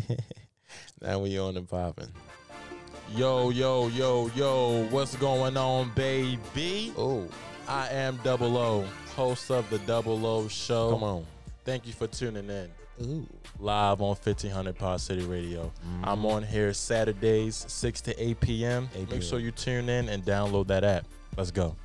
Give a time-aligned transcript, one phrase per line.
[1.00, 2.08] now we on and popping.
[3.14, 6.92] Yo, yo, yo, yo, what's going on, baby?
[6.96, 7.26] Oh,
[7.68, 8.84] I am Double O,
[9.14, 10.90] host of the Double O Show.
[10.92, 11.26] Come on.
[11.64, 12.70] Thank you for tuning in.
[13.02, 13.26] ooh.
[13.58, 15.70] Live on 1500 Pod City Radio.
[15.86, 16.04] Mm-hmm.
[16.04, 18.88] I'm on here Saturdays, 6 to 8 p.m.
[18.94, 21.04] 8 Make sure you tune in and download that app.
[21.36, 21.76] Let's go.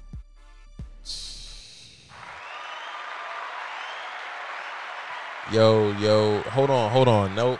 [5.51, 7.33] Yo, yo, hold on, hold on.
[7.35, 7.59] Nope.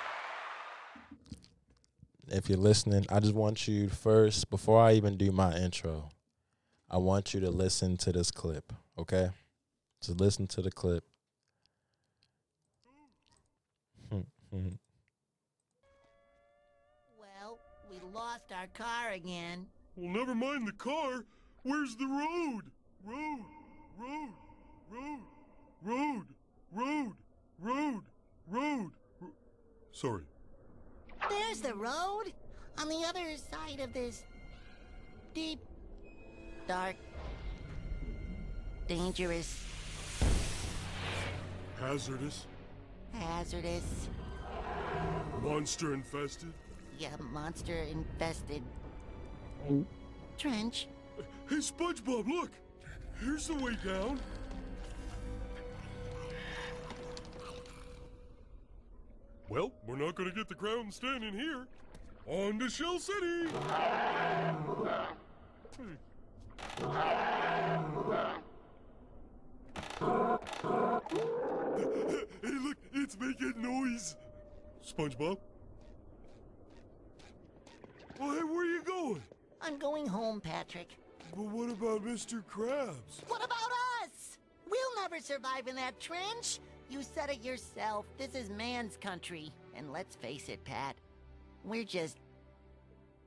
[2.30, 6.10] If you're listening, I just want you first, before I even do my intro,
[6.90, 9.30] I want you to listen to this clip, okay?
[10.02, 11.04] Just listen to the clip.
[17.20, 17.60] Well,
[17.90, 19.68] we lost our car again.
[19.96, 21.24] Well, never mind the car.
[21.64, 22.62] Where's the road?
[23.06, 23.40] Road,
[24.00, 24.30] road,
[24.92, 25.20] road,
[25.84, 26.26] road,
[26.74, 27.14] road,
[27.62, 28.04] road,
[28.50, 28.92] road.
[29.22, 29.30] ro-
[29.92, 30.24] Sorry.
[31.30, 32.34] There's the road.
[32.80, 34.24] On the other side of this
[35.34, 35.60] deep,
[36.68, 36.96] dark,
[38.88, 39.64] dangerous,
[41.80, 42.46] Hazardous,
[43.14, 44.10] hazardous,
[45.42, 46.54] monster infested.
[47.00, 48.62] yeah, monster infested
[49.70, 49.86] mm.
[50.38, 50.88] trench.
[51.50, 52.52] Hey, SpongeBob, look!
[53.20, 54.20] Here's the way down.
[59.50, 61.68] Well, we're not gonna get the crown standing here.
[62.26, 63.48] On to Shell City!
[72.42, 74.18] Hey, look, it's making noise.
[74.86, 75.38] SpongeBob?
[78.20, 79.24] Well, hey, where are you going?
[79.62, 80.98] I'm going home, Patrick.
[81.34, 82.44] But what about Mr.
[82.44, 83.24] Krabs?
[83.28, 83.72] What about
[84.04, 84.38] us?
[84.70, 86.60] We'll never survive in that trench.
[86.90, 88.06] You said it yourself.
[88.18, 89.52] This is man's country.
[89.76, 90.96] And let's face it, Pat.
[91.64, 92.18] We're just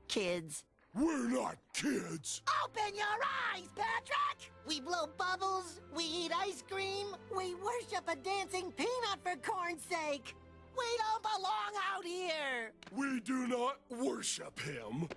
[0.07, 0.63] kids.
[0.93, 2.41] We're not kids.
[2.65, 3.05] Open your
[3.53, 4.51] eyes, Patrick!
[4.67, 10.35] We blow bubbles, we eat ice cream, we worship a dancing peanut for corn's sake!
[10.77, 12.73] We don't belong out here!
[12.93, 15.07] We do not worship him.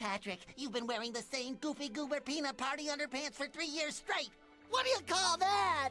[0.00, 4.30] Patrick, you've been wearing the same goofy goober peanut party underpants for three years straight!
[4.70, 5.90] What do you call that?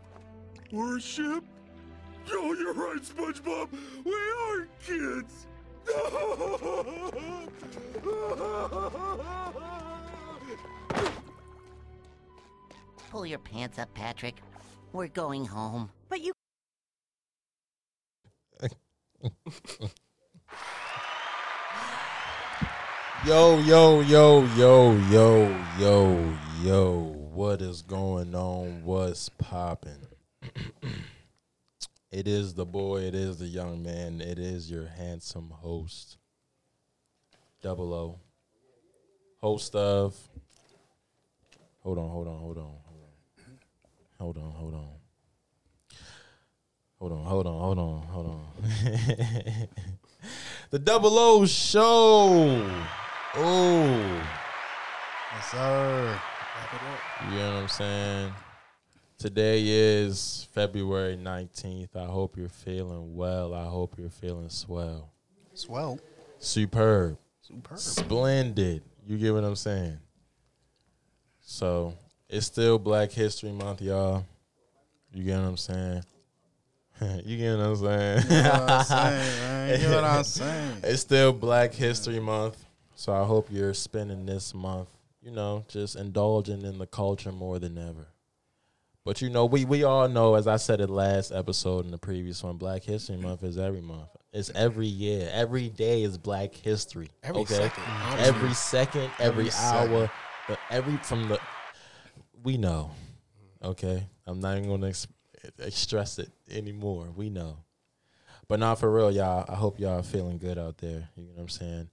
[0.74, 1.46] Worship?
[2.32, 3.70] Oh, you're right, SpongeBob.
[4.06, 5.48] We are kids.
[13.12, 14.36] Pull your pants up, Patrick.
[14.94, 15.90] We're going home.
[16.10, 16.34] But you
[23.26, 27.16] Yo, yo, yo, yo, yo, yo, yo.
[27.34, 28.84] What is going on?
[28.84, 30.08] What's popping?
[32.12, 36.18] it is the boy, it is the young man, it is your handsome host,
[37.62, 38.20] Double O.
[39.42, 40.16] Host of.
[41.82, 43.10] Hold on, hold on, hold on, hold on.
[44.20, 44.90] Hold on, hold on.
[47.00, 49.68] Hold on, hold on, hold on, hold on.
[50.72, 52.70] the Double O Show.
[53.36, 54.24] Oh,
[55.32, 56.20] Yes, sir.
[56.56, 57.32] Wrap it up.
[57.32, 58.34] you know what I'm saying?
[59.20, 61.94] Today is February 19th.
[61.94, 63.54] I hope you're feeling well.
[63.54, 65.10] I hope you're feeling swell.
[65.54, 66.00] Swell.
[66.38, 67.18] Superb.
[67.42, 67.78] Superb.
[67.78, 68.82] Splendid.
[69.06, 69.98] You get what I'm saying?
[71.42, 71.96] So,
[72.30, 74.24] it's still Black History Month, y'all.
[75.14, 76.04] You get what I'm saying?
[77.26, 78.24] you get what I'm saying?
[78.24, 79.82] You know what I'm saying, man?
[79.82, 80.78] You know what I'm saying?
[80.82, 82.64] It's still Black History Month,
[82.96, 84.88] so I hope you're spending this month,
[85.22, 88.08] you know, just indulging in the culture more than ever.
[89.10, 91.98] But you know, we we all know, as I said it last episode and the
[91.98, 94.10] previous one, Black History Month is every month.
[94.32, 95.28] It's every year.
[95.34, 97.10] Every day is Black History.
[97.24, 97.56] Every okay?
[97.56, 97.84] second.
[98.20, 100.12] Every second, every, Every hour,
[100.48, 101.40] the, every from the.
[102.44, 102.92] We know,
[103.64, 104.06] okay.
[104.28, 105.08] I'm not even gonna ex-
[105.70, 107.08] stress it anymore.
[107.16, 107.58] We know.
[108.48, 109.44] But not for real, y'all.
[109.50, 111.10] I hope y'all are feeling good out there.
[111.16, 111.90] You know what I'm saying?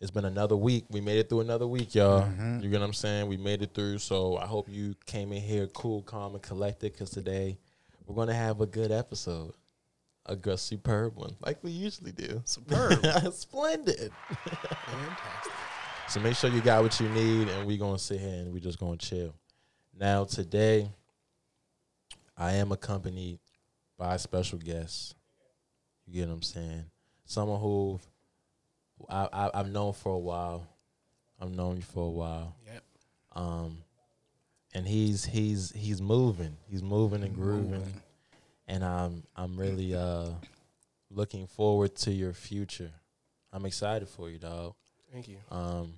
[0.00, 0.86] It's been another week.
[0.88, 2.22] We made it through another week, y'all.
[2.22, 2.60] Mm-hmm.
[2.60, 3.28] You get what I'm saying?
[3.28, 3.98] We made it through.
[3.98, 7.58] So I hope you came in here cool, calm, and collected because today
[8.06, 9.52] we're going to have a good episode.
[10.26, 12.40] A good, superb one, like we usually do.
[12.44, 13.04] Superb.
[13.32, 14.12] Splendid.
[14.28, 15.52] Fantastic.
[16.08, 18.60] So make sure you got what you need, and we're gonna sit here and we're
[18.60, 19.34] just gonna chill.
[19.98, 20.90] Now today,
[22.36, 23.38] I am accompanied
[23.96, 25.14] by a special guest.
[26.06, 26.84] You get what I'm saying?
[27.24, 27.98] Someone who
[29.08, 30.66] I, I I've known for a while.
[31.40, 32.54] I've known you for a while.
[32.66, 32.82] Yep.
[33.32, 33.78] Um,
[34.74, 36.56] and he's he's he's moving.
[36.68, 38.02] He's moving and grooving, Moving.
[38.68, 40.30] and I'm I'm really uh
[41.10, 42.90] looking forward to your future.
[43.52, 44.74] I'm excited for you, dog.
[45.12, 45.38] Thank you.
[45.50, 45.94] Um,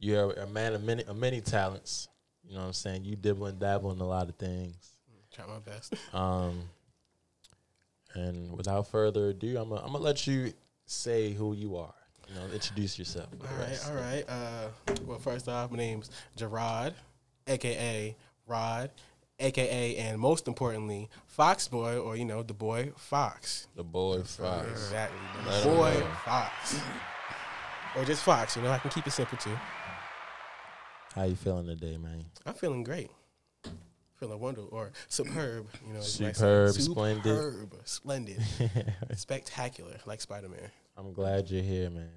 [0.00, 2.08] you're a man of many, of many talents.
[2.42, 3.04] You know what I'm saying?
[3.04, 4.74] You dibble and dabble in a lot of things.
[5.32, 5.94] Try my best.
[6.12, 6.62] Um,
[8.14, 10.52] and without further ado, I'm gonna I'm gonna let you
[10.86, 11.94] say who you are.
[12.30, 13.28] You know, introduce yourself.
[13.40, 14.24] All right, all right.
[14.28, 14.68] Uh,
[15.04, 16.94] well, first off, my name's Gerard,
[17.48, 18.16] aka
[18.46, 18.90] Rod,
[19.40, 23.66] aka, and most importantly, Fox Boy, or you know, the boy Fox.
[23.74, 24.70] The boy Fox.
[24.70, 26.06] Exactly, the boy know.
[26.24, 26.80] Fox,
[27.96, 28.56] or just Fox.
[28.56, 29.58] You know, I can keep it simple too.
[31.14, 32.24] How you feeling today, man?
[32.46, 33.10] I'm feeling great.
[34.20, 35.66] Feeling wonderful or superb.
[35.84, 36.04] You know, you.
[36.04, 37.24] Superb, splendid.
[37.24, 38.38] superb, splendid,
[39.16, 40.70] spectacular, like Spider Man.
[40.96, 42.10] I'm glad you're here, man.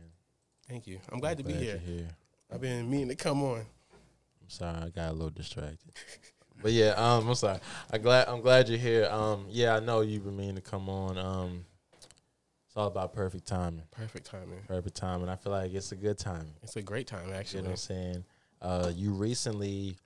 [0.68, 1.00] Thank you.
[1.12, 1.78] I'm glad to be here.
[1.78, 2.08] Here.
[2.52, 3.60] I've been meaning to come on.
[3.60, 5.92] I'm sorry, I got a little distracted.
[6.62, 7.60] But yeah, um, I'm sorry.
[7.92, 9.10] I glad I'm glad you're here.
[9.12, 11.18] Um, yeah, I know you've been meaning to come on.
[11.18, 11.66] Um,
[12.74, 13.84] it's all about perfect timing.
[13.92, 14.62] Perfect timing.
[14.68, 15.30] Perfect timing.
[15.30, 16.48] I feel like it's a good time.
[16.64, 17.60] It's a great time, actually.
[17.60, 18.26] You know what I'm saying?
[18.62, 19.98] Uh, you recently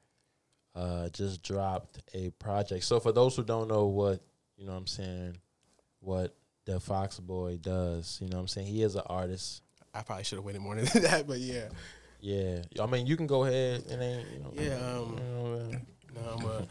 [0.75, 2.83] uh, just dropped a project.
[2.83, 4.19] So for those who don't know what,
[4.57, 5.37] you know what I'm saying,
[5.99, 6.35] what
[6.67, 8.67] the Fox Boy does, you know what I'm saying?
[8.67, 9.63] He is an artist.
[9.93, 11.69] I probably should have waited more than that, but yeah.
[12.19, 12.59] Yeah.
[12.79, 14.51] I mean, you can go ahead and then, you know.
[14.53, 15.71] Yeah, um, you know,
[16.13, 16.67] No, I'm a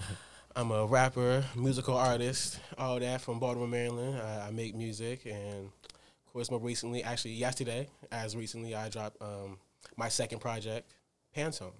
[0.54, 4.20] I'm a rapper, musical artist, all that from Baltimore, Maryland.
[4.20, 9.20] I, I make music, and of course, more recently, actually yesterday, as recently, I dropped
[9.20, 9.58] um,
[9.96, 10.90] my second project,
[11.36, 11.72] Pantone.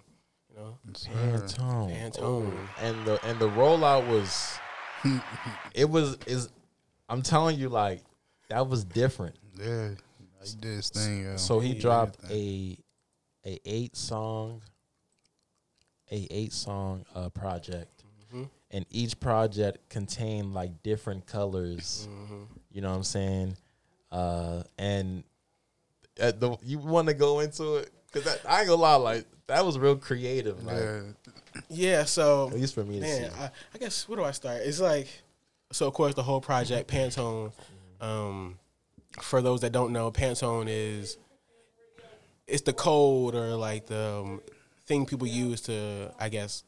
[0.50, 1.90] You know, Pantone.
[1.90, 2.18] Pantone.
[2.20, 4.58] Oh, and the and the rollout was
[5.74, 6.50] it was is
[7.08, 8.02] I'm telling you like
[8.48, 9.36] that was different.
[9.58, 9.90] Yeah,
[10.42, 11.24] he did his thing.
[11.24, 11.36] Yo.
[11.36, 11.80] So he Yeah.
[11.80, 12.76] dropped a
[13.44, 14.62] a eight song
[16.10, 18.04] a eight song uh project.
[18.32, 18.48] Mhm.
[18.70, 22.08] And each project contained like different colors.
[22.10, 22.42] Mm-hmm.
[22.72, 23.56] You know what I'm saying?
[24.10, 25.24] Uh and
[26.18, 29.64] at the you want to go into it cuz I ain't gonna lie like that
[29.64, 31.02] was real creative like yeah,
[31.68, 32.04] yeah.
[32.04, 33.36] So at least for me to Man, see.
[33.38, 34.62] I, I guess where do I start?
[34.62, 35.08] It's like
[35.76, 35.86] so.
[35.86, 37.52] Of course, the whole project Pantone.
[38.00, 38.58] Um,
[39.22, 41.16] for those that don't know, Pantone is
[42.46, 44.40] it's the code or like the um,
[44.86, 46.64] thing people use to, I guess,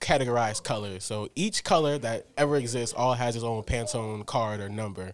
[0.00, 1.04] categorize colors.
[1.04, 5.12] So each color that ever exists all has its own Pantone card or number.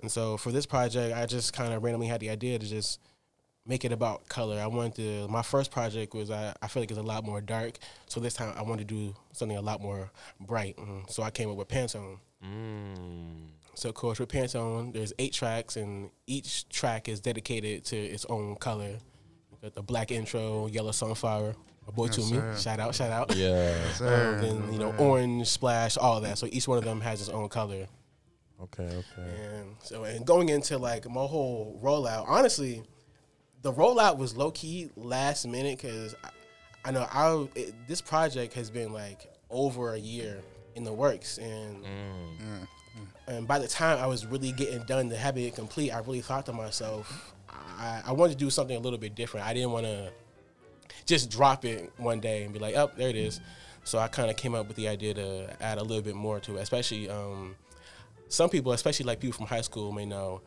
[0.00, 3.00] And so for this project, I just kind of randomly had the idea to just
[3.64, 4.58] make it about color.
[4.58, 5.28] I wanted to.
[5.28, 7.78] My first project was I, I feel like it's a lot more dark.
[8.06, 10.10] So this time I wanted to do something a lot more
[10.40, 10.76] bright.
[10.76, 12.18] Mm, So I came up with Pantone.
[12.44, 13.48] Mm.
[13.74, 18.24] So of course with Pantone, there's eight tracks, and each track is dedicated to its
[18.26, 18.98] own color.
[19.62, 21.54] Got the black intro, yellow sunflower,
[21.86, 22.56] my boy Yes, to me.
[22.58, 23.34] Shout out, shout out.
[23.36, 23.92] Yeah.
[23.92, 24.34] sir.
[24.34, 26.38] Um, then you know orange splash, all that.
[26.38, 27.86] So each one of them has its own color.
[28.60, 29.04] Okay, okay.
[29.18, 32.82] And so, and going into like my whole rollout, honestly,
[33.62, 36.28] the rollout was low key last minute because I,
[36.84, 40.42] I know I it, this project has been like over a year
[40.74, 42.66] in the works, and Mm.
[43.28, 46.20] and by the time I was really getting done to having it complete, I really
[46.20, 49.46] thought to myself, I, I wanted to do something a little bit different.
[49.46, 50.10] I didn't want to
[51.06, 53.40] just drop it one day and be like, oh, there it is.
[53.84, 56.38] So I kind of came up with the idea to add a little bit more
[56.40, 57.56] to it, especially um,
[58.28, 60.40] some people, especially like people from high school, may know.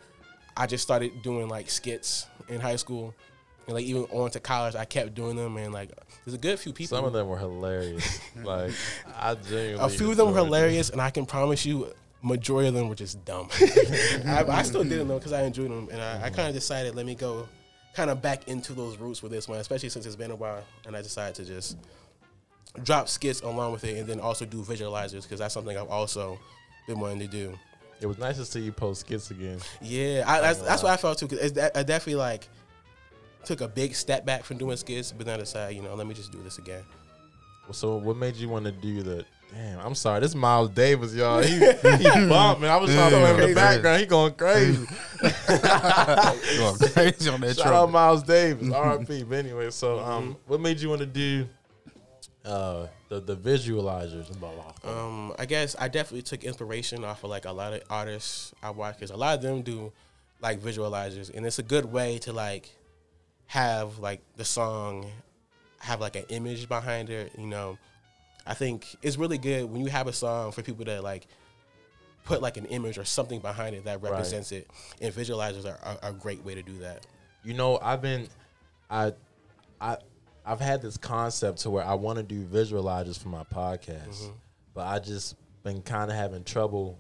[0.56, 3.14] I just started doing like skits in high school,
[3.68, 5.92] and like even on to college, I kept doing them, and like
[6.24, 6.98] there's a good few people.
[6.98, 8.20] Some of them were hilarious.
[8.44, 8.72] like
[9.18, 11.92] I genuinely a few of them were hilarious, and I can promise you,
[12.22, 13.50] majority of them were just dumb.
[14.26, 16.54] I, I still did them though because I enjoyed them, and I, I kind of
[16.54, 17.48] decided let me go,
[17.94, 20.64] kind of back into those roots with this one, especially since it's been a while,
[20.86, 21.78] and I decided to just
[22.84, 26.38] drop skits along with it, and then also do visualizers because that's something I've also
[26.88, 27.58] been wanting to do.
[28.02, 29.60] It was nice to see you post skits again.
[29.82, 31.28] Yeah, I, that's, that's what I felt too.
[31.28, 32.50] Cause it's, I definitely like
[33.46, 36.08] took a big step back from doing skits, but then I decided, you know, let
[36.08, 36.84] me just do this again.
[37.72, 39.26] So what made you want to do the?
[39.54, 40.20] Damn, I'm sorry.
[40.20, 41.42] This Miles Davis, y'all.
[41.42, 41.60] He, he
[42.28, 42.66] bumping.
[42.70, 44.00] I was trying to Yeah, play in the background.
[44.02, 44.86] He going crazy.
[46.58, 47.92] Going crazy on that Shout out.
[47.92, 49.24] Miles Davis, R.I.P.
[49.24, 50.10] But anyway, so Mm-hmm.
[50.10, 51.48] um, what made you want to do
[52.44, 54.92] uh the the visualizers and blah blah?
[54.92, 58.70] Um, I guess I definitely took inspiration off of like a lot of artists I
[58.72, 59.92] watch because a lot of them do
[60.42, 62.75] like visualizers, and it's a good way to like
[63.48, 65.06] have like the song
[65.80, 67.32] have like an image behind it.
[67.38, 67.78] You know,
[68.46, 71.28] I think it's really good when you have a song for people to like
[72.24, 74.12] put like an image or something behind it that Right.
[74.12, 74.68] represents it,
[75.00, 77.06] and visualizers are, are a great way to do that.
[77.44, 78.28] you know, I've been,
[78.90, 79.14] I,
[79.80, 79.98] I,
[80.44, 84.32] I've had this concept to where I want to do visualizers for my podcast, Mm-hmm.
[84.74, 87.00] but I just been kind of having trouble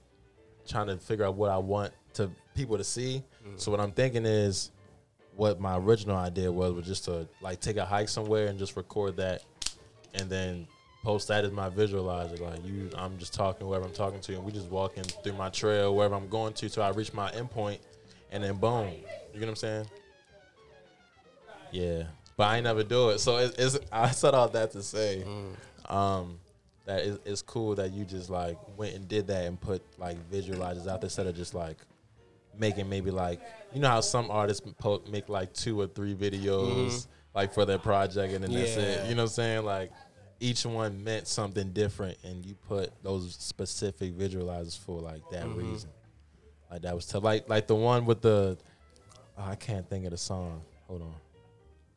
[0.67, 3.23] trying to figure out what I want to people to see.
[3.57, 4.69] So what I'm thinking is,
[5.35, 8.75] what my original idea was was just to like take a hike somewhere and just
[8.75, 9.43] record that,
[10.13, 10.67] and then
[11.03, 12.39] post that as my visualizer.
[12.39, 15.49] Like you, I'm just talking whoever I'm talking to, and we just walking through my
[15.49, 17.79] trail wherever I'm going to till I reach my endpoint,
[18.31, 18.89] and then boom.
[19.33, 19.85] You get what I'm saying?
[21.71, 22.03] Yeah,
[22.37, 23.19] but I ain't never do it.
[23.19, 25.23] So it, it's I said all that to say,
[25.89, 26.39] um,
[26.85, 30.17] that it, it's cool that you just like went and did that and put like
[30.31, 31.77] visualizers out there instead of just like
[32.59, 33.41] making maybe like
[33.73, 37.09] you know how some artists po- make like two or three videos mm-hmm.
[37.33, 39.07] like for their project and then that's it.
[39.09, 39.65] You know what I'm saying?
[39.65, 39.91] Like
[40.39, 45.71] each one meant something different, and you put those specific visualizers for like that mm-hmm.
[45.71, 45.89] reason.
[46.69, 47.23] Like that was tough.
[47.23, 48.57] Like like the one with the
[49.37, 50.61] oh, I can't think of the song.
[50.87, 51.15] Hold on.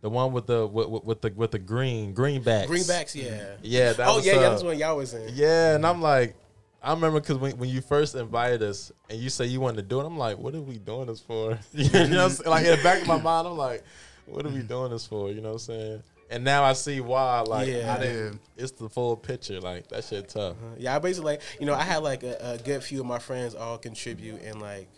[0.01, 2.67] The one with the with, with, with the with the green greenbacks.
[2.67, 3.57] Greenbacks, yeah.
[3.63, 4.41] Yeah, that oh was yeah, yeah.
[4.41, 5.33] That's what y'all was in.
[5.35, 6.37] Yeah, and I'm like,
[6.83, 9.83] I remember because when, when you first invited us and you say you wanted to
[9.83, 11.59] do it, I'm like, what are we doing this for?
[11.73, 13.83] you know, what I'm like in the back of my mind, I'm like,
[14.27, 15.31] what are we doing this for?
[15.31, 16.03] You know what I'm saying?
[16.31, 17.41] And now I see why.
[17.41, 17.95] Like, Yeah.
[17.95, 18.41] I didn't.
[18.57, 19.61] It's the full picture.
[19.61, 20.57] Like that shit tough.
[20.77, 23.19] Yeah, I basically like you know I had like a, a good few of my
[23.19, 24.89] friends all contribute and like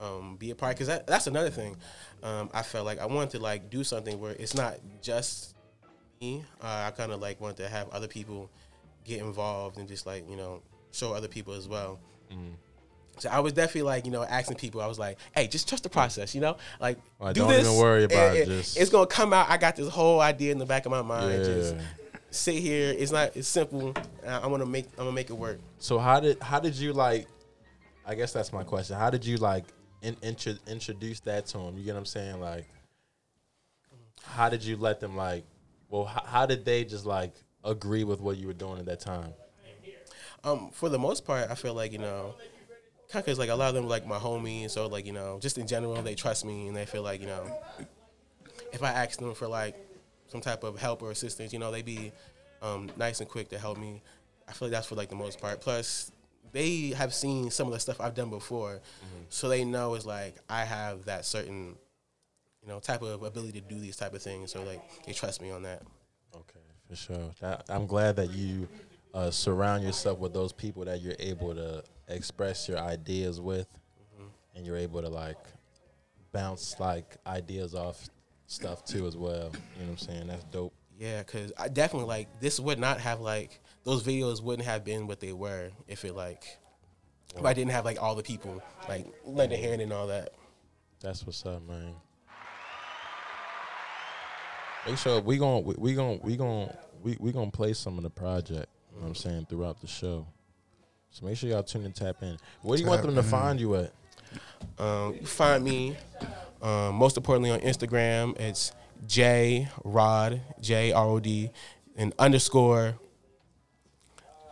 [0.00, 1.76] um, be a part because that, that's another thing.
[2.22, 5.54] Um, I felt like I wanted to like do something where it's not just
[6.20, 6.44] me.
[6.60, 8.50] Uh, I kind of like wanted to have other people
[9.04, 10.62] get involved and just like you know
[10.96, 11.98] show other people as well.
[12.32, 12.54] Mm.
[13.18, 14.80] So I was definitely like you know asking people.
[14.80, 15.92] I was like, hey, just trust the mm.
[15.92, 16.34] process.
[16.34, 17.66] You know, like Like, do don't this.
[17.66, 19.48] even worry about it, just- it's gonna come out.
[19.48, 21.44] I got this whole idea in the back of my mind.
[21.44, 21.76] Just
[22.30, 22.94] sit here.
[22.96, 23.36] It's not.
[23.36, 23.94] It's simple.
[24.26, 24.86] I'm gonna make.
[24.92, 25.58] I'm gonna make it work.
[25.78, 27.26] So how did how did you like?
[28.06, 28.96] I guess that's my question.
[28.96, 29.64] How did you like
[30.02, 31.76] in, intro, introduce that to them?
[31.76, 32.40] You get what I'm saying?
[32.40, 32.66] Like,
[34.22, 35.44] how did you let them like?
[35.88, 37.34] Well, how, how did they just like
[37.64, 39.32] agree with what you were doing at that time?
[40.46, 42.34] Um, for the most part, I feel like you know,
[43.10, 45.12] kind of cause like a lot of them like my homie, and so like you
[45.12, 47.44] know, just in general, they trust me and they feel like you know,
[48.72, 49.74] if I ask them for like
[50.28, 52.12] some type of help or assistance, you know, they be
[52.62, 54.02] um, nice and quick to help me.
[54.48, 55.60] I feel like that's for like the most part.
[55.60, 56.12] Plus,
[56.52, 58.80] they have seen some of the stuff I've done before,
[59.28, 61.74] so they know it's like I have that certain,
[62.62, 64.52] you know, type of ability to do these type of things.
[64.52, 65.82] So like they trust me on that.
[66.32, 67.30] Okay, for sure.
[67.40, 68.68] That, I'm glad that you
[69.16, 73.66] uh, surround yourself with those people that you're able to express your ideas with,
[74.54, 75.38] and you're able to like
[76.32, 78.10] bounce like ideas off
[78.46, 79.50] stuff too as well.
[79.78, 80.26] You know what I'm saying?
[80.26, 80.74] That's dope.
[80.98, 85.06] Yeah, because I definitely like this would not have like those videos wouldn't have been
[85.06, 86.58] what they were if it like
[87.34, 90.34] if I didn't have like all the people like lend a hand and all that.
[91.00, 91.94] That's what's up, man.
[94.86, 96.70] Make sure we gon' we, we gon' we gon'
[97.02, 98.68] we we gonna play some of the project.
[98.96, 100.26] You know what I'm saying throughout the show.
[101.10, 102.38] So make sure y'all tune and tap in.
[102.62, 103.26] Where do you want them to in.
[103.26, 103.92] find you at?
[104.78, 105.96] Um, you find me
[106.62, 108.38] um, most importantly on Instagram.
[108.40, 108.72] It's
[109.06, 111.50] J Rod J R O D
[111.94, 112.94] and underscore.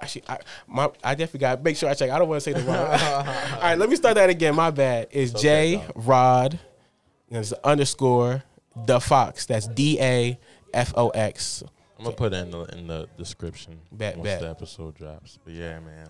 [0.02, 2.10] Actually, I, my, I definitely got to make sure I check.
[2.10, 2.76] I don't want to say the wrong.
[2.86, 4.54] All right, let me start that again.
[4.54, 5.08] My bad.
[5.10, 5.84] It's okay, J.
[5.94, 6.58] Rod.
[7.30, 8.42] And it's underscore
[8.76, 9.46] the Fox.
[9.46, 10.38] That's D A
[10.74, 11.64] F O X.
[11.98, 14.40] I'm gonna put it in the in the description Bet, once bet.
[14.40, 15.38] the episode drops.
[15.44, 16.08] But yeah, man.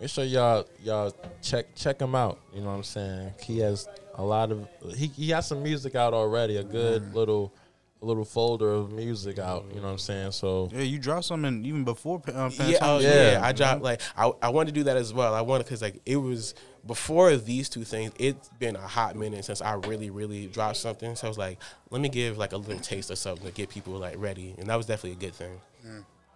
[0.00, 2.38] Make sure y'all y'all check check him out.
[2.54, 3.34] You know what I'm saying?
[3.42, 6.56] He has a lot of he he has some music out already.
[6.56, 7.14] A good mm.
[7.14, 7.67] little a
[8.00, 9.66] little folder of music out.
[9.70, 10.32] You know what I'm saying?
[10.32, 13.32] So Yeah, you dropped something even before Pa- uh, Yeah, oh, yeah.
[13.32, 13.40] Yeah.
[13.42, 15.34] I dropped like I, I wanted to do that as well.
[15.34, 16.54] I wanted because like it was
[16.86, 18.12] before these two things.
[18.18, 21.16] It's been a hot minute since I really really dropped something.
[21.16, 21.58] So I was like,
[21.90, 24.68] let me give like a little taste of something to get people like ready, and
[24.68, 25.60] that was definitely a good thing.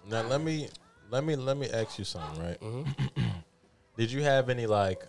[0.09, 0.69] now let me
[1.11, 2.59] let me let me ask you something, right?
[3.97, 5.07] Did you have any like?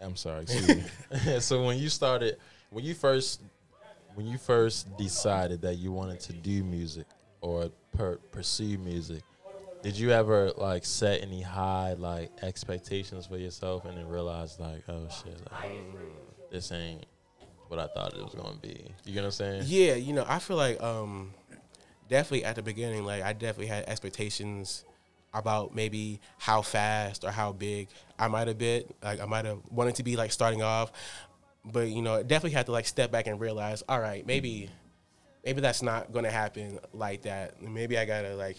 [0.00, 0.42] I'm sorry.
[0.42, 0.84] Excuse me.
[1.40, 2.36] so when you started,
[2.70, 3.40] when you first,
[4.16, 7.04] when you first decided that you wanted to do music
[7.42, 9.22] or per, pursue music,
[9.82, 14.82] did you ever like set any high like expectations for yourself and then realize like,
[14.88, 15.70] oh shit, like,
[16.50, 17.04] this ain't
[17.68, 18.90] what I thought it was gonna be?
[19.04, 19.62] You get what I'm saying?
[19.66, 21.34] Yeah, you know, I feel like um
[22.08, 24.86] definitely at the beginning, like I definitely had expectations
[25.34, 28.84] about maybe how fast or how big I might have been.
[29.02, 30.90] Like I might have wanted to be like starting off.
[31.72, 34.70] But you know, definitely had to like step back and realize, all right, maybe
[35.44, 37.60] maybe that's not gonna happen like that.
[37.62, 38.56] Maybe I gotta like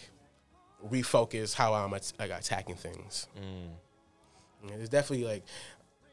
[0.85, 3.27] refocus how I'm at- like attacking things.
[3.39, 4.69] Mm.
[4.69, 5.43] There's definitely like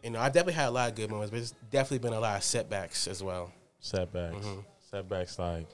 [0.02, 2.20] you know, I've definitely had a lot of good moments, but there's definitely been a
[2.20, 3.50] lot of setbacks as well.
[3.80, 4.36] Setbacks.
[4.36, 4.60] Mm-hmm.
[4.90, 5.66] Setbacks like,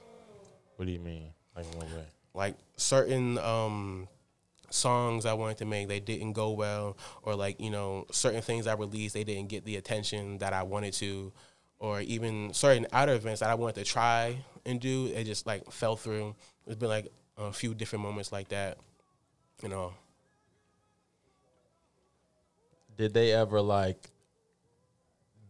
[0.77, 1.33] what do you mean?
[1.55, 2.05] Like in what way?
[2.33, 4.07] like certain um
[4.73, 8.67] songs I wanted to make they didn't go well, or like you know certain things
[8.67, 11.31] I released they didn't get the attention that I wanted to,
[11.79, 15.71] or even certain outer events that I wanted to try and do, it just like
[15.71, 16.35] fell through.
[16.65, 18.77] There's been like a few different moments like that,
[19.63, 19.93] you know.
[22.97, 24.09] Did they ever like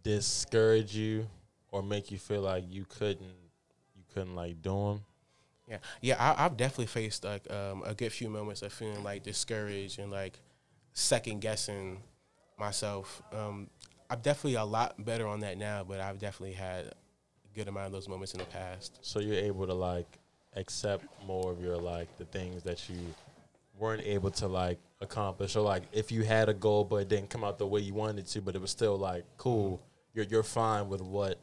[0.04, 1.28] discourage you
[1.72, 3.36] or make you feel like you couldn't
[3.96, 5.02] you couldn't like do them?
[5.72, 9.24] Yeah, yeah, I, I've definitely faced like um, a good few moments of feeling like
[9.24, 10.38] discouraged and like
[10.92, 12.02] second guessing
[12.60, 13.22] myself.
[13.32, 13.70] Um,
[14.10, 16.94] I'm definitely a lot better on that now, but I've definitely had a
[17.56, 19.00] good amount of those moments in the past.
[19.02, 20.20] So you're able to like
[20.58, 23.00] accept more of your like the things that you
[23.80, 27.30] weren't able to like accomplish or like if you had a goal but it didn't
[27.30, 29.82] come out the way you wanted to but it was still like cool
[30.14, 31.40] you're you're fine with what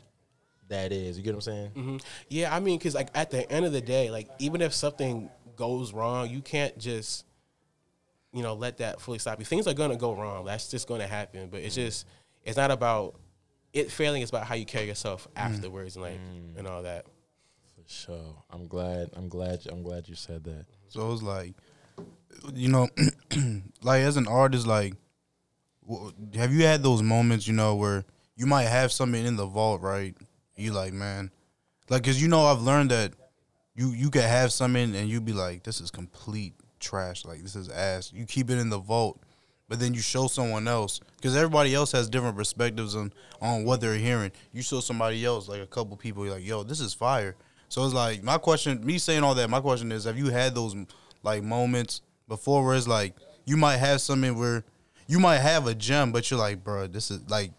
[0.69, 1.97] that is you get what i'm saying Mm-hmm.
[2.29, 5.31] Yeah, I mean, because like at the end of the day, like even if something
[5.57, 7.25] goes wrong, you can't just
[8.33, 9.45] you know let that fully stop you.
[9.45, 10.45] Things are gonna go wrong.
[10.45, 11.49] That's just gonna happen.
[11.51, 11.87] But it's mm.
[11.87, 12.07] just
[12.45, 13.17] it's not about
[13.73, 14.23] it failing.
[14.23, 15.41] It's about how you carry yourself mm.
[15.41, 16.59] afterwards and like mm.
[16.59, 17.07] and all that.
[17.75, 21.55] for sure i'm glad i'm glad i'm glad you said that So it's like,
[22.55, 22.89] you know,
[23.83, 24.95] like as an artist, like,
[26.35, 28.05] have you had those moments, you know, where
[28.37, 30.17] you might have something in the vault, right?
[30.59, 31.31] You like, man,
[31.89, 33.13] like, cause you know, I've learned that
[33.75, 37.57] you you can have something and you be like, this is complete trash, like this
[37.57, 38.13] is ass.
[38.13, 39.23] You keep it in the vault,
[39.69, 43.81] but then you show someone else, cause everybody else has different perspectives on on what
[43.81, 44.33] they're hearing.
[44.53, 47.37] You show somebody else, like a couple people, you're like, yo, this is fire.
[47.69, 49.49] So it's like my question, me saying all that.
[49.49, 50.75] My question is, have you had those
[51.23, 54.65] like moments before where it's like you might have something where
[55.07, 57.51] you might have a gem, but you're like, bro, this is like,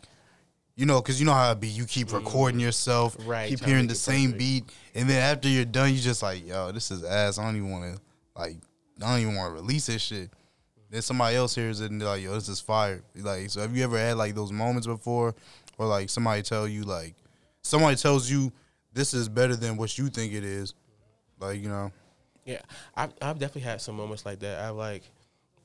[0.79, 1.67] you know, because you know how it be.
[1.67, 2.13] You keep mm.
[2.13, 4.39] recording yourself, Right, Keep hearing the same perfect.
[4.39, 4.63] beat,
[4.95, 7.37] and then after you're done, you just like, yo, this is ass.
[7.37, 8.01] I don't even want to
[8.33, 8.55] like,
[9.03, 10.29] I don't even want to release this shit.
[10.89, 13.03] Then somebody else hears it and they're like, yo, this is fire.
[13.13, 15.35] Like, so have you ever had like those moments before,
[15.77, 17.13] or like somebody tell you like,
[17.61, 18.49] somebody tells you
[18.93, 20.75] this is better than what you think it is,
[21.41, 21.91] like you know.
[22.45, 22.61] Yeah,
[22.95, 24.61] I've, I've definitely had some moments like that.
[24.61, 25.03] I've like,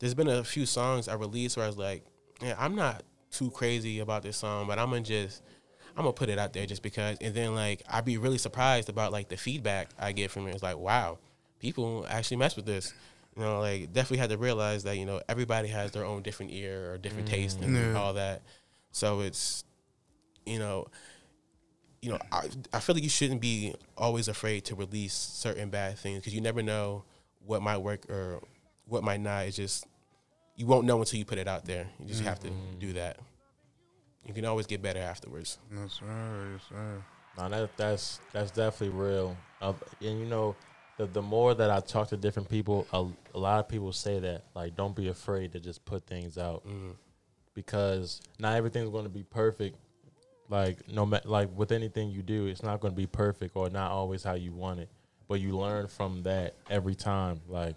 [0.01, 2.05] there's been a few songs I released where I was like,
[2.43, 5.43] yeah, I'm not too crazy about this song, but I'm gonna just,
[5.97, 7.19] I'm gonna put it out there just because.
[7.21, 10.55] And then like, I'd be really surprised about like the feedback I get from it.
[10.55, 11.19] It's like, wow,
[11.61, 12.93] people actually mess with this.
[13.37, 16.53] You know, like definitely had to realize that you know everybody has their own different
[16.53, 17.35] ear or different mm-hmm.
[17.35, 17.95] taste and Yeah.
[17.95, 18.43] all that.
[18.93, 19.65] So it's,
[20.47, 20.87] you know,
[22.01, 25.99] you know, I, I feel like you shouldn't be always afraid to release certain bad
[25.99, 27.03] things because you never know
[27.45, 28.41] what might work or
[28.87, 29.47] what might not.
[29.47, 29.87] It's just
[30.57, 31.87] you won't know until you put it out there.
[32.01, 33.19] You just have to do that.
[34.25, 35.59] You can always get better afterwards.
[35.71, 36.53] That's right.
[36.53, 37.03] That's right.
[37.37, 39.37] No, that that's that's definitely real.
[39.61, 40.55] Uh, and you know,
[40.97, 44.19] the the more that I talk to different people, a, a lot of people say
[44.21, 46.65] that like, don't be afraid to just put things out
[47.55, 49.77] because not everything's going to be perfect.
[50.49, 53.69] Like no, ma- like with anything you do, it's not going to be perfect or
[53.71, 54.89] not always how you want it.
[55.27, 57.41] But you learn from that every time.
[57.49, 57.77] Like,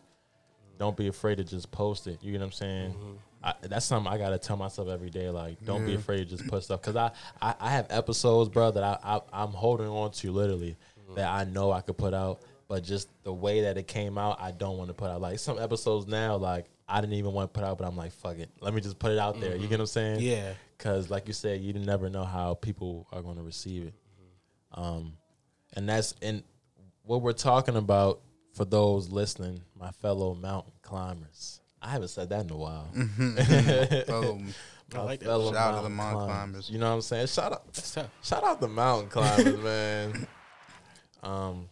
[0.77, 2.19] don't be afraid to just post it.
[2.21, 2.91] You get what I'm saying?
[2.91, 3.13] Mm-hmm.
[3.43, 5.29] I, that's something I gotta tell myself every day.
[5.29, 6.81] Like, don't be afraid to just put stuff.
[6.81, 7.11] Cause I,
[7.41, 11.15] I, I have episodes, bro, that I, I I'm holding on to literally mm-hmm.
[11.15, 14.41] that I know I could put out, but just the way that it came out,
[14.41, 15.21] I don't want to put out.
[15.21, 18.11] Like some episodes now, like I didn't even want to put out, but I'm like,
[18.11, 19.51] fuck it, let me just put it out there.
[19.51, 19.69] You mm-hmm.
[19.69, 20.19] get what I'm saying?
[20.21, 20.53] Yeah.
[20.77, 23.93] Cause like you said, you never know how people are going to receive it.
[24.73, 25.13] Um,
[25.73, 26.43] and that's and
[27.03, 28.21] what we're talking about
[28.57, 31.61] for those listening, my fellow mountain climbers.
[31.79, 32.89] I haven't said that in a while.
[34.07, 34.41] Fellow,
[34.95, 35.25] I like that.
[35.27, 36.69] fellow Shout out to the mountain mountain climbers.
[36.71, 37.27] You know what I'm saying?
[37.27, 40.27] Shout out, shout out the mountain climbers, man.
[41.23, 41.67] Um,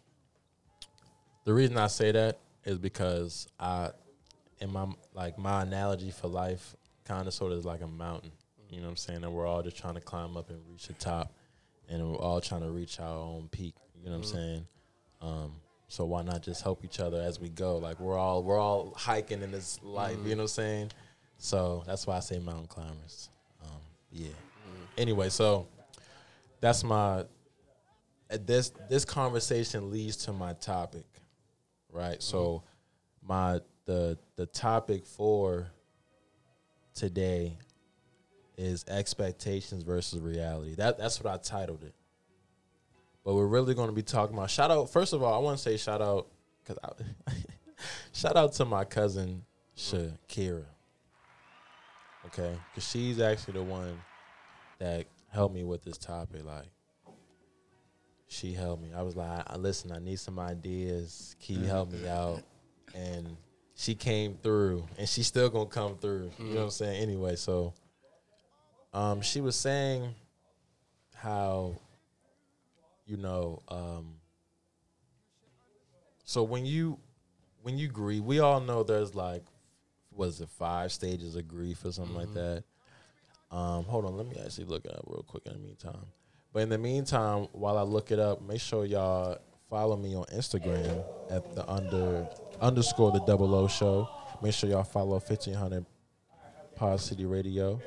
[1.45, 3.91] the reason I say that is because I,
[4.60, 8.32] in my like my analogy for life, kind of sort of is like a mountain.
[8.69, 9.24] You know what I'm saying?
[9.24, 11.32] And we're all just trying to climb up and reach the top,
[11.88, 13.76] and we're all trying to reach our own peak.
[14.04, 14.67] You know what I'm saying?
[15.21, 15.52] Um,
[15.88, 17.78] so why not just help each other as we go?
[17.78, 20.17] Like we're all we're all hiking in this life.
[20.24, 20.91] You know what I'm saying?
[21.38, 23.30] So that's why I say mountain climbers.
[23.63, 24.30] Um, yeah.
[24.98, 25.67] Anyway, so
[26.62, 27.26] that's my.
[28.30, 31.06] uh, This this conversation leads to my topic,
[31.91, 32.21] right?
[32.21, 32.63] So
[33.28, 35.67] my the the topic for
[36.93, 37.58] today
[38.58, 40.76] is expectations versus reality.
[40.76, 41.94] That that's what I titled it.
[43.25, 44.91] But we're really going to be talking about shout out.
[44.91, 46.27] First of all, I want to say shout out
[46.63, 46.77] because
[48.13, 49.43] shout out to my cousin
[49.75, 50.65] Shakira.
[52.27, 53.99] Okay, because she's actually the one
[54.79, 56.45] that helped me with this topic.
[56.45, 56.67] Like,
[58.27, 58.89] she helped me.
[58.95, 61.35] I was like, I, listen, I need some ideas.
[61.43, 62.43] Can you help me out?
[62.93, 63.38] And
[63.75, 66.31] she came through and she's still gonna come through.
[66.39, 67.01] You know what I'm saying?
[67.01, 67.73] Anyway, so
[68.93, 70.15] um she was saying
[71.13, 71.75] how
[73.06, 74.15] you know um
[76.26, 77.00] so when you
[77.62, 79.44] when you grieve, we all know there's like
[80.12, 82.63] was it five stages of grief or something like that.
[83.52, 86.06] Um, hold on, let me actually look it up real quick in the meantime.
[86.52, 89.38] But in the meantime, while I look it up, make sure y'all
[89.70, 92.28] follow me on Instagram at the under
[92.60, 94.10] underscore the double O show.
[94.41, 95.86] Make sure y'all follow fifteen hundred
[96.76, 97.80] Pod City Radio.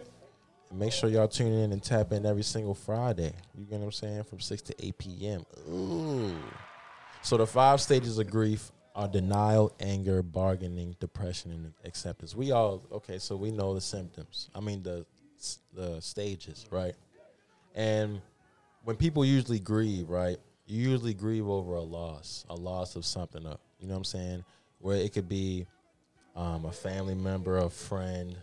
[0.73, 3.33] Make sure y'all tune in and tap in every single Friday.
[3.57, 4.25] You get what I'm saying?
[4.25, 5.45] From six to eight PM.
[5.71, 6.35] Ooh.
[7.23, 12.35] So the five stages of grief are denial, anger, bargaining, depression, and acceptance.
[12.37, 13.19] We all okay.
[13.19, 14.51] So we know the symptoms.
[14.55, 15.07] I mean the
[15.75, 16.95] the stages, right?
[17.75, 18.21] And
[18.85, 20.37] when people usually grieve, right?
[20.67, 23.47] You usually grieve over a loss, a loss of something.
[23.47, 24.45] uh, You know what I'm saying?
[24.81, 25.67] Where it could be
[26.37, 28.37] um, a family member, a friend,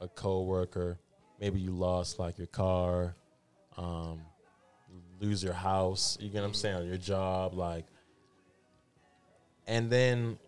[0.00, 0.98] a coworker.
[1.42, 3.14] Maybe you lost like your car,
[3.76, 4.22] um,
[5.20, 6.16] lose your house.
[6.18, 6.86] You get what I'm saying?
[6.86, 7.84] Your job, like
[9.66, 10.38] and then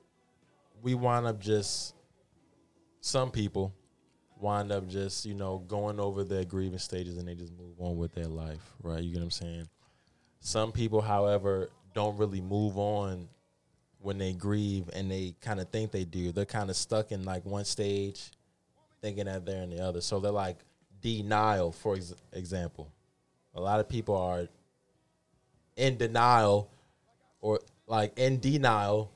[0.83, 1.95] we wind up just
[3.01, 3.73] some people
[4.41, 7.97] wind up just you know going over their grieving stages and they just move on
[7.97, 9.69] with their life right you get what i'm saying
[10.41, 13.29] some people however don't really move on
[14.01, 17.25] when they grieve and they kind of think they do they're kind of stuck in
[17.25, 18.31] like one stage
[19.01, 20.59] thinking that they're in the other so they're like
[21.05, 22.91] denial for ex- example
[23.55, 24.49] a lot of people are
[25.77, 26.71] in denial
[27.41, 29.13] or like in denial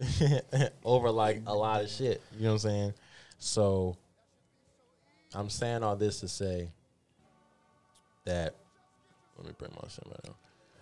[0.84, 2.20] over like a lot of shit.
[2.36, 2.94] You know what I'm saying?
[3.38, 3.96] So
[5.34, 6.70] I'm saying all this to say
[8.24, 8.54] that
[9.36, 10.36] let me bring my shit back up.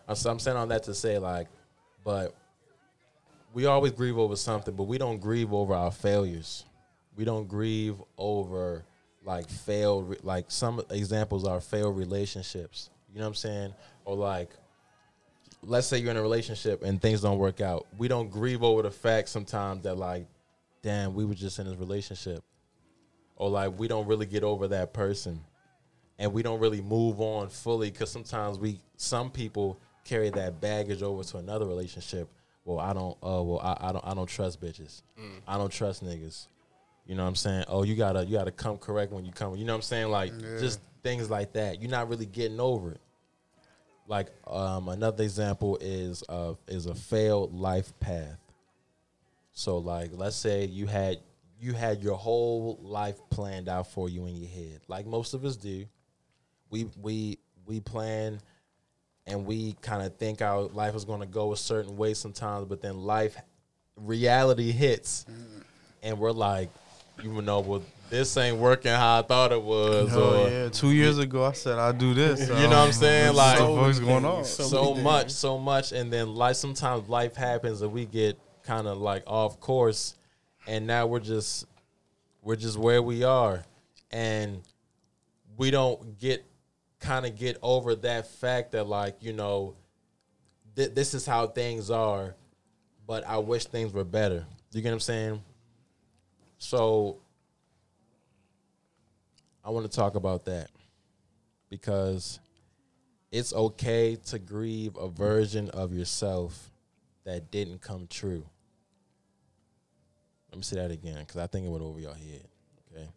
[0.08, 1.48] I'm, I'm saying all that to say like,
[2.04, 2.34] but
[3.52, 6.64] we always grieve over something, but we don't grieve over our failures.
[7.16, 8.84] We don't grieve over
[9.24, 12.90] like failed, like some examples are failed relationships.
[13.12, 13.74] You know what I'm saying?
[14.04, 14.50] Or like
[15.62, 17.86] let's say you're in a relationship and things don't work out.
[17.98, 20.26] We don't grieve over the fact sometimes that like,
[20.82, 22.42] damn, we were just in this relationship.
[23.36, 25.40] Or like we don't really get over that person.
[26.18, 31.02] And we don't really move on fully because sometimes we some people carry that baggage
[31.02, 32.28] over to another relationship.
[32.64, 35.02] Well, I don't oh well I, I don't I don't trust bitches.
[35.18, 35.40] Mm.
[35.48, 36.46] I don't trust niggas.
[37.06, 37.64] You know what I'm saying?
[37.68, 39.56] Oh, you gotta you gotta come correct when you come.
[39.56, 40.10] You know what I'm saying?
[40.10, 41.80] Like just things like that.
[41.80, 43.00] You're not really getting over it
[44.10, 48.38] like um, another example is uh, is a failed life path.
[49.52, 51.18] So like let's say you had
[51.60, 55.44] you had your whole life planned out for you in your head, like most of
[55.44, 55.86] us do.
[56.70, 58.40] We we we plan
[59.26, 62.66] and we kind of think our life is going to go a certain way sometimes,
[62.66, 63.36] but then life
[63.96, 65.24] reality hits,
[66.02, 66.70] and we're like,
[67.22, 70.90] you know, well this ain't working how I thought it was, Oh or yeah, two
[70.90, 72.40] years ago I said I do this.
[72.48, 73.34] You know what I'm saying?
[73.34, 74.44] Like- what the fuck's going on?
[74.44, 75.36] So so, much, things.
[75.36, 79.60] so much, and then like sometimes life happens and we get kind of like off
[79.60, 80.14] course,
[80.66, 81.66] and now we're just
[82.42, 83.64] we're just where we are,
[84.10, 84.62] and
[85.56, 86.44] we don't get
[86.98, 89.74] kind of get over that fact that like you know
[90.76, 92.34] th- this is how things are,
[93.06, 94.46] but I wish things were better.
[94.72, 95.42] You get what I'm saying?
[96.60, 97.16] So
[99.64, 100.70] I want to talk about that
[101.70, 102.38] because
[103.32, 106.70] it's okay to grieve a version of yourself
[107.24, 108.44] that didn't come true.
[110.50, 112.46] Let me say that again because I think it went over your head.
[112.92, 113.08] Okay.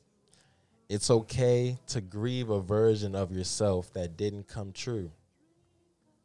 [0.88, 5.12] It's okay to grieve a version of yourself that didn't come true.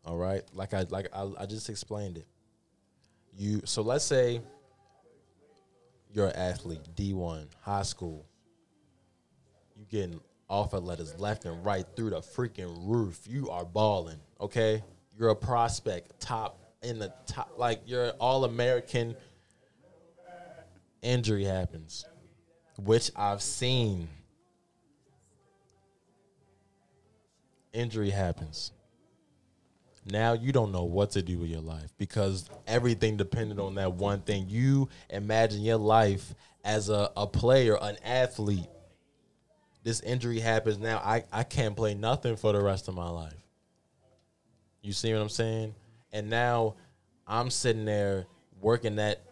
[0.04, 0.44] All right.
[0.54, 2.26] Like I like I, I just explained it.
[3.36, 4.40] You so let's say
[6.18, 8.26] you're an athlete, D1, high school.
[9.76, 13.20] You getting offer letters left and right through the freaking roof.
[13.24, 14.82] You are balling, okay?
[15.16, 19.14] You're a prospect, top in the top, like you're all American.
[21.02, 22.04] Injury happens,
[22.78, 24.08] which I've seen.
[27.72, 28.72] Injury happens.
[30.10, 33.92] Now you don't know what to do with your life because everything depended on that
[33.94, 34.46] one thing.
[34.48, 38.68] You imagine your life as a, a player, an athlete
[39.88, 43.32] this injury happens now, I, I can't play nothing for the rest of my life.
[44.82, 45.74] You see what I'm saying?
[46.12, 46.74] And now
[47.26, 48.26] I'm sitting there
[48.60, 49.22] working that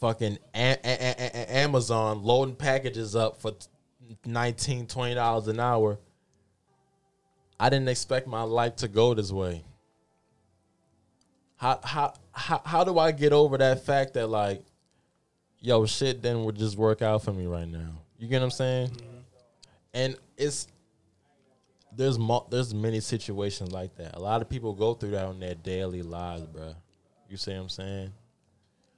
[0.00, 3.52] fucking a- a- a- Amazon, loading packages up for
[4.24, 5.98] 19 $20 an hour.
[7.58, 9.64] I didn't expect my life to go this way.
[11.60, 14.64] How, how, how, how do I get over that fact that, like,
[15.58, 18.00] yo, shit then would just work out for me right now.
[18.18, 18.88] You get what I'm saying?
[18.88, 19.16] Mm-hmm.
[19.92, 20.68] And it's
[21.94, 24.16] there's mo- there's many situations like that.
[24.16, 26.74] A lot of people go through that on their daily lives, bruh.
[27.28, 28.12] You see what I'm saying?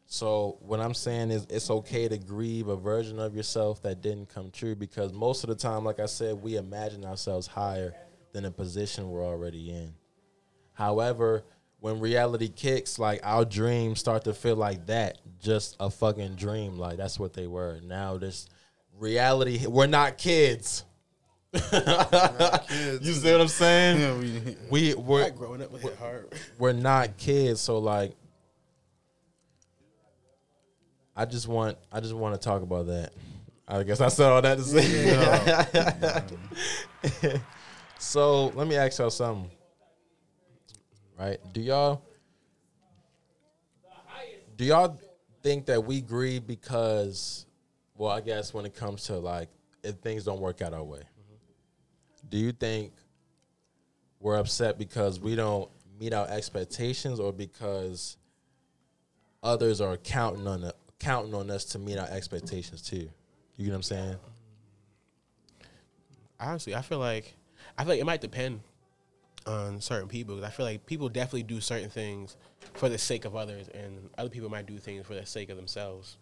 [0.07, 4.29] So what I'm saying is it's okay to grieve a version of yourself that didn't
[4.29, 7.93] come true because most of the time, like I said, we imagine ourselves higher
[8.33, 9.95] than the position we're already in.
[10.75, 11.43] However,
[11.83, 16.79] when reality kicks, like our dreams start to feel like that, just a fucking dream.
[16.79, 17.81] Like that's what they were.
[17.85, 18.47] Now this
[18.97, 20.85] reality, we're not kids.
[21.53, 24.01] you see what I'm saying?
[24.01, 26.33] Yeah, we, We we're Like growing up with it hard.
[26.57, 28.15] we're not kids, so like
[31.17, 33.13] I just want I just want to talk about that.
[33.67, 34.63] I guess I said all that to
[37.25, 37.41] say.
[37.99, 39.51] so let me ask y'all something.
[41.19, 41.39] Right?
[41.53, 42.03] Do y'all
[44.57, 45.01] do y'all
[45.43, 47.47] think that we grieve because
[47.97, 49.49] well, I guess when it comes to like
[49.83, 51.01] if things don't work out our way.
[51.01, 52.29] Mm-hmm.
[52.29, 52.93] Do you think
[54.21, 58.17] we're upset because we don't meet our expectations or because
[59.43, 63.09] others are counting on the, counting on us to meet our expectations too.
[63.57, 64.17] You get what I'm saying?
[66.43, 67.35] honestly, I feel like
[67.79, 68.61] I feel like it might depend
[69.47, 70.37] on certain people.
[70.37, 72.37] 'cause I feel like people definitely do certain things
[72.75, 75.57] for the sake of others, and other people might do things for the sake of
[75.57, 76.17] themselves.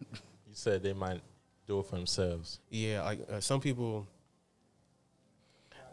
[0.00, 1.20] You said they might
[1.66, 2.60] do it for themselves.
[2.70, 4.06] Yeah, like uh, some people,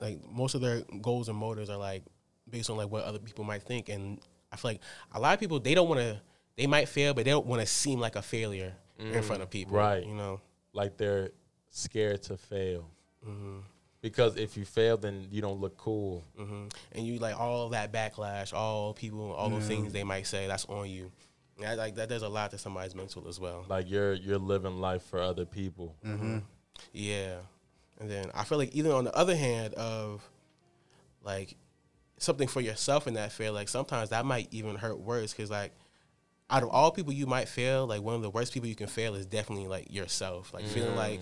[0.02, 2.04] like most of their goals and motives are like
[2.50, 4.20] based on like what other people might think, and
[4.52, 4.82] I feel like
[5.14, 6.22] a lot of people they don't want to.
[6.56, 9.50] They might fail, but they don't want to seem like a failure in front of
[9.50, 9.76] people.
[9.76, 10.06] right.
[10.06, 10.40] You know.
[10.72, 11.32] Like they're
[11.72, 12.90] scared to fail.
[14.04, 16.24] Because if you fail, then you don't look cool.
[16.38, 20.46] hmm And you like all that backlash, all people, all those things they might say,
[20.46, 21.10] that's on you.
[21.58, 23.66] And I, like that does a lot to somebody's mental as well.
[23.70, 25.96] Like you're you're living life for other people.
[26.92, 27.38] Yeah.
[28.00, 30.22] And then I feel like even on the other hand of
[31.24, 31.56] like
[32.18, 35.72] something for yourself in that fail, like sometimes that might even hurt worse because like
[36.50, 38.88] out of all people you might fail, like one of the worst people you can
[38.88, 40.54] fail is definitely like yourself.
[40.54, 41.22] Like feeling like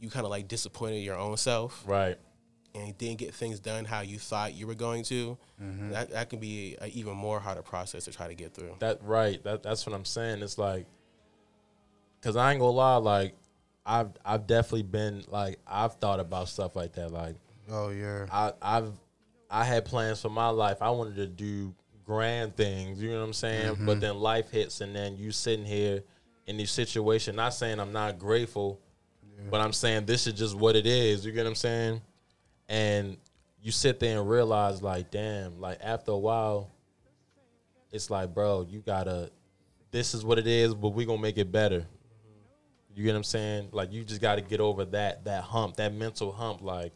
[0.00, 2.18] you kind of like disappointed your own self Right.
[2.74, 5.38] and didn't get things done how you thought you were going to.
[5.62, 5.90] Mm-hmm.
[5.90, 8.74] That that can be a even more harder process to try to get through.
[8.80, 9.42] That right.
[9.44, 10.42] That that's what I'm saying.
[10.42, 10.86] It's like,
[12.22, 12.96] cause I ain't gonna lie.
[12.96, 13.34] Like,
[13.84, 17.10] I've I've definitely been like I've thought about stuff like that.
[17.10, 17.36] Like,
[17.70, 18.92] oh yeah, I I've
[19.50, 20.78] I had plans for my life.
[20.82, 23.02] I wanted to do grand things.
[23.02, 23.76] You know what I'm saying?
[23.80, 24.00] But mm-hmm.
[24.00, 26.02] then life hits, and then you sitting here
[26.46, 27.36] in this situation.
[27.36, 28.80] Not saying I'm not grateful,
[29.50, 31.24] but I'm saying this is just what it is.
[31.24, 32.00] You get what I'm saying?
[32.68, 33.16] And
[33.62, 36.70] you sit there and realize, like, damn, like after a while,
[37.92, 39.30] it's like, bro, you gotta.
[39.90, 41.86] This is what it is, but we gonna make it better.
[42.94, 43.68] You get what I'm saying?
[43.72, 46.62] Like you just got to get over that that hump, that mental hump.
[46.62, 46.92] Like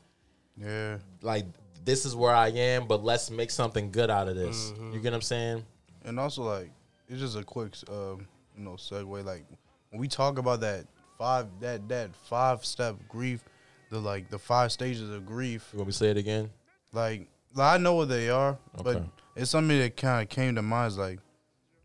[0.56, 0.98] yeah.
[1.22, 1.44] like
[1.84, 4.72] this is where I am, but let's make something good out of this.
[4.78, 5.64] You get what I'm saying?
[6.04, 6.70] And also, like,
[7.08, 8.26] it's just a quick, um,
[8.56, 9.24] you know, segue.
[9.24, 9.44] Like,
[9.90, 10.86] when we talk about that
[11.20, 13.44] five, that that five step grief,
[13.90, 15.68] the like the five stages of grief.
[15.72, 16.48] You want me to say it again?
[16.92, 19.02] Like, like, I know what they are, but
[19.36, 20.92] it's something that kind of came to mind.
[20.92, 21.18] Is like,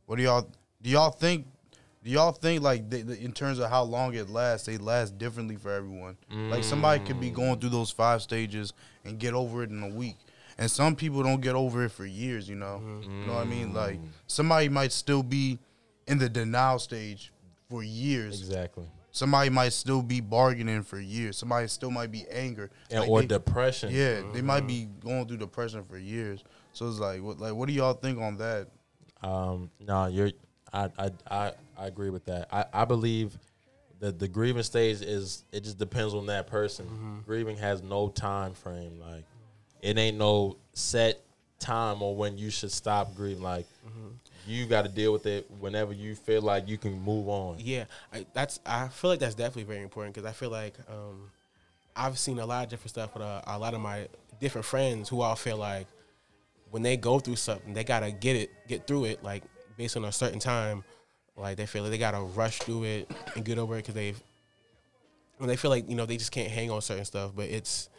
[0.06, 0.50] what do y'all
[0.82, 0.89] do?
[0.89, 1.45] Y'all think?
[2.04, 5.17] Do y'all think like they, they- in terms of how long it lasts, they last
[5.17, 6.17] differently for everyone?
[6.30, 9.89] Like somebody could be going through those five stages and get over it in a
[9.89, 10.15] week,
[10.58, 12.48] and some people don't get over it for years.
[12.48, 13.74] You know, you know what I mean?
[13.74, 14.08] Like mm.
[14.28, 15.60] somebody might still be
[16.08, 17.34] in the denial stage
[17.69, 18.39] for years.
[18.39, 18.86] Exactly.
[19.15, 21.38] Somebody might still be bargaining for years.
[21.38, 23.93] Somebody still might be anger And Like, or they- depression.
[23.93, 24.45] yeah, they mm-hmm.
[24.45, 26.43] might be going through depression for years.
[26.73, 28.67] So it's like, what, like, what do y'all think on that?
[29.23, 30.32] Um, no, you're.
[30.73, 32.49] I, I I I agree with that.
[32.51, 33.38] I I believe
[33.99, 36.86] that the grieving stage is it just depends on that person.
[36.86, 37.19] Mm-hmm.
[37.21, 38.99] Grieving has no time frame.
[38.99, 39.23] Like
[39.82, 41.21] it ain't no set
[41.58, 43.43] time or when you should stop grieving.
[43.43, 44.10] Like mm-hmm.
[44.47, 47.58] You got to deal with it whenever you feel like you can move on.
[47.60, 48.60] Yeah, I, that's.
[48.65, 51.31] I feel like that's definitely very important because I feel like um,
[51.95, 54.08] I've seen a lot of different stuff with uh, a lot of my
[54.39, 55.88] different friends who all feel like
[56.71, 59.43] when they go through something, they gotta get it, get through it, like
[59.77, 60.84] based on a certain time.
[61.38, 64.21] Like they feel like they gotta rush through it and get over it because they've.
[65.38, 67.89] When they feel like you know they just can't hang on certain stuff, but it's.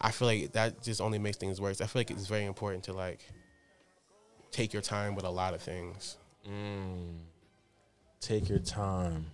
[0.00, 1.80] I feel like that just only makes things worse.
[1.80, 3.20] I feel like it's very important to like
[4.54, 6.16] take your time with a lot of things.
[6.48, 7.16] Mm.
[8.20, 9.26] Take your time.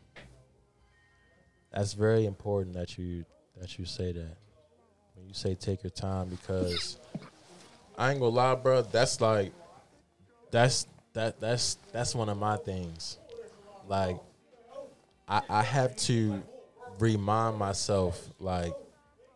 [1.72, 3.24] That's very important that you
[3.60, 4.36] that you say that.
[5.14, 6.96] When you say take your time because
[7.98, 9.52] I ain't gonna lie, bro, that's like
[10.50, 13.18] that's that that's that's one of my things.
[13.88, 14.16] like
[15.28, 16.42] I, I have to
[16.98, 18.72] remind myself like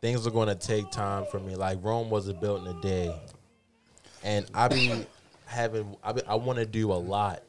[0.00, 1.56] things are to take time for me.
[1.56, 3.14] Like Rome wasn't built in a day,
[4.22, 5.06] and I be
[5.46, 7.42] having I I want to do a lot.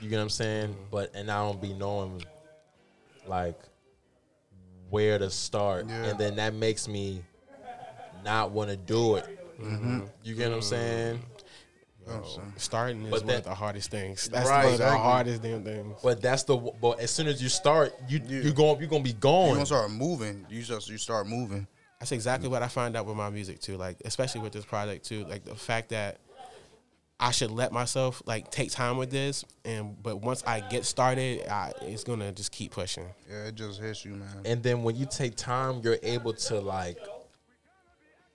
[0.00, 0.76] You get what I'm saying?
[0.90, 2.22] But and I don't be knowing
[3.26, 3.58] like
[4.90, 6.04] where to start, Yeah.
[6.04, 7.22] and then that makes me
[8.24, 9.26] not want to do it.
[9.60, 10.00] Mm-hmm.
[10.22, 11.20] You get what I'm saying?
[12.00, 12.52] You know what I'm saying?
[12.56, 14.28] Starting is But one that- of the hardest things.
[14.28, 14.64] That's Right.
[14.64, 15.02] one of the Exactly.
[15.02, 16.00] hardest damn things.
[16.02, 18.40] But that's the but as soon as you start, you Yeah.
[18.42, 19.48] you going you're gonna be gone.
[19.48, 20.46] You gonna start moving.
[20.48, 21.66] You just you start moving.
[21.98, 23.76] That's exactly what I find out with my music too.
[23.76, 25.24] Like especially with this project too.
[25.24, 26.18] Like the fact that
[27.18, 31.48] I should let myself like take time with this, and but once I get started,
[31.50, 33.06] I, it's gonna just keep pushing.
[33.30, 34.28] Yeah, it just hits you, man.
[34.44, 36.98] and then when you take time, you're able to like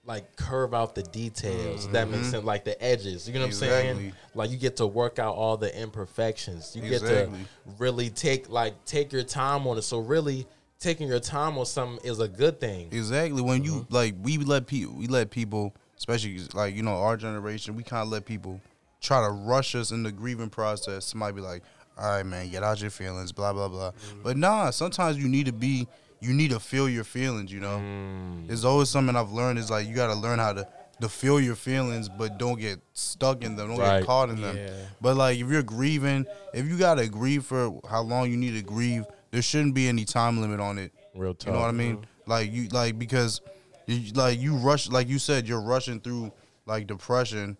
[0.04, 1.88] like curve out the details.
[1.90, 3.28] That makes sense, like the edges.
[3.28, 3.96] You know what I'm saying?
[3.98, 4.38] Mm-hmm.
[4.38, 6.74] Like you get to work out all the imperfections.
[6.74, 7.30] You get to
[7.78, 9.82] really take like take your time on it.
[9.82, 10.44] So really
[10.80, 12.88] taking your time on something is a good thing.
[12.90, 13.40] Exactly.
[13.42, 13.94] When you Mm-hmm.
[13.94, 18.02] like, we let people, we let people, especially like you know our generation, we kind
[18.02, 18.60] of let people
[19.02, 21.04] try to rush us in the grieving process.
[21.06, 21.62] Somebody be like,
[21.98, 23.90] "All right, man, get out your feelings," blah blah blah.
[23.90, 24.22] Mm-hmm.
[24.22, 25.86] But nah, sometimes you need to be,
[26.20, 27.52] you need to feel your feelings.
[27.52, 28.50] You know, Mm.
[28.50, 30.66] it's always something I've learned is like you got to learn how to
[31.00, 33.98] to feel your feelings, but don't get stuck in them, don't Right.
[34.00, 34.56] get caught in them.
[34.56, 34.70] Yeah.
[35.00, 38.62] But like if you're grieving, if you gotta grieve for how long you need to
[38.62, 40.92] grieve, there shouldn't be any time limit on it.
[41.16, 41.48] Real talk.
[41.48, 42.06] You know what I mean?
[42.26, 43.40] Like you like because
[43.86, 46.30] you like you rush like you said you're rushing through
[46.66, 47.56] like depression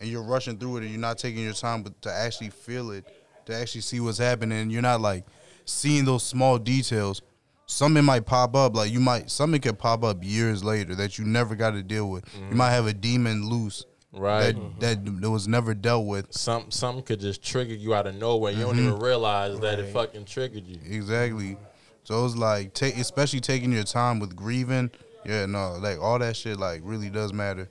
[0.00, 2.90] and you're rushing through it and you're not taking your time but to actually feel
[2.90, 3.04] it,
[3.46, 5.24] to actually see what's happening and you're not like
[5.64, 7.22] seeing those small details.
[7.68, 11.24] Something might pop up like you might something could pop up years later that you
[11.24, 12.24] never got to deal with.
[12.34, 12.52] You mm.
[12.52, 13.84] might have a demon loose
[14.16, 14.44] Right.
[14.44, 14.80] that mm-hmm.
[14.80, 16.32] that that was never dealt with.
[16.32, 18.52] Some something could just trigger you out of nowhere.
[18.52, 19.02] You don't even mm-hmm.
[19.02, 20.78] realize that it fucking triggered you.
[20.88, 21.58] Exactly.
[22.04, 24.90] So it's like take especially taking your time with grieving.
[25.26, 27.68] Yeah, no, like all that shit like really does matter.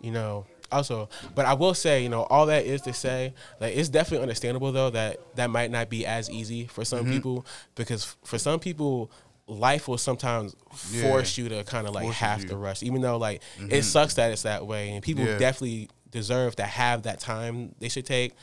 [0.00, 3.76] you know also but i will say you know all that is to say like
[3.76, 7.12] it's definitely understandable though that that might not be as easy for some mm-hmm.
[7.12, 9.10] people because for some people
[9.48, 10.56] life will sometimes
[10.90, 11.02] Yeah.
[11.02, 12.48] force you to kind of like Forces have you.
[12.48, 13.80] to rush even though like it mm-hmm.
[13.80, 15.38] sucks that it's that way and people Yeah.
[15.38, 18.34] definitely deserve to have that time they should take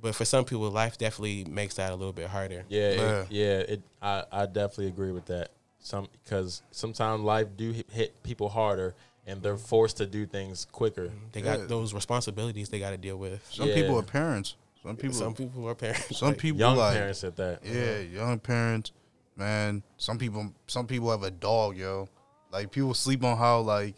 [0.00, 3.24] but for some people life definitely makes that a little bit harder Yeah, it- Yeah.
[3.30, 3.58] yeah.
[3.60, 5.50] It, I I definitely agree with that.
[5.80, 8.94] Some because sometimes life do hit, hit people harder,
[9.26, 11.06] and they're forced to do things quicker.
[11.06, 11.26] Mm-hmm.
[11.32, 11.66] they got Yeah.
[11.66, 13.74] those responsibilities they got to deal with Some Yeah.
[13.74, 14.56] people are parents.
[14.82, 17.60] Some people some people are parents some like, people Young like parents at that.
[17.64, 18.92] yeah, young parents,
[19.36, 19.82] man.
[19.96, 22.08] Some people some people have a dog, yo.
[22.52, 23.96] Like people sleep on how like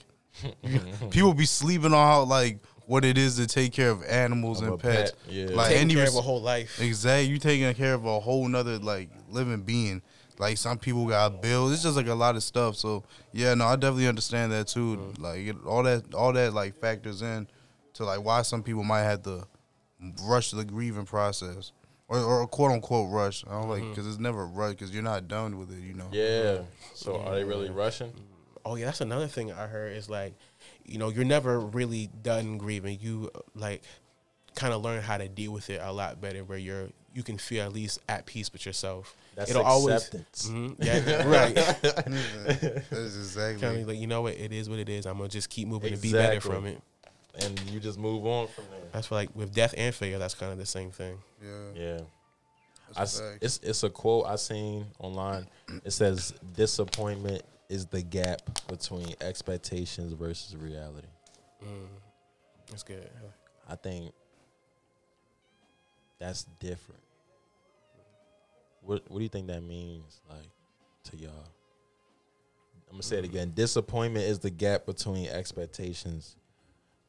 [1.10, 4.68] people be sleeping on how like what it is to take care of animals Of
[4.68, 5.10] and pets.
[5.10, 5.46] pet, yeah.
[5.46, 7.32] Like taking any care res- of a whole life Exactly.
[7.32, 10.02] You taking care of a whole nother like living being.
[10.38, 11.72] Like some people got bills.
[11.72, 12.76] It's just like a lot of stuff.
[12.76, 14.96] So yeah, no, I definitely understand that too.
[14.96, 15.20] Mm.
[15.20, 17.48] Like it, all that, all that like factors in
[17.94, 19.46] to like why some people might have to
[20.24, 21.72] rush the grieving process
[22.08, 23.44] or, or quote unquote rush.
[23.46, 25.82] I don't like because it's never rush because you're not done with it.
[25.82, 26.04] You know.
[26.04, 26.58] Mm-hmm.
[26.58, 26.64] Yeah.
[26.94, 28.12] So are they really rushing?
[28.64, 30.34] Oh yeah, that's another thing I heard is like,
[30.84, 32.98] you know, you're never really done grieving.
[33.00, 33.82] You like
[34.54, 37.38] kind of learn how to deal with it a lot better, where you're you can
[37.38, 39.16] feel at least at peace with yourself.
[39.36, 40.48] That's It'll always acceptance.
[40.48, 41.54] Mhm, yeah, right.
[42.90, 43.60] That's exactly.
[43.60, 45.06] kind of like you know what it is, what it is.
[45.06, 46.80] I'm gonna just keep moving and be better from it.
[47.42, 48.80] And you just move on from there.
[48.92, 51.18] That's like with death and failure, that's kind of the same thing.
[51.42, 51.48] yeah.
[51.74, 52.00] Yeah.
[52.96, 53.44] I That's s a fact.
[53.44, 55.46] it's it's a quote I seen online.
[55.84, 61.08] It says disappointment is the gap between expectations versus reality.
[62.70, 63.10] That's good.
[63.68, 64.12] I think
[66.18, 67.02] that's different.
[68.86, 70.48] What what do you think that means like
[71.10, 71.30] to y'all?
[72.88, 73.52] I'm gonna say it again.
[73.54, 76.36] Disappointment is the gap between expectations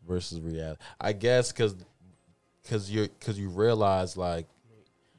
[0.08, 0.82] versus reality.
[1.00, 1.76] I guess because
[2.63, 4.48] because you because you realize like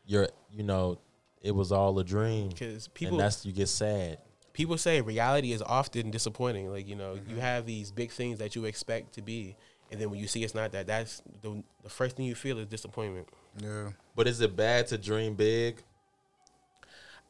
[0.05, 0.99] you're you know
[1.43, 4.19] it was all a dream, Because people and that's you get sad.
[4.53, 6.71] people say reality is often disappointing.
[6.71, 7.39] Like you know, you mm-hmm.
[7.39, 9.57] have these big things that you expect to be,
[9.91, 12.59] and then when you see it's not that, that's the the first thing you feel
[12.59, 13.29] is disappointment.
[13.59, 13.91] Yeah.
[14.17, 15.83] But is it bad to dream big?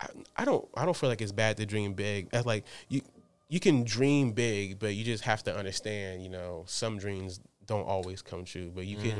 [0.01, 2.31] I, I don't I don't feel like it's bad to dream big.
[2.31, 3.03] That's like you
[3.49, 7.87] you can dream big, but you just have to understand, you know, some dreams don't
[7.87, 8.71] always come true.
[8.75, 9.15] But you can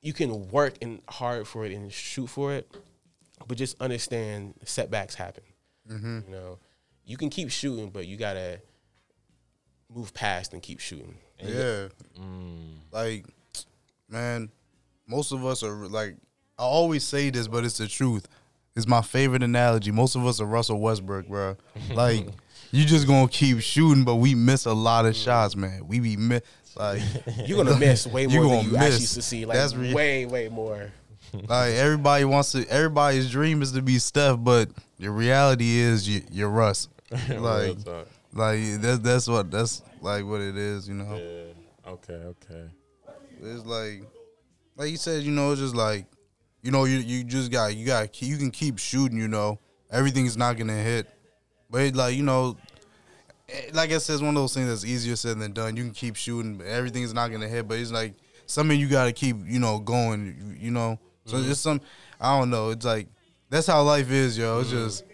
[0.00, 2.70] you can work and hard for it and shoot for it,
[3.46, 5.44] but just understand setbacks happen.
[6.26, 6.58] You know,
[7.04, 8.60] you can keep shooting, but you gotta
[9.92, 11.16] move past and keep shooting.
[11.38, 11.88] Yeah.
[12.18, 12.76] Mm.
[12.92, 13.26] Like,
[14.08, 14.50] man,
[15.06, 16.16] most of us are like,
[16.58, 18.28] I always say this, but it's the truth.
[18.80, 19.90] Is my favorite analogy.
[19.92, 21.56] Most of us are Russell Westbrook, bro.
[21.92, 22.26] Like
[22.72, 25.86] you just gonna keep shooting, but we miss a lot of shots, man.
[25.86, 26.42] We be miss
[26.76, 27.02] like
[27.46, 29.10] You're gonna miss way more gonna than you actually miss.
[29.10, 29.46] succeed.
[29.46, 30.90] Like That's re- way, way more.
[31.32, 32.66] like everybody wants to.
[32.68, 34.68] Everybody's dream is to be Steph, but
[34.98, 36.88] your reality is you, you're Russ.
[37.28, 37.76] Like
[38.32, 41.16] like that's that's what that's like what it is, you know.
[41.16, 41.90] Yeah.
[41.92, 42.14] Okay.
[42.14, 42.68] Okay.
[43.42, 44.02] It's like,
[44.76, 46.04] like you said, you know, it's just like,
[46.62, 49.58] you know, you you just got you got you can keep shooting, you know,
[49.90, 51.08] everything's not gonna hit,
[51.70, 52.56] but it, like you know,
[53.48, 55.76] eh, like I said, it's one of those things that's easier said than done.
[55.76, 58.14] You can keep shooting, but everything's not gonna hit, but it's like
[58.46, 60.26] something you gotta keep, you know, going,
[60.58, 60.98] you, you know.
[61.24, 61.80] So it's some,
[62.20, 63.06] I don't know, it's like
[63.48, 64.60] that's how life is, yo.
[64.60, 65.04] It's just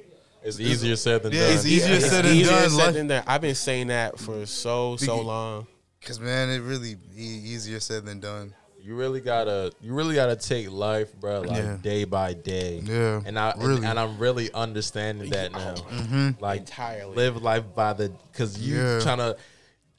[0.43, 1.53] It's easier said than Yeah, done.
[1.57, 2.71] it's easier It's said than easier done.
[2.71, 3.25] said than done.
[3.27, 5.67] I've been saying that for so so long.
[6.03, 8.55] Cause man, it really e- easier said than done.
[8.87, 11.77] You really gotta you really gotta take life, bro, like Yeah.
[11.83, 12.83] day by day.
[12.85, 13.77] Yeah, And I really.
[13.79, 15.75] and, and I'm really understanding that now.
[15.75, 16.31] Mm-hmm.
[16.41, 17.17] Like Entirely.
[17.17, 19.01] live life by the because you Yeah.
[19.01, 19.37] trying to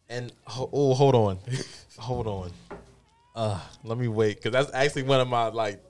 [0.09, 1.37] and oh hold on,
[1.99, 2.51] hold on.
[3.35, 5.83] Uh, let me wait because that's actually one of my like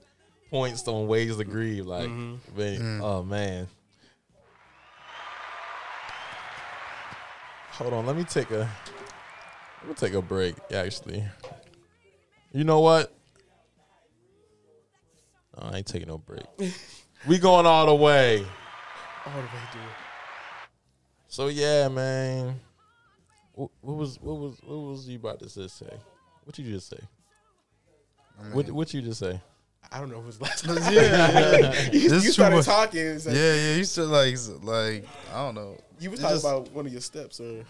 [0.50, 1.86] points on ways to grieve.
[1.86, 2.58] Like, Mm-hmm.
[2.58, 3.00] man, Mm.
[3.02, 3.68] oh man.
[7.72, 8.68] Hold on, let me take a
[9.82, 10.56] let me take a break.
[10.74, 11.24] Actually,
[12.58, 13.14] you know what?
[15.56, 16.42] No, I ain't taking no break.
[17.26, 18.38] we going all the way.
[19.26, 19.82] All the way dude.
[21.28, 22.58] So yeah, man.
[23.52, 25.68] What, what was what was what was you about to say?
[26.44, 27.00] What you just say?
[28.52, 29.40] What what you just say?
[29.90, 30.66] I don't know who's last.
[30.66, 32.66] you, This you is too started much.
[32.66, 33.14] talking.
[33.14, 33.74] Like, Yeah, yeah.
[33.76, 35.76] You said like like I don't know.
[36.00, 37.64] You was It talking just- about one of your steps, or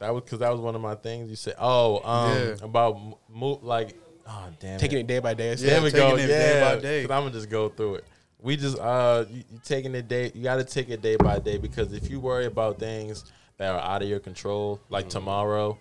[0.00, 1.28] That was because that was one of my things.
[1.28, 2.54] You said, oh, um, Yeah.
[2.62, 2.98] about
[3.28, 3.96] move like,
[4.28, 5.02] oh damn, taking it.
[5.02, 5.50] it day by day.
[5.50, 6.16] Yeah, There we go.
[6.16, 7.02] it yeah, day by day.
[7.02, 8.04] Because I'm gonna just go through it.
[8.40, 10.30] We just uh, you, you taking it day.
[10.34, 13.24] You got to take it day by day because if you worry about things
[13.56, 15.10] that are out of your control, like Mm-hmm.
[15.10, 15.78] tomorrow,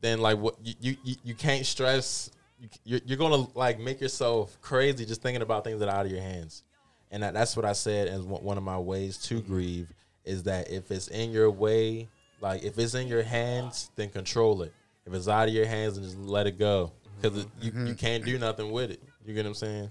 [0.00, 2.30] then like what you you, you, you can't stress.
[2.60, 6.06] You, you're, you're gonna like make yourself crazy just thinking about things that are out
[6.06, 6.62] of your hands,
[7.10, 9.92] and that, that's what I said as one one of my ways to grieve
[10.24, 12.08] is that if it's in your way,
[12.40, 14.72] like if it's in your hands, then control it.
[15.04, 16.92] If it's out of your hands, then just let it go
[17.24, 17.86] because you Mm-hmm.
[17.86, 19.02] you can't do nothing with it.
[19.24, 19.90] You get what I'm saying?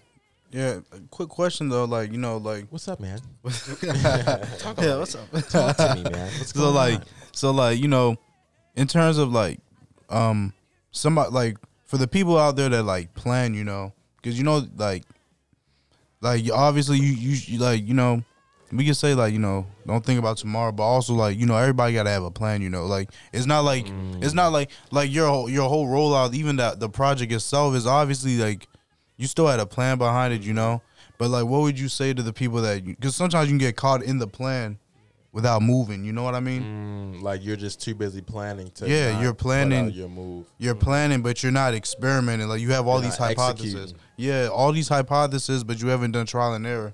[0.52, 0.80] Yeah.
[1.10, 3.20] Quick question though, like you know, like What's up, man?
[3.84, 5.30] yeah, what's up?
[5.50, 6.30] Talk to me, man.
[6.30, 7.06] So like, on?
[7.32, 8.18] so like you know,
[8.76, 9.60] in terms of like,
[10.10, 10.54] um,
[10.92, 14.62] somebody like for the people out there that like plan, you know, because you know
[14.78, 15.04] like,
[16.22, 18.24] like obviously you, you you like you know.
[18.76, 21.56] We can say like you know don't think about tomorrow, but also like you know
[21.58, 22.62] everybody got to have a plan.
[22.62, 23.86] You know, like it's not like
[24.22, 27.86] it's not like like your whole, your whole rollout, even that the project itself is
[27.86, 28.68] obviously like
[29.18, 30.42] you still had a plan behind it.
[30.42, 30.82] You know,
[31.18, 33.76] but like what would you say to the people that because sometimes you can get
[33.76, 34.80] caught in the plan
[35.32, 36.04] without moving.
[36.06, 36.62] You know what I mean?
[37.16, 40.46] Mm, like you're just too busy planning to Yeah, you're planning- your move.
[40.60, 42.48] You're planning, but you're not experimenting.
[42.48, 43.74] Like you have all You're these hypotheses.
[43.74, 44.00] executing.
[44.16, 46.94] Yeah, all these hypotheses, but you haven't done trial and error.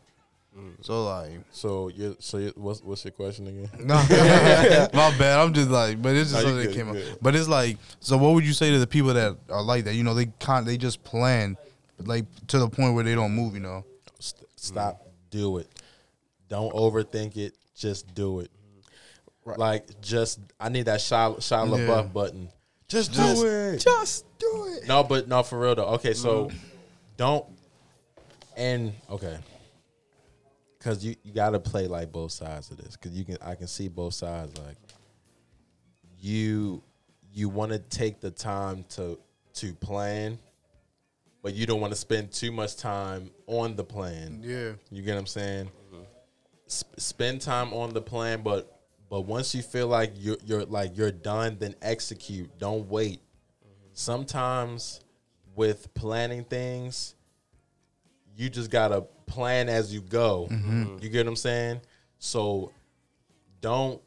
[0.60, 0.74] Mm.
[0.82, 3.70] So like, So you so you, what's what's your question again?
[3.80, 3.96] no,
[4.94, 5.40] my bad.
[5.40, 7.20] I'm just like, but it's just No, you something that came you up.
[7.22, 9.94] But it's like, so what would you say to the people that are like that?
[9.94, 10.66] You know, they can't.
[10.66, 11.58] They just plan,
[12.00, 13.54] like to the point where they don't move.
[13.54, 13.86] You know.
[14.20, 15.08] St- stop.
[15.30, 15.68] Do it.
[16.50, 17.54] Don't overthink it.
[17.76, 18.52] Just do it.
[19.46, 21.78] Like just I need that Shia, Shia Yeah.
[21.78, 22.50] LaBeouf button.
[22.88, 23.78] Just, Just- do it.
[23.78, 24.88] Just do it.
[24.88, 25.86] No, but no, for real though.
[25.86, 26.56] Okay, so mm.
[27.18, 27.46] don't
[28.60, 29.38] and okay,
[30.80, 33.56] because you you got to play like both sides of this because you can I
[33.56, 34.58] can see both sides.
[34.58, 34.78] Like
[36.20, 36.82] you
[37.34, 39.20] you want to take the time to
[39.56, 40.40] to plan,
[41.42, 44.40] but you don't want to spend too much time on the plan.
[44.42, 44.72] Yeah.
[44.90, 45.66] You get what I'm saying?
[45.66, 46.04] Mm-hmm.
[46.72, 50.98] Sp- spend time on the plan, but but once you feel like you're you're like
[50.98, 52.58] you're done, then execute.
[52.58, 53.20] Don't wait.
[53.20, 53.90] Mm-hmm.
[53.94, 55.02] Sometimes
[55.56, 57.16] with planning things,
[58.38, 60.48] you just gotta plan as you go.
[60.52, 60.98] Mm-hmm.
[61.02, 61.82] You get what I'm saying?
[62.18, 62.72] So
[63.62, 64.02] don't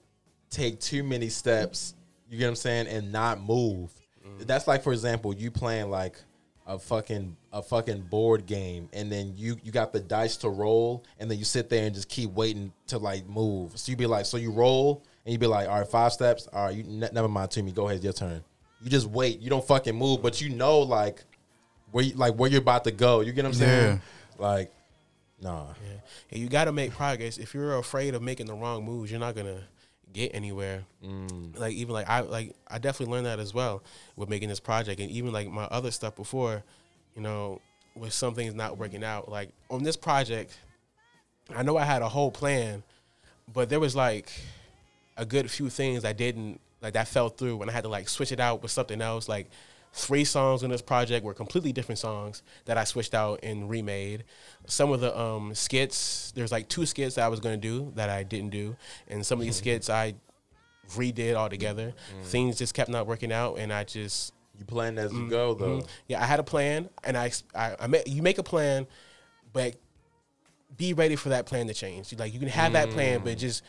[0.50, 1.94] take too many steps.
[2.28, 3.90] You get what I'm saying, and not move.
[4.26, 4.46] Mm.
[4.46, 6.16] That's like, for example, you playing like
[6.66, 11.04] a fucking a fucking board game, and then you you got the dice to roll,
[11.18, 13.78] and then you sit there and just keep waiting to like move.
[13.78, 16.48] So you be like, so you roll, and you be like, all right, five steps.
[16.52, 17.72] All right, you ne- never mind to me.
[17.72, 18.42] Go ahead, your turn.
[18.82, 19.40] You just wait.
[19.40, 21.22] You don't fucking move, but you know like
[21.92, 23.20] where you, like where you're about to go.
[23.20, 24.00] You get what I'm saying?
[24.38, 24.72] Like,
[25.42, 25.66] nah.
[25.84, 26.00] Yeah.
[26.30, 27.38] And you got to make progress.
[27.38, 29.62] If you're afraid of making the wrong moves, you're not gonna
[30.12, 30.84] get anywhere.
[31.04, 31.58] Mm.
[31.58, 33.82] Like even like I like I definitely learned that as well
[34.16, 36.62] with making this project, and even like my other stuff before,
[37.14, 37.60] you know,
[37.94, 39.28] with some things not working out.
[39.28, 40.58] Like on this project,
[41.54, 42.82] I know I had a whole plan,
[43.52, 44.30] but there was like
[45.16, 48.08] a good few things I didn't like that fell through and I had to like
[48.08, 49.28] switch it out with something else.
[49.28, 49.50] Like
[49.94, 54.24] three songs in this project were completely different songs that I switched out and remade.
[54.66, 58.08] Some of the um, skits, there's like two skits that I was gonna do that
[58.08, 58.76] I didn't do,
[59.08, 60.14] and some of these skits I
[60.96, 61.92] redid altogether.
[62.24, 65.78] Things just kept not working out, and I just You plan as you go though.
[65.80, 65.88] Mhm.
[66.08, 68.86] Yeah, I had a plan, and I, I, I you make a plan,
[69.52, 69.76] but
[70.76, 72.12] be ready for that plan to change.
[72.18, 73.62] Like you can have that plan, but just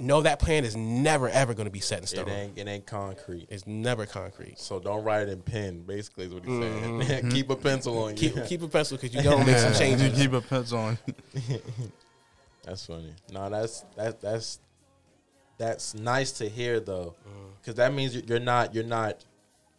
[0.00, 2.28] know that plan is never ever going to be set in stone.
[2.28, 3.46] It ain't it ain't concrete.
[3.50, 4.58] It's never concrete.
[4.58, 5.82] So don't write it in pen.
[5.82, 7.28] Basically, is what he's saying.
[7.30, 8.30] Keep a pencil on you.
[8.30, 10.18] Keep keep a pencil because you don't make some You changes.
[10.18, 10.98] keep a pencil on.
[12.64, 13.14] That's funny.
[13.32, 14.58] No, that's that that's
[15.56, 17.14] that's nice to hear though,
[17.60, 19.24] because that means you're not you're not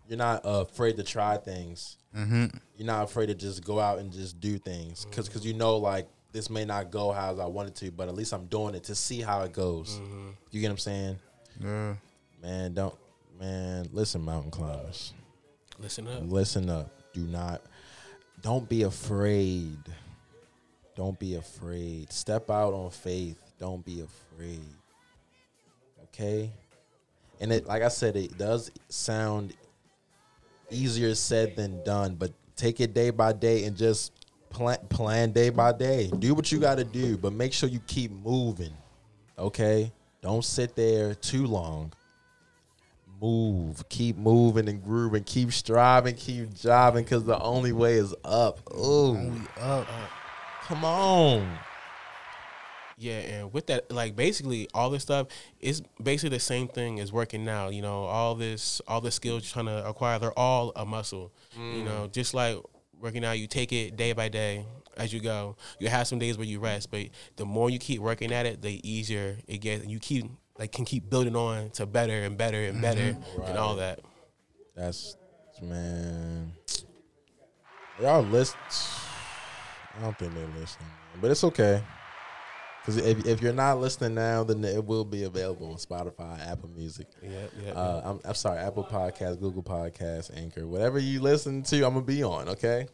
[0.07, 1.97] you're not uh, afraid to try things.
[2.15, 2.45] Mm-hmm.
[2.77, 5.75] You're not afraid to just go out and just do things, because because you know
[5.75, 6.07] like
[6.37, 8.83] this may not go how as I wanted to, but at least I'm doing it
[8.83, 9.99] to see how it goes.
[9.99, 10.27] Mm-hmm.
[10.51, 11.19] You get what I'm saying?
[11.59, 11.93] Yeah.
[12.43, 12.95] Man, don't
[13.39, 15.15] man listen, mountain climbers.
[15.79, 16.21] Listen up.
[16.23, 16.91] Listen up.
[17.11, 17.63] Do not
[18.43, 19.79] don't be afraid.
[20.95, 22.13] Don't be afraid.
[22.13, 23.41] Step out on faith.
[23.57, 24.61] Don't be afraid.
[26.03, 26.51] Okay?
[27.41, 29.55] And it like I said, it does sound
[30.69, 34.11] easier said than done, but take it day by day and just
[34.57, 36.11] plan plan day by day.
[36.19, 38.73] Do what you gotta do, but make sure you keep moving.
[39.37, 39.91] Okay?
[40.21, 41.91] Don't sit there too long
[43.21, 48.59] move, keep moving and grooving, keep striving, keep jiving, because the only way is up.
[48.73, 49.87] Ooh, Up.
[50.63, 51.57] come on.
[52.99, 55.27] Yeah, and with that, like basically all this stuff
[55.59, 57.69] is basically the same thing as working now.
[57.69, 61.31] You know, all this, all the skills you're trying to acquire, they're all a muscle.
[61.55, 61.85] You mm.
[61.85, 62.57] know, just like
[63.01, 64.65] working out, you take it day by day
[64.97, 65.55] as you go.
[65.79, 68.61] You have some days where you rest, but the more you keep working at it,
[68.61, 70.25] the easier it gets, and you keep
[70.57, 73.41] like can keep building on to better and better and better mm-hmm.
[73.43, 73.99] and all that.
[74.75, 75.15] That's
[75.61, 76.51] man.
[78.01, 78.55] Y'all list.
[79.97, 80.89] I don't think they're listening,
[81.19, 81.81] but it's okay.
[82.87, 86.69] Because if, if you're not listening now, then it will be available on Spotify, Apple
[86.69, 87.05] Music.
[87.21, 87.29] Yeah,
[87.65, 87.71] yeah.
[87.73, 92.05] Uh, I'm, I'm sorry, Apple Podcasts, Google Podcasts, Anchor, whatever you listen to, I'm gonna
[92.05, 92.47] be on.
[92.47, 92.87] Okay,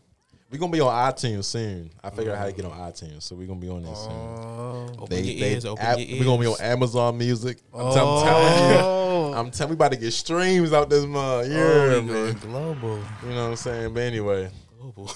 [0.50, 1.92] we're gonna be on iTunes soon.
[2.04, 4.12] I figured out how to get on iTunes, so we're gonna be on there soon.
[4.12, 4.90] Oh.
[4.98, 6.20] open your ears, open your ears.
[6.20, 7.60] We're gonna be on Amazon Music.
[7.72, 9.34] I'm, t- I'm telling you, Oh.
[9.36, 11.50] I'm telling we about to get streams out this month.
[11.50, 11.58] Yeah,
[11.98, 12.34] Oh, man.
[12.40, 12.98] global.
[13.22, 13.94] You know what I'm saying?
[13.94, 15.12] But anyway, Global.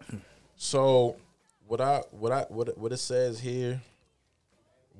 [0.56, 1.14] so
[1.68, 3.80] what I what I what what it says here.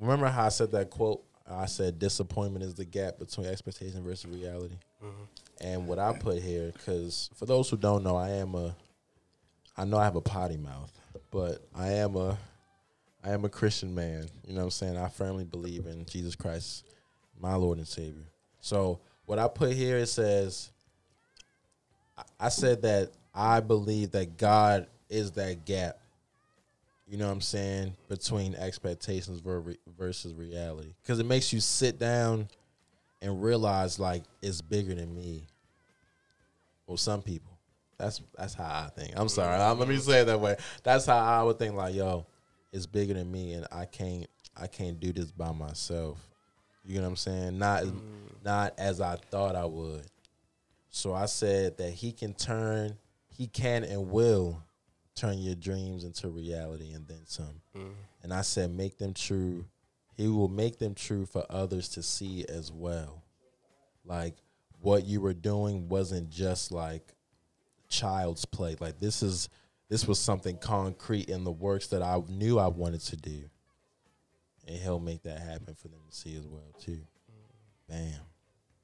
[0.00, 1.22] Remember how I said that quote?
[1.48, 4.76] I said disappointment is the gap between expectation versus reality.
[5.04, 5.22] Mm-hmm.
[5.60, 8.74] And what I put here, because for those who don't know, I am a,
[9.76, 10.92] I know I have a potty mouth,
[11.30, 12.36] but I am a,
[13.24, 14.28] I am a Christian man.
[14.46, 14.96] You know what I'm saying?
[14.96, 16.84] I firmly believe in Jesus Christ,
[17.40, 18.26] my Lord and Savior.
[18.60, 20.70] So what I put here it says,
[22.40, 25.98] I said that I believe that God is that gap.
[27.06, 31.98] You know what I'm saying between expectations ver- versus reality, because it makes you sit
[31.98, 32.48] down
[33.22, 35.46] and realize like it's bigger than me.
[36.86, 37.52] Well, some people.
[37.98, 39.12] That's that's how I think.
[39.16, 39.60] I'm sorry.
[39.60, 40.56] Um, let me say it that way.
[40.82, 41.74] That's how I would think.
[41.74, 42.26] Like, yo,
[42.72, 44.26] it's bigger than me, and I can't
[44.56, 46.18] I can't do this by myself.
[46.84, 47.58] You know what I'm saying?
[47.58, 47.92] Not as,
[48.44, 50.06] not as I thought I would.
[50.90, 52.96] So I said that he can turn,
[53.28, 54.62] he can and will
[55.16, 57.60] turn your dreams into reality and then some.
[57.76, 57.88] Mm-hmm.
[58.22, 59.64] And I said, make them true.
[60.14, 63.22] He will make them true for others to see as well.
[64.04, 64.36] Like
[64.80, 67.14] what you were doing wasn't just like
[67.88, 68.76] child's play.
[68.78, 69.48] Like this is
[69.88, 73.44] this was something concrete in the works that I knew I wanted to do.
[74.66, 77.00] And he'll make that happen for them to see as well too.
[77.90, 77.92] Mm-hmm.
[77.92, 78.20] Bam.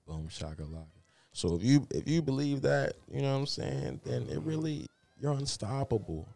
[0.06, 0.86] Boom shaka laka.
[1.32, 4.86] So if you if you believe that, you know what I'm saying, then it really
[5.22, 6.28] you're unstoppable.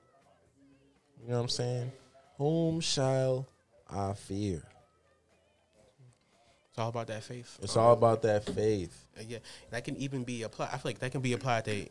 [1.21, 1.93] You know what I'm saying?
[2.39, 3.49] Whom shall
[3.91, 4.63] I fear?
[6.71, 7.59] It's all about that faith.
[7.63, 8.97] It's all about that faith.
[9.19, 9.39] Uh, yeah,
[9.71, 10.69] that can even be applied.
[10.73, 11.87] I feel like that can be applied to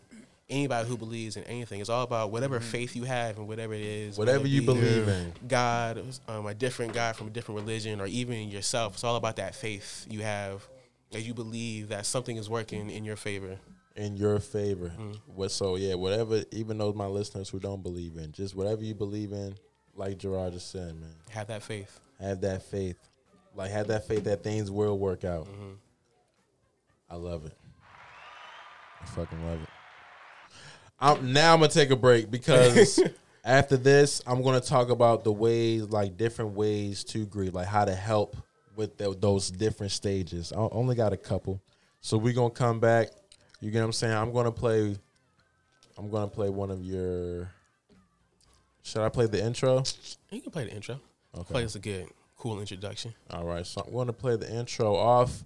[0.49, 1.81] anybody who believes in anything.
[1.81, 4.13] It's all about whatever faith you have and whatever it is.
[4.13, 4.21] Mm-hmm.
[4.21, 5.33] Whatever it you be believe in.
[5.47, 8.93] God, um, a different God from a different religion, or even yourself.
[8.93, 10.65] It's all about that faith you have
[11.11, 13.57] that you believe that something is working in your favor.
[13.95, 14.89] In your favor.
[14.89, 15.11] Mm-hmm.
[15.27, 18.93] What so yeah, whatever even those my listeners who don't believe in, just whatever you
[18.93, 19.55] believe in,
[19.95, 21.15] like Gerard just said, man.
[21.29, 21.99] Have that faith.
[22.19, 22.97] Have that faith.
[23.55, 25.45] Like have that faith that things will work out.
[25.45, 25.73] Mm-hmm.
[27.09, 27.57] I love it.
[29.01, 29.69] I fucking love it.
[30.99, 32.99] I'm, now I'm gonna take a break because
[33.45, 37.85] After this, I'm gonna talk about the ways, like different ways to grieve, like how
[37.85, 38.35] to help
[38.75, 40.51] with tho- those different stages.
[40.51, 41.61] I only got a couple,
[42.01, 43.09] so we're gonna come back.
[43.61, 44.13] You get what I'm saying?
[44.13, 44.95] I'm gonna play.
[45.97, 47.49] I'm gonna play one of your.
[48.83, 49.83] Should I play the intro?
[50.29, 50.99] You can play the intro.
[51.35, 51.51] Okay.
[51.53, 53.13] Play us a good, cool introduction.
[53.31, 55.43] All right, so I'm going to play the intro off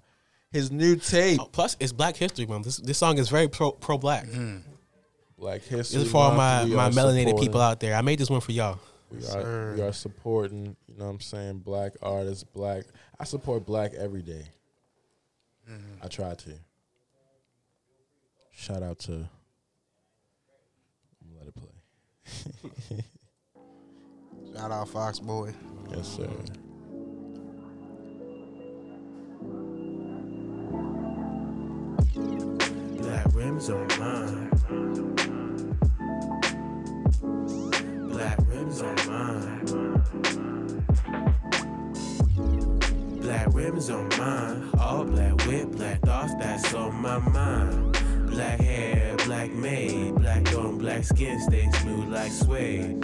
[0.51, 2.65] his new tape, Oh, plus, it's Black History Month.
[2.65, 4.27] This this song is very pro pro black.
[5.37, 5.77] Black History.
[5.99, 7.95] This is for all my my melanated supporting- people out there.
[7.95, 8.77] I made this one for y'all.
[9.09, 9.73] We Yes, are sir.
[9.77, 10.75] we are supporting.
[10.87, 11.59] You know what I'm saying?
[11.59, 12.83] Black artists, black.
[13.19, 14.43] I support black every day.
[15.69, 16.03] Mm-hmm.
[16.03, 16.51] I try to.
[18.59, 19.29] Shout out to.
[21.33, 23.03] Let it play.
[24.53, 25.53] Shout out Fox Boy.
[25.89, 26.27] Yes, sir.
[32.97, 34.49] Black rims on mine.
[38.09, 39.65] Black rims on mine.
[43.21, 44.69] Black rims on mine.
[44.77, 47.95] All black with black thoughts that's on my mind.
[48.29, 53.03] Black hair, black made, black on black skin, stay smooth like suede.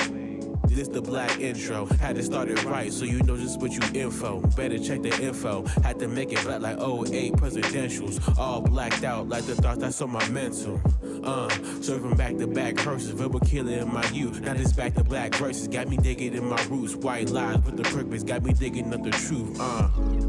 [0.75, 1.85] This the black intro.
[1.85, 4.41] Had to start it right, so you know just what you info.
[4.57, 5.65] Better check the info.
[5.83, 8.37] Had to make it black like 08 presidentials.
[8.37, 10.81] All blacked out like the thoughts that's on my mental.
[11.23, 11.47] Uh,
[11.81, 14.41] serving back to back curses, verbal killer in my youth.
[14.41, 16.93] Now this back to black verses got me digging in my roots.
[16.93, 19.57] White lies with the purpose got me digging up the truth.
[19.57, 20.24] Uh.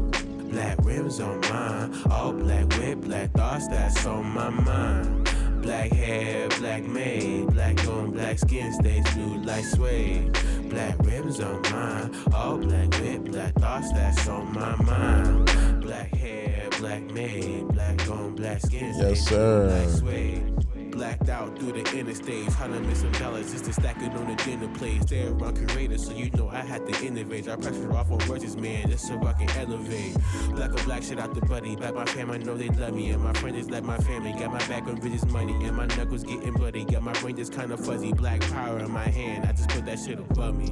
[0.57, 5.29] Black rims on mine, all black with black thoughts that's on my mind.
[5.61, 10.35] Black hair, black made, black on black skin, stay smooth like suede.
[10.67, 15.81] Black rims on mine, all black with black thoughts that's on my mind.
[15.83, 19.67] Black hair, black made, black on black skin, stay Yes, smooth sir.
[19.67, 20.76] like suede.
[20.97, 24.27] Blacked out through the interstate, trying to miss some dollars just to stack it on
[24.27, 25.03] the dinner plate.
[25.03, 27.47] Stay around curators, so you know I had to innovate.
[27.47, 30.17] I pressure off on verses, man, just so I can elevate.
[30.55, 31.75] Black or black shit out the buddy.
[31.75, 33.11] Back my fam, I know they love me.
[33.11, 34.31] And my friends is like my family.
[34.31, 35.53] Got my back on bitches money.
[35.67, 36.83] And my knuckles getting bloody.
[36.83, 38.11] Got my brain just kinda fuzzy.
[38.11, 39.45] Black power in my hand.
[39.45, 40.69] I just put that shit above me.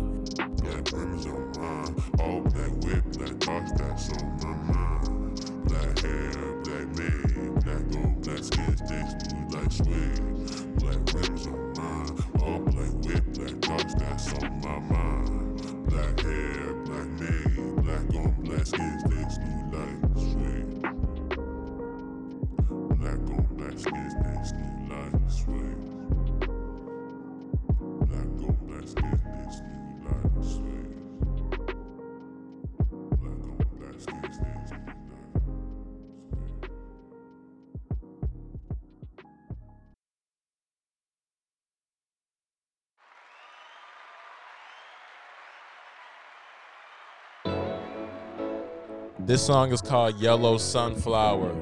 [0.65, 5.65] Black rims on mine, all black whip, black thoughts that's on my mind.
[5.65, 6.31] Black hair,
[6.63, 10.77] black made, black on black skin, like suede.
[10.79, 15.87] Black rims on mine, all black whip, black thoughts that's on my mind.
[15.89, 20.81] Black hair, black made, black on black skin, stay smooth like suede.
[22.99, 25.84] Black on black skin, stay smooth like suede.
[49.25, 51.55] This song is called Yellow Sunflower.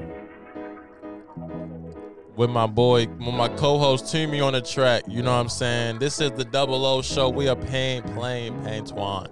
[2.35, 5.03] With my boy, with my co-host Toomey on the track.
[5.07, 5.99] You know what I'm saying?
[5.99, 7.29] This is the Double O show.
[7.29, 9.29] We are paying, playing Pantone.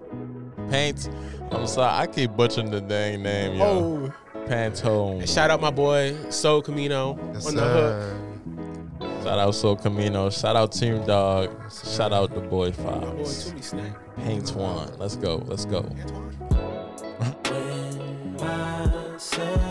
[0.70, 1.10] Paint.
[1.52, 3.66] I'm sorry, I keep butchering the dang name, yo.
[3.66, 4.14] Oh,
[4.48, 5.28] Pantone.
[5.28, 9.24] shout out my boy Soul Camino Yes, on the hook.
[9.24, 10.30] Shout out So Camino.
[10.30, 11.54] Shout out Team Dog.
[11.64, 13.76] Yes, Shout out the boy My boy Fives.
[14.16, 14.90] Paint one.
[14.98, 15.44] Let's go.
[15.48, 15.82] Let's go.
[19.38, 19.71] My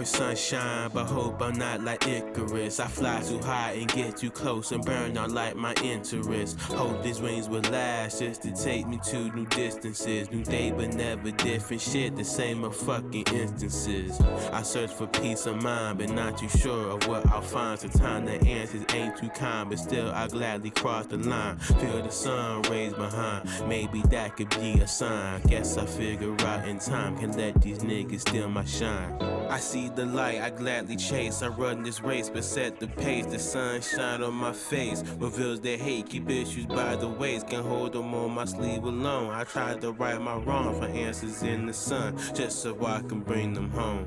[0.00, 2.80] for sunshine, but hope I'm not like Icarus.
[2.80, 6.58] I fly too high and get too close and burn out like my interest.
[6.60, 10.30] Hope these wings will last just to take me to new distances.
[10.30, 14.18] New day, but never different shit, the same of fucking instances.
[14.52, 17.78] I search for peace of mind, but not too sure of what I'll find.
[17.78, 21.58] Sometimes the answers ain't too kind, but still I gladly cross the line.
[21.58, 25.42] Feel the sun rays behind, maybe that could be a sign.
[25.42, 29.20] Guess I figure out in time, can let these niggas steal my shine.
[29.50, 31.42] I see the light, I gladly chase.
[31.42, 33.26] I run this race, but set the pace.
[33.26, 36.08] The sunshine on my face reveals their hate.
[36.08, 39.30] Keep issues by the waist, can hold them on my sleeve alone.
[39.30, 43.20] I tried to right my wrong for answers in the sun, just so I can
[43.20, 44.06] bring them home.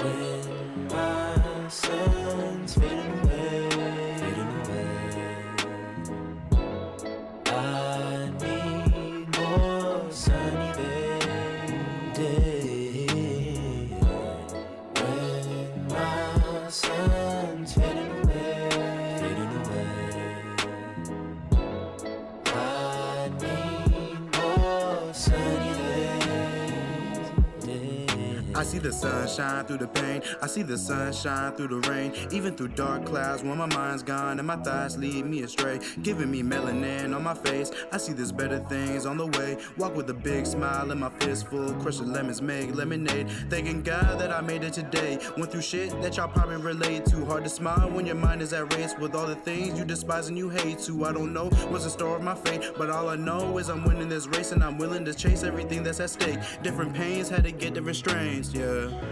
[0.00, 2.21] When my sun's
[28.82, 30.22] the sun shine through the pain.
[30.42, 32.12] I see the sun shine through the rain.
[32.30, 35.78] Even through dark clouds when my mind's gone and my thoughts lead me astray.
[36.02, 37.70] Giving me melanin on my face.
[37.92, 39.56] I see there's better things on the way.
[39.76, 41.72] Walk with a big smile and my fist full.
[41.74, 43.30] Crushing lemons, make lemonade.
[43.48, 45.18] Thanking God that I made it today.
[45.36, 47.24] Went through shit that y'all probably relate to.
[47.24, 50.28] Hard to smile when your mind is at race with all the things you despise
[50.28, 51.04] and you hate to.
[51.04, 53.84] I don't know what's in store of my fate, but all I know is I'm
[53.84, 56.38] winning this race and I'm willing to chase everything that's at stake.
[56.62, 58.71] Different pains had to get different strains, yeah.
[58.72, 59.11] When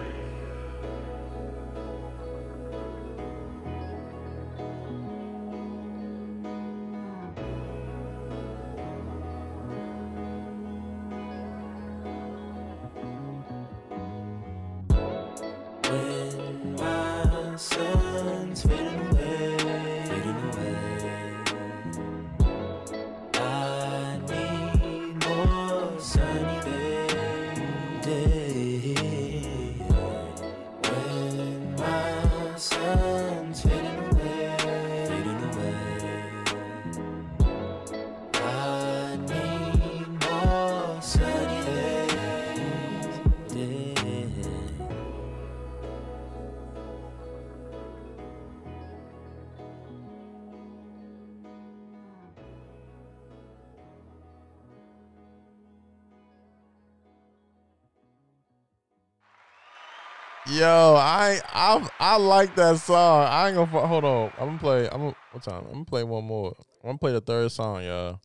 [60.61, 63.27] Yo, I I I like that song.
[63.27, 64.31] I ain't gonna hold on.
[64.39, 64.91] I'm gonna play.
[64.91, 65.65] I'm gonna, what time?
[65.65, 66.55] I'm gonna play one more.
[66.85, 68.21] I'm gonna play the third song, y'all.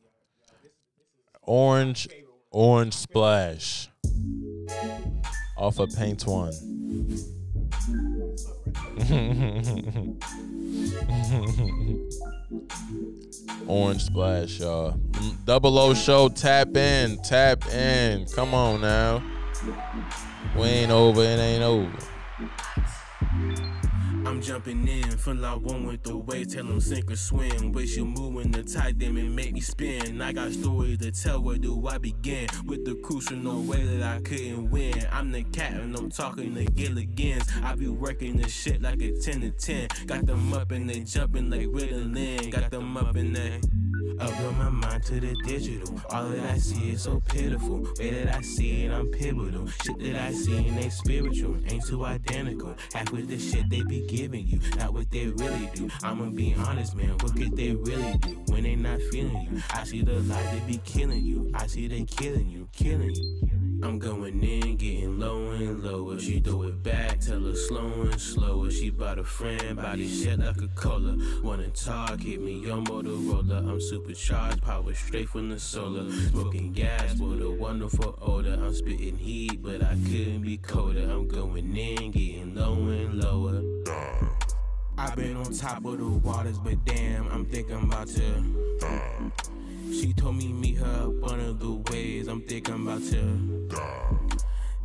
[1.43, 2.09] Orange,
[2.51, 3.87] Orange Splash,
[5.55, 6.51] off of Paint One.
[13.65, 14.99] Orange Splash, y'all.
[15.45, 18.25] Double O Show, tap in, tap in.
[18.25, 19.23] Come on now.
[20.57, 21.89] We ain't over, it ain't over.
[24.25, 27.71] I'm jumping in, feel like one with the wave, tell them sink or swim.
[27.71, 30.21] Wish you moving the tide, them and make me spin.
[30.21, 32.47] I got stories to tell, where do I begin?
[32.65, 35.07] With the crucial, no way that I couldn't win.
[35.11, 37.49] I'm the captain, I'm talking to Gilligan's.
[37.63, 39.87] I be working this shit like a 10 to 10.
[40.05, 42.51] Got them up and they jumping like Ritalin.
[42.51, 43.61] Got them up and they.
[44.17, 45.99] Built my mind to the digital.
[46.11, 47.87] All that I see is so pitiful.
[47.97, 49.67] Way that I see it, I'm pivotal.
[49.67, 52.75] Shit that I see ain't spiritual, ain't too identical.
[52.93, 55.89] Half with the shit they be giving you, not what they really do.
[56.03, 57.17] I'ma be honest, man.
[57.21, 59.61] What could they really do when they not feeling you?
[59.71, 61.51] I see the light they be killing you.
[61.55, 63.64] I see they killing you, killing you.
[63.85, 66.19] I'm going in, getting low and lower.
[66.19, 68.71] She throw it back, tell her slow and slower.
[68.71, 71.15] She bought a friend, body shit like a cola.
[71.43, 73.59] Wanna talk, hit me on Motorola.
[73.59, 76.11] I'm supercharged, power straight from the solar.
[76.11, 78.53] Smoking gas with a wonderful odor.
[78.53, 81.03] I'm spitting heat, but I couldn't be colder.
[81.03, 83.61] I'm going in, getting low and lower.
[84.97, 89.54] I've been on top of the waters, but damn, I'm thinking about to.
[89.91, 92.27] She told me meet her up one of the ways.
[92.27, 93.67] I'm thinking about to.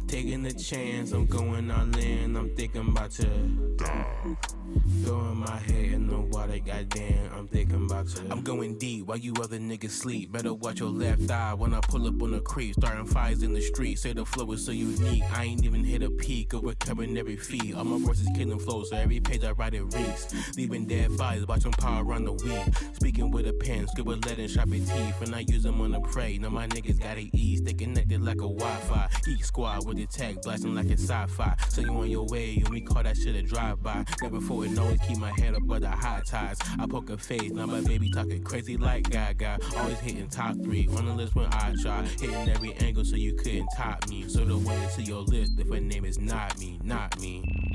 [0.06, 2.36] Taking the chance, I'm going all in.
[2.36, 4.59] I'm thinking about to.
[5.04, 7.30] Throwing my head in the water, goddamn.
[7.34, 8.22] I'm thinking about to.
[8.30, 10.30] I'm going deep while you other niggas sleep.
[10.30, 12.74] Better watch your left eye when I pull up on the creek.
[12.74, 13.98] Starting fires in the street.
[13.98, 15.24] Say the flow is so unique.
[15.32, 17.74] I ain't even hit a peak of recovering every feat.
[17.74, 20.56] All my verses killing flow, so every page I write it reeks.
[20.56, 22.76] Leaving dead bodies, watching power run the week.
[22.94, 25.22] Speaking with a pen, scribble lead and sharpen teeth.
[25.22, 26.38] And I use them on the prey.
[26.38, 27.62] Now my niggas got it ease.
[27.62, 29.08] They connected like a Wi-Fi.
[29.24, 31.56] Geek squad with the tech, blasting like it's sci-fi.
[31.68, 34.04] So you on your way, and we call that shit a drive-by.
[34.22, 36.60] Never forward, always keep my head above the high tides.
[36.78, 39.58] I poke a face, now my baby talking crazy like Gaga.
[39.76, 42.02] Always hitting top three on the list when I try.
[42.02, 44.28] Hitting every angle so you couldn't top me.
[44.28, 47.72] So the way to your list if her name is not me, not me.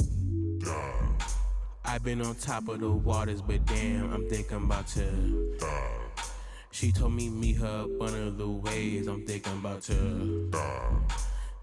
[1.84, 5.58] I've been on top of the waters, but damn, I'm thinking about to.
[6.72, 9.08] She told me meet her up of the ways.
[9.08, 10.52] I'm thinking about to.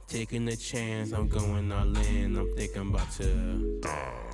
[0.09, 2.37] Taking the chance, I'm going all in.
[2.37, 4.32] I'm thinking about to.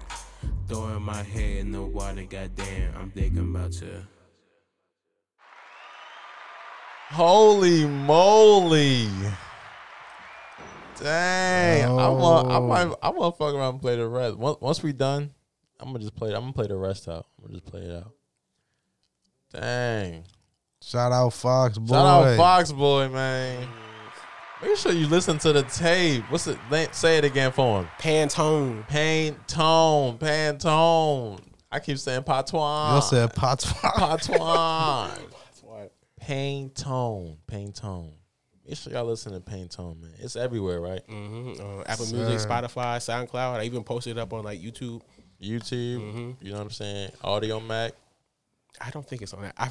[0.68, 2.92] Throwing my head in the water, goddamn.
[2.98, 4.06] I'm thinking about to.
[7.10, 9.08] Holy moly.
[11.00, 11.84] Dang.
[11.98, 12.66] I want I Oh.
[12.66, 14.36] might I want to fuck around and play the rest.
[14.36, 15.32] Once, once we done,
[15.80, 17.26] I'm gonna just play I'm gonna play the rest out.
[17.38, 18.12] I'm gonna just play it out.
[19.52, 20.24] Dang.
[20.82, 21.94] Shout out Fox, boy.
[21.94, 23.66] Shout out Fox Boy, man.
[24.62, 26.24] Make sure you listen to the tape.
[26.30, 26.58] What's it?
[26.92, 27.88] Say it again for him.
[28.00, 28.86] Pantone.
[28.88, 31.40] Pantone, Pantone.
[31.70, 32.96] I keep saying patois.
[32.96, 33.72] You said Patois.
[33.94, 35.08] patois.
[35.44, 35.88] That's why.
[36.20, 38.12] Pantone, Pantone.
[38.66, 40.10] make sure y'all listen to Pantone, man.
[40.18, 41.02] It's everywhere, right?
[41.08, 42.16] hmm Uh, Apple Sir.
[42.16, 43.60] Music, Spotify, SoundCloud.
[43.60, 45.02] I even posted it up on like YouTube.
[45.42, 46.30] YouTube, Mm-hmm.
[46.44, 47.10] you know what I'm saying?
[47.22, 47.92] Audiomack.
[48.80, 49.54] I don't think it's on that.
[49.58, 49.70] I,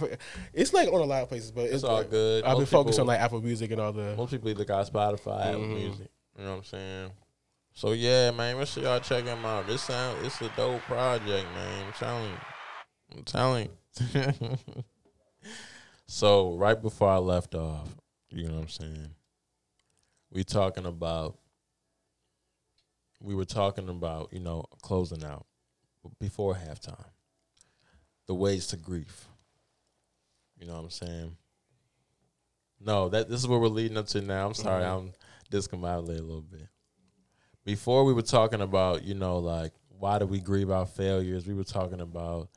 [0.53, 2.43] it's like on a lot of places, but it's, It's all like- good.
[2.43, 4.15] I've been focused people- on like Apple Music and all the.
[4.15, 5.75] Most people either got Spotify, Apple Mhm.
[5.75, 6.07] Music.
[6.37, 7.11] You know what I'm saying?
[7.73, 9.67] So yeah, man, make sure y'all check him out.
[9.67, 11.85] This sound it's a dope project, man.
[11.87, 12.37] I'm telling you.
[13.17, 13.69] I'm telling
[14.13, 14.57] you.
[16.07, 17.89] so right before I left off,
[18.29, 19.09] you know what I'm saying?
[20.31, 21.37] We talking about
[23.21, 25.45] we were talking about, you know, closing out
[26.19, 27.03] before halftime.
[28.27, 29.27] The ways to grief.
[30.59, 31.37] You know what I'm saying?
[32.79, 34.47] No, that this is what we're leading up to now.
[34.47, 35.07] I'm sorry, mm-hmm.
[35.07, 35.13] I'm
[35.51, 36.67] discombobulated a little bit.
[37.63, 41.47] Before we were talking about, you know, like why do we grieve our failures?
[41.47, 42.49] We were talking about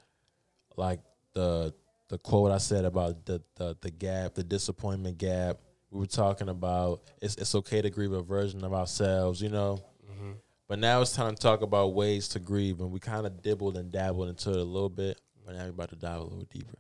[0.77, 1.01] like
[1.33, 1.75] the
[2.09, 5.59] the quote I said about the the, the gap, the disappointment gap.
[5.91, 9.81] We were talking about it's it's okay to grieve a version of ourselves, you know.
[10.11, 10.33] Mm-hmm.
[10.69, 13.77] But now it's time to talk about ways to grieve, and we kind of dibbled
[13.77, 15.21] and dabbled into it a little bit.
[15.51, 16.79] But now we're about to dive a little deeper.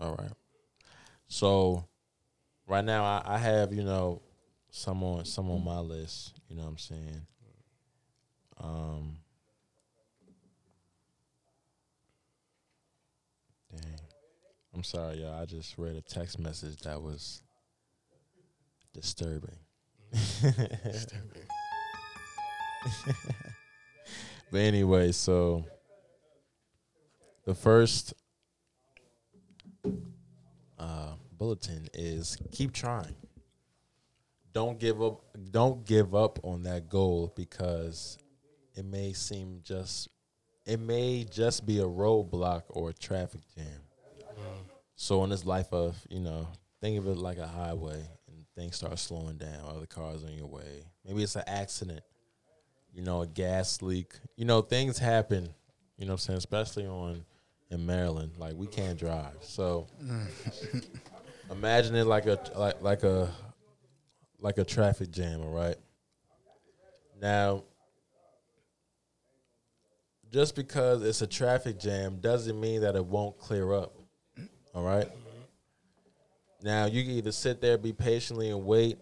[0.00, 0.32] All right.
[1.28, 1.84] So
[2.66, 4.22] right now I, I have you know
[4.70, 6.40] some on some on my list.
[6.48, 7.26] You know what I'm saying.
[8.58, 9.18] Um.
[13.70, 14.00] Dang.
[14.74, 15.38] I'm sorry, y'all.
[15.38, 17.42] I just read a text message that was
[18.94, 19.58] disturbing.
[24.50, 25.66] but anyway, so
[27.50, 28.14] the first
[30.78, 33.16] uh, bulletin is keep trying.
[34.52, 35.24] Don't give up.
[35.50, 38.18] Don't give up on that goal because
[38.76, 40.08] it may seem just.
[40.64, 43.66] It may just be a roadblock or a traffic jam.
[44.94, 46.46] So in this life of you know,
[46.80, 49.58] think of it like a highway, and things start slowing down.
[49.66, 50.84] Other cars on your way.
[51.04, 52.02] Maybe it's an accident.
[52.94, 54.12] You know, a gas leak.
[54.36, 55.48] You know, things happen.
[55.96, 57.24] You know, what I'm saying, especially on
[57.70, 59.36] in Maryland, like we can't drive.
[59.40, 60.84] So mm.
[61.50, 63.32] imagine it like a like like a
[64.40, 65.42] like a traffic jam.
[65.42, 65.76] All right.
[67.20, 67.64] Now,
[70.32, 73.94] just because it's a traffic jam doesn't mean that it won't clear up.
[74.74, 75.06] All right.
[75.06, 76.66] Mm-hmm.
[76.66, 78.98] Now you can either sit there, be patiently and wait,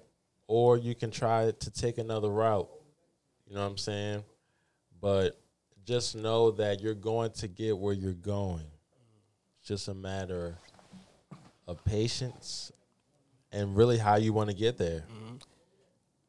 [0.47, 2.69] or you can try to take another route.
[3.47, 4.25] You know what I'm saying?
[5.01, 5.41] But
[5.89, 8.67] just know that you're going to get where you're going.
[9.59, 10.59] It's just a matter
[11.67, 12.71] of patience
[13.53, 15.05] and really how you want to get there.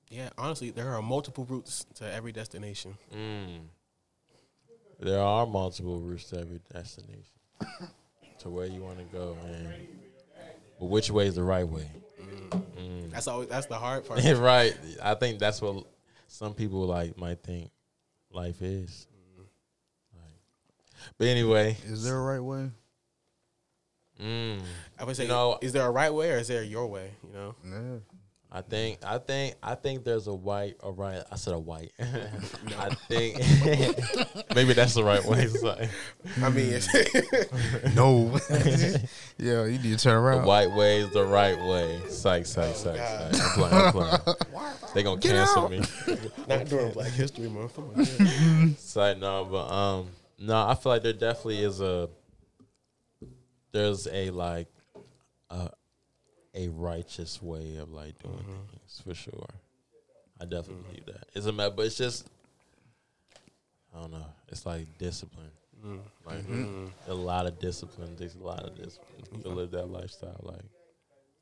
[0.09, 2.97] Yeah, honestly, there are multiple routes to every destination.
[3.13, 3.59] Mm.
[5.01, 7.35] There are multiple routes to every destination
[8.39, 9.73] to where you want to go, man.
[10.79, 11.91] But which way is the right way?
[12.77, 13.11] Mm.
[13.11, 14.23] That's always that's the hard part.
[14.37, 14.73] right.
[15.03, 15.85] I think that's what
[16.27, 17.69] some people like might think
[18.31, 19.05] life is.
[20.99, 22.71] Like, but anyway, Is there a right way?
[24.21, 24.61] mm,
[24.99, 27.11] I would say, You know- is there a right way or is there your way?
[27.27, 27.99] You know, Yeah.
[28.51, 31.21] I think I think I think there's a white a right.
[31.31, 31.91] I said a white.
[31.99, 33.37] I think
[34.55, 35.47] maybe that's the right way.
[36.41, 36.87] I mean, it's,
[37.95, 38.39] No.
[39.37, 40.37] yeah, you need to turn around.
[40.37, 40.47] The around.
[40.47, 42.01] white way is the right way.
[42.09, 43.35] Psych, psych, psych, God.
[43.35, 43.43] psych.
[43.45, 44.75] I'm playing, I'm playing.
[44.95, 45.81] They gonna cancel me.
[46.47, 47.75] not during Black History Month.
[47.75, 48.75] Come on.
[48.79, 50.07] Psych, no, but um,
[50.39, 52.09] no, I feel like there definitely is a
[53.71, 54.67] there's a like
[55.49, 55.69] a
[56.55, 58.51] a righteous way of like doing mm-hmm.
[58.71, 59.47] things for sure.
[60.41, 61.27] I definitely believe that.
[61.35, 62.27] It's a matter, but it's just
[63.95, 64.25] I don't know.
[64.47, 65.51] It's like discipline.
[65.85, 65.99] Mm.
[66.25, 66.85] Like mm-hmm.
[67.07, 68.15] a lot of discipline.
[68.15, 70.39] Takes a lot of discipline to live that lifestyle.
[70.43, 70.65] Like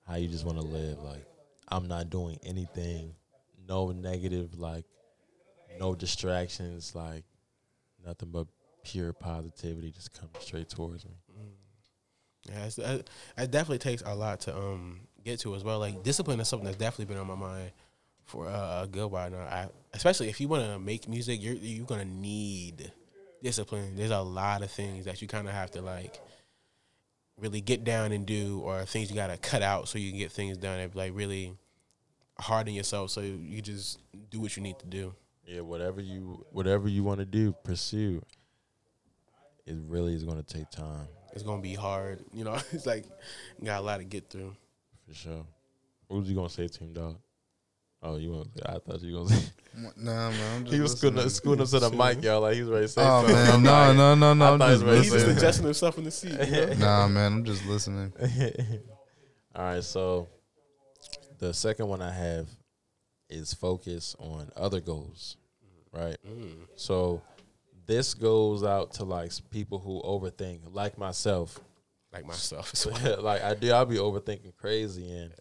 [0.08, 1.00] how you just want to live.
[1.04, 1.26] Like
[1.68, 3.14] I'm not doing anything.
[3.68, 4.58] No negative.
[4.58, 4.86] Like
[5.80, 6.96] no distractions.
[6.96, 7.24] Like
[8.06, 8.48] nothing but
[8.88, 11.12] pure positivity just coming straight towards me.
[12.50, 13.02] Yeah, it's, uh,
[13.38, 15.80] it definitely takes a lot to um get to as well.
[15.80, 17.72] Like discipline is something that's definitely been on my mind
[18.24, 19.40] for uh, a good while now.
[19.40, 22.92] I, especially if you want to make music, you're you're gonna need
[23.44, 23.96] discipline.
[23.96, 26.22] There's a lot of things that you kind of have to like
[27.38, 30.32] really get down and do, or things you gotta cut out so you can get
[30.32, 30.80] things done.
[30.80, 31.54] And like really
[32.40, 35.14] harden yourself so you just do what you need to do.
[35.46, 38.22] Yeah, whatever you whatever you want to do, pursue.
[39.68, 42.56] It really is going to take time It's gonna be hard, you know.
[42.72, 43.06] It's like
[43.64, 44.56] got a lot to get through.
[45.08, 45.46] for sure.
[46.08, 47.18] What was you gonna say, Team Dog?
[48.02, 48.50] Oh, you want?
[48.66, 49.52] I thought you were gonna say.
[49.96, 50.56] Nah, man.
[50.56, 51.30] I'm just he was scooting, listening.
[51.30, 52.42] scooting up to the mic, y'all.
[52.42, 53.36] Like he was ready to say Oh something.
[53.36, 54.46] man, I'm no, like- no, no, no.
[54.46, 55.28] I I'm just he was He's just listening.
[55.36, 55.38] listening.
[55.38, 56.32] adjusting himself in the seat.
[56.32, 56.74] You know?
[56.80, 58.14] Nah, man, I'm just listening.
[59.56, 60.28] All right, so
[61.40, 62.48] the second one I have
[63.30, 65.38] is focus on other goals,
[65.92, 66.18] right?
[66.28, 66.54] Mm.
[66.76, 67.22] So
[67.88, 71.60] this goes out to like people who overthink, like myself.
[72.14, 72.74] Like myself.
[73.22, 75.34] like I do, I'll be overthinking crazy, and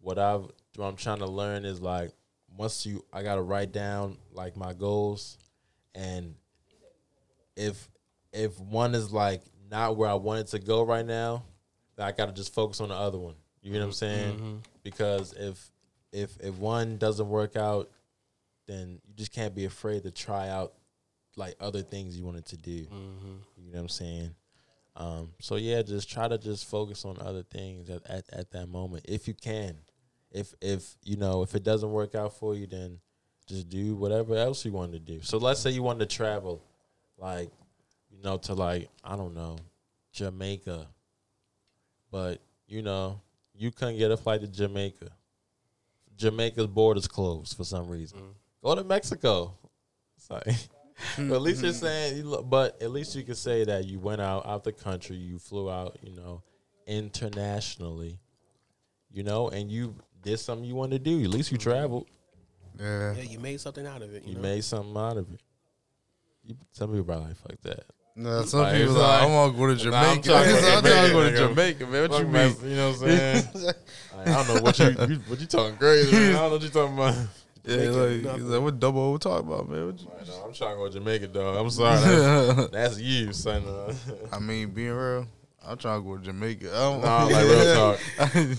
[0.00, 0.44] what I've
[0.76, 2.12] what I'm trying to learn is like
[2.56, 5.38] once you, I gotta write down like my goals,
[5.94, 6.34] and
[7.56, 7.88] if
[8.32, 11.44] if one is like not where I want it to go right now,
[11.98, 13.34] I gotta just focus on the other one.
[13.62, 13.96] You know what I'm mm-hmm.
[13.96, 14.34] saying?
[14.36, 14.56] Mm-hmm.
[14.82, 15.70] Because if
[16.12, 17.90] if if one doesn't work out,
[18.66, 20.74] then you just can't be afraid to try out
[21.38, 22.72] like other things you wanted to do.
[23.56, 24.34] You know what I'm saying?
[24.96, 28.68] Um, so yeah, just try to just focus on other things at, at, at that
[28.68, 29.76] moment if you can.
[30.30, 32.98] If if you know if it doesn't work out for you, then
[33.46, 35.20] just do whatever else you want to do.
[35.22, 36.62] So let's say you want to travel,
[37.16, 37.50] like
[38.10, 39.56] you know to like I don't know
[40.12, 40.86] Jamaica,
[42.10, 43.20] but you know
[43.54, 45.10] you couldn't get a flight to Jamaica.
[46.16, 48.18] Jamaica's borders closed for some reason.
[48.62, 49.54] Go to Mexico.
[50.28, 50.46] Like,
[51.16, 51.84] but at least you're mm-hmm.
[51.86, 54.72] saying, you look, but at least you can say that you went out out the
[54.72, 56.42] country, you flew out, you know,
[56.86, 58.18] internationally,
[59.10, 61.22] you know, and you did something you wanted to do.
[61.24, 61.70] At least you mm-hmm.
[61.70, 62.06] traveled.
[62.78, 63.14] Yeah.
[63.14, 64.22] yeah, you made something out of it.
[64.24, 64.42] You, You know?
[64.42, 65.40] made something out of it.
[66.44, 67.84] You, some people probably like fuck that.
[68.14, 70.28] No, some Like, people it's like, like- I'm gonna go to Nah, I'm Jamaica.
[70.28, 71.78] trying to go I'm to trying to go to Jamaica.
[71.78, 72.02] Jamaica, man.
[72.02, 72.32] What Fuck you mean?
[72.32, 73.44] mess, you know what I'm saying?
[73.54, 73.76] Like,
[74.28, 76.12] I don't know what you, you what you talking crazy.
[76.12, 76.30] Man.
[76.30, 77.14] I don't know what you talking about.
[77.68, 79.86] Yeah, Jamaica, like, like, what double O talking about, man?
[79.86, 81.56] What you- I know, I'm trying to go to Jamaica, dog.
[81.56, 82.00] I'm sorry.
[82.00, 83.62] That's, that's you, son.
[83.66, 83.94] Uh,
[84.32, 85.26] I mean, being real,
[85.66, 86.70] I'm trying to go to Jamaica.
[86.70, 88.00] I don't, nah, like real talk.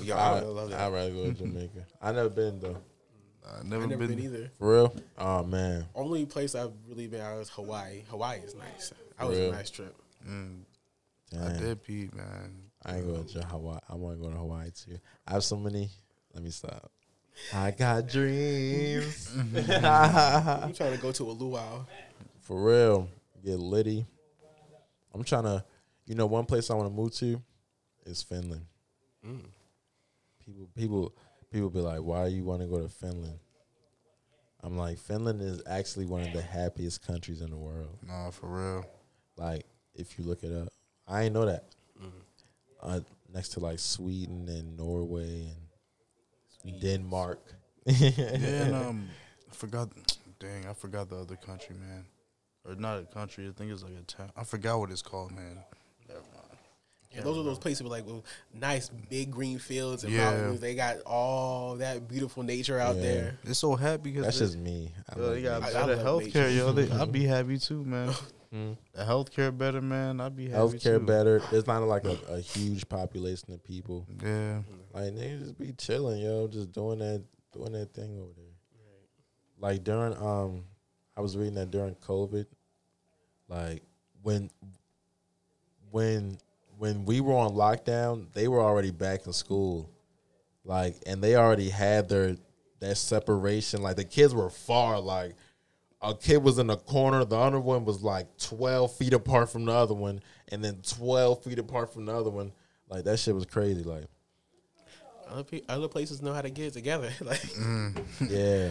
[0.04, 0.80] Yo, I, I, love that.
[0.80, 1.86] I'd rather go to Jamaica.
[2.02, 2.78] I never been though.
[3.48, 4.16] I never, I never been.
[4.18, 4.52] been either.
[4.60, 4.96] For real?
[5.18, 5.86] Oh man.
[5.96, 8.04] Only place I've really been out is Hawaii.
[8.10, 8.94] Hawaii is nice.
[9.18, 9.50] That was Real?
[9.50, 9.96] a nice trip.
[10.28, 10.60] Mm,
[11.32, 11.44] Damn.
[11.44, 12.62] I did pee, man.
[12.86, 13.80] I ain't going to Hawaii.
[13.90, 15.00] I want to go to Hawaii too.
[15.28, 15.90] I have so many.
[16.34, 16.92] Let me stop.
[17.54, 19.28] I got dreams.
[19.40, 19.86] Mm-hmm.
[20.64, 21.86] I'm trying to go to a luau.
[22.42, 23.08] For real.
[23.46, 24.06] Get litty.
[25.14, 25.64] I'm trying to,
[26.06, 27.42] you know, one place I want to move to
[28.06, 28.66] is Finland.
[29.26, 29.46] Mm.
[30.46, 31.14] People, people,
[31.52, 33.40] people be like, "Why you want to go to Finland?"
[34.62, 37.98] I'm like, Finland is actually one of the happiest countries in the world.
[38.06, 38.86] Nah, for real.
[39.38, 39.66] Like,
[39.96, 40.70] if you look it up,
[41.08, 41.66] I ain't know that.
[42.02, 42.12] Mm.
[42.82, 43.00] Uh,
[43.34, 45.69] next to like Sweden and Norway and
[46.82, 47.40] Denmark.
[47.86, 49.10] Yeah, and um,
[49.52, 49.90] I forgot.
[50.40, 52.06] Dang, I forgot the other country, man.
[52.66, 53.48] Or not a country.
[53.48, 54.32] I think it's like a town.
[54.38, 55.58] I forgot what it's called, man.
[56.08, 56.60] Never mind.
[57.12, 60.32] Yeah, those are those places with like with nice big green fields and Yeah.
[60.32, 60.60] mountains.
[60.60, 63.02] They got all that beautiful nature out Yeah.
[63.02, 63.38] there.
[63.44, 64.94] It's so happy because That's they, just me.
[65.10, 65.78] I yo, they got nature.
[65.78, 66.72] I- I better love healthcare, yo.
[66.72, 68.14] They, I'd be happy too, man.
[68.52, 68.72] Hmm.
[68.94, 70.20] The healthcare better, man.
[70.20, 71.06] I'd be happy Healthcare too.
[71.06, 71.40] better.
[71.52, 74.08] There's not like a, a huge population of people.
[74.24, 74.62] Yeah.
[74.92, 77.24] Like niggas just be chilling, yo, just doing that
[77.54, 78.46] doing that thing over there.
[79.60, 80.64] Like during um
[81.16, 82.46] I was reading that during COVID,
[83.48, 83.84] like
[84.24, 84.50] when
[85.92, 86.38] when
[86.78, 89.92] when we were on lockdown, they were already back in school.
[90.64, 92.36] Like and they already had their
[92.80, 93.82] that separation.
[93.84, 95.36] Like the kids were far like
[96.02, 99.66] a kid was in a corner, the other one was like twelve feet apart from
[99.66, 102.52] the other one, and then twelve feet apart from the other one.
[102.90, 103.84] Like that shit was crazy.
[103.84, 104.06] Like
[105.30, 107.12] Other, pe- other places know how to get it together.
[107.22, 108.26] like mm-hmm.
[108.30, 108.70] Yeah,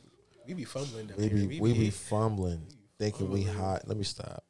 [0.46, 1.46] we be fumbling down we here.
[1.48, 2.62] be we be fumbling,
[2.98, 3.86] thinking we hot.
[3.86, 4.42] Let me stop.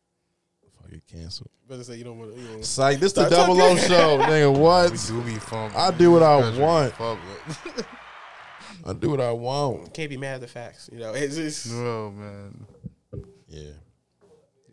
[0.62, 1.50] Before I get canceled.
[1.68, 2.40] Better say you don't want to.
[2.40, 4.52] You know, It's like this the Stop double O show, nigga.
[4.54, 5.04] We What?
[5.06, 5.70] do be fun.
[5.76, 6.94] I do what I Country want.
[8.82, 8.96] Public.
[8.96, 9.94] I do what I want.
[9.94, 10.88] can't be mad at the facts.
[10.92, 12.66] You know, it's just no, man.
[13.48, 13.62] Yeah.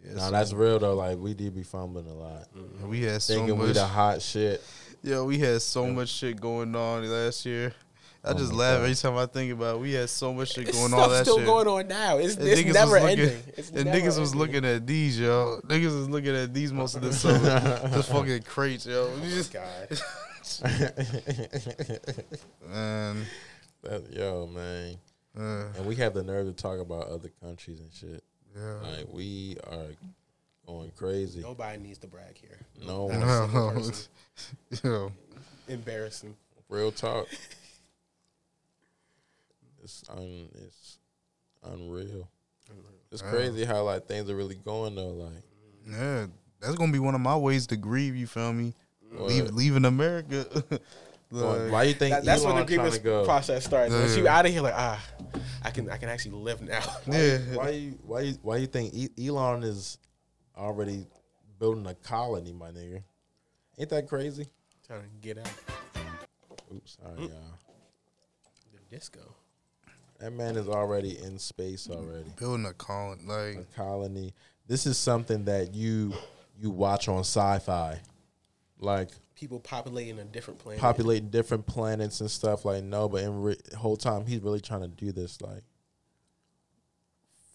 [0.03, 0.95] Yeah, No, so- that's real though.
[0.95, 2.89] Like we did be fumbling a lot, mm-hmm.
[2.89, 3.75] we had so thinking we much.
[3.75, 4.61] the hot shit.
[5.03, 7.73] Yo, we had so much shit going on last year.
[8.23, 8.83] I Oh just my laugh God.
[8.83, 9.79] every time I think about it.
[9.79, 11.45] We had so much shit it's going stuff on that still shit.
[11.45, 12.17] going on now.
[12.17, 13.43] It's, it's niggas never looking, ending.
[13.55, 15.61] It's and never niggas was looking at these, yo.
[15.67, 17.89] Niggas was looking at these most of the summer.
[17.93, 19.09] Just fucking crates, yo.
[19.21, 19.87] We just, God.
[22.69, 23.25] man.
[23.87, 24.97] That, yo, man.
[25.37, 28.23] Uh, And we have the nerve to talk about other countries and shit.
[28.55, 28.73] yeah.
[28.81, 29.87] Like we are
[30.65, 31.41] going crazy.
[31.41, 32.57] Nobody needs to brag here.
[32.85, 33.77] No Not one.
[34.83, 35.11] a yo.
[35.67, 36.35] Embarrassing.
[36.69, 37.27] Real talk.
[39.83, 40.97] It's un, it's
[41.63, 42.27] unreal.
[43.09, 43.29] It's Yeah.
[43.31, 45.11] crazy how like things are really going though.
[45.13, 45.43] Like
[45.89, 46.27] Yeah.
[46.59, 48.73] That's gonna be one of my ways to grieve, you feel me?
[49.13, 50.45] Leave, leaving America.
[51.31, 53.93] Going- why you think That, that's when the Elon grievance process starts.
[53.93, 55.03] Once you out of here, like ah,
[55.63, 56.81] I can I can actually live now.
[57.07, 57.37] yeah.
[57.53, 59.97] Why you why you why you think E- Elon is
[60.57, 61.05] already
[61.59, 63.03] building a colony, my nigga?
[63.77, 64.47] Ain't that crazy?
[64.87, 65.49] Trying to get out.
[66.73, 67.29] Oops, sorry, y'all.
[68.73, 69.19] The Disco.
[70.19, 72.31] That man is already in space already.
[72.39, 74.33] Building a colony, like A colony.
[74.67, 76.13] This is something that you
[76.59, 77.99] you watch on sci-fi,
[78.79, 80.81] like People populating a different planet.
[80.81, 82.65] populating different planets and stuff.
[82.65, 85.63] Like no, but in re- whole time he's really trying to do this like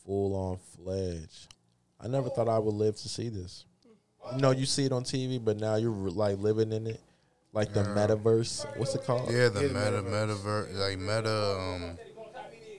[0.05, 1.53] full on fledged.
[2.01, 3.65] I never thought I would live to see this.
[4.33, 7.01] You know, you see it on TV, but now you're like living in it,
[7.53, 8.65] like the metaverse.
[8.77, 9.31] What's it called?
[9.33, 10.73] yeah, the Yeah, the meta metaverse.
[10.73, 11.99] metaverse, like meta, um,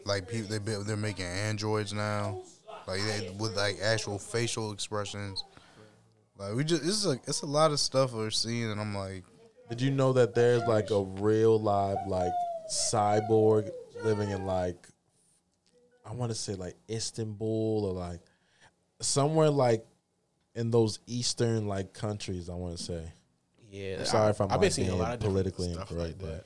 [0.05, 2.37] like people they they're making androids now,
[2.87, 5.43] like they, with like actual facial expressions.
[6.37, 9.23] Like we just it's a it's a lot of stuff we're seeing, and I'm like,
[9.69, 12.31] Did you know that there's like a real live like
[12.71, 13.69] cyborg
[14.03, 14.87] living in like
[16.05, 18.21] I want to say like Istanbul or like
[18.99, 19.85] somewhere like
[20.55, 22.49] in those eastern like countries.
[22.49, 23.03] I want to say.
[23.71, 26.21] Yeah, I'm sorry if I'm I've like, seeing a being lot of politically stuff incorrect,
[26.21, 26.45] like but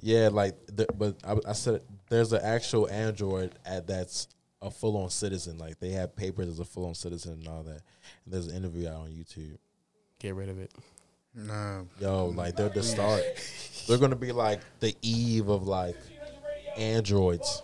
[0.00, 4.28] yeah, like the, but I, I said there's an actual android at that's
[4.64, 5.58] a full on citizen.
[5.58, 7.82] Like they have papers as a full on citizen and all that.
[8.24, 9.58] And there's an interview out on YouTube.
[10.18, 10.72] Get rid of it.
[11.34, 11.86] No.
[12.00, 13.22] Yo, like they're the start.
[13.88, 15.96] they're gonna be like the eve of like
[16.76, 17.62] androids.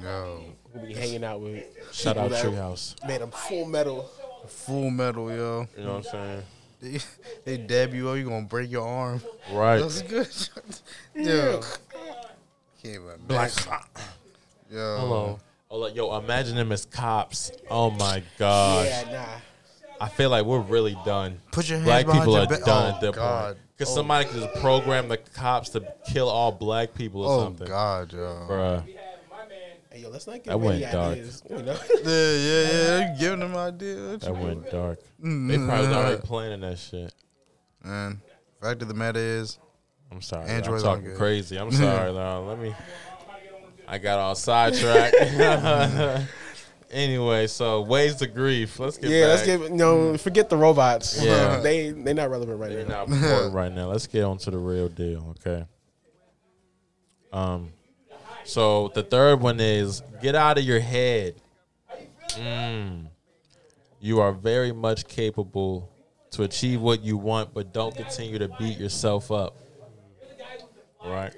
[0.00, 0.40] No.
[0.72, 2.94] We'll be hanging out with Shout out that Treehouse.
[3.06, 4.08] made them full metal.
[4.46, 5.66] full metal, yo.
[5.76, 6.42] You know what I'm saying?
[6.80, 6.98] They,
[7.44, 9.20] they dab you up, you gonna break your arm.
[9.52, 9.80] Right.
[9.80, 10.28] That's good.
[11.14, 11.60] yo,
[12.82, 13.50] can't even Black.
[14.70, 15.40] Yo, Hello.
[15.70, 17.52] Oh, like, yo, imagine them as cops.
[17.70, 18.86] Oh my god.
[18.86, 20.04] Yeah, nah.
[20.04, 21.38] I feel like we're really done.
[21.52, 22.64] Put your hands black people your are back.
[22.64, 23.44] done Oh, at that God.
[23.54, 23.58] point.
[23.76, 23.96] Because Oh.
[23.96, 27.66] somebody could just program the cops to kill all black people or something.
[27.68, 27.70] Oh.
[27.70, 28.46] God, yo.
[28.48, 28.84] Bruh.
[29.92, 31.12] Hey, yo, let's not get That went any dark.
[31.12, 31.42] ideas.
[31.50, 31.72] You know?
[31.90, 32.72] Yeah, yeah, yeah.
[32.86, 34.20] They're giving them ideas.
[34.22, 35.00] That went dark.
[35.22, 37.12] Mm, They probably already planning that shit.
[37.84, 38.20] Man,
[38.62, 39.58] fact of the matter is,
[40.12, 40.48] I'm sorry.
[40.48, 41.56] Androids I'm talking crazy.
[41.56, 42.44] I'm sorry, though.
[42.48, 42.74] Let me.
[43.90, 45.16] I got all sidetracked.
[46.92, 48.78] anyway, so ways to grief.
[48.78, 49.46] Let's get yeah, back.
[49.46, 50.16] let's get no.
[50.16, 51.20] Forget the robots.
[51.20, 51.58] Yeah.
[51.62, 53.04] they they not relevant right They're now.
[53.04, 53.88] not important right now.
[53.88, 55.66] Let's get on to the real deal, okay?
[57.32, 57.70] Um,
[58.44, 61.34] so the third one is get out of your head.
[62.28, 63.06] Mm.
[63.98, 65.90] You are very much capable
[66.30, 69.56] to achieve what you want, but don't continue to beat yourself up.
[71.04, 71.34] Right.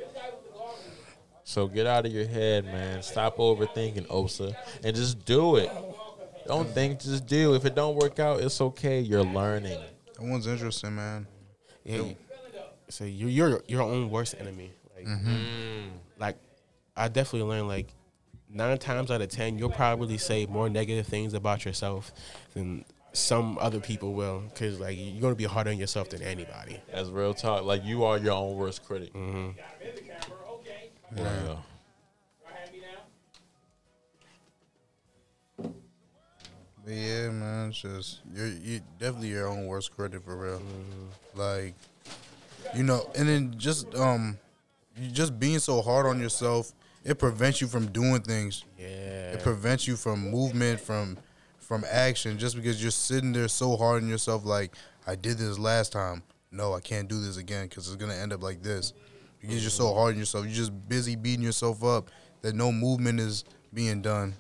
[1.53, 3.03] So get out of your head, man.
[3.03, 5.71] Stop overthinking, Osa, and just do it.
[6.47, 7.55] Don't think, just do.
[7.55, 9.01] If it don't work out, it's okay.
[9.01, 9.79] You're learning.
[10.15, 11.27] that one's interesting, man.
[11.85, 11.97] Yeah.
[11.97, 12.17] you-
[12.89, 14.71] So you're you're your own worst enemy.
[14.97, 15.07] Like,
[16.19, 16.37] like
[16.97, 17.89] I definitely learned like
[18.49, 22.13] nine times out of ten, you'll probably say more negative things about yourself
[22.55, 24.43] than some other people will.
[24.55, 26.81] Cause like you're gonna be harder on yourself than anybody.
[26.91, 27.65] That's real talk.
[27.65, 29.13] Like you are your own worst critic.
[29.13, 29.51] Mm-hmm.
[31.17, 31.65] Wow.
[36.85, 40.63] But yeah, man, it's just you're you definitely your own worst critic for real.
[41.35, 41.75] Like,
[42.75, 44.39] you know, and then just um,
[44.97, 46.73] you just being so hard on yourself,
[47.05, 48.65] it prevents you from doing things.
[48.79, 49.33] Yeah.
[49.33, 51.19] It prevents you from movement, from
[51.61, 54.45] from action, just because you're sitting there so hard on yourself.
[54.45, 54.75] Like,
[55.07, 56.23] I did this last time.
[56.51, 58.93] No, I can't do this again because it's gonna end up like this.
[59.43, 62.11] You're so hard on yourself, you're just busy beating yourself up
[62.43, 63.45] that no movement is
[63.75, 64.35] being done.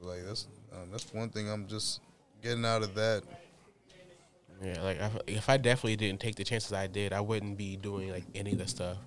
[0.00, 2.00] Like that's um, that's one thing I'm just
[2.42, 3.22] getting out of that.
[4.62, 8.10] Yeah, like if, I definitely didn't take the chances I did, I wouldn't be doing
[8.10, 8.98] like any of the stuff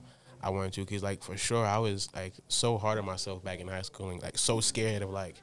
[0.41, 0.85] I wanted to.
[0.85, 4.09] Cause like for sure, I was like so hard on myself back in high school
[4.09, 5.35] and like so scared of like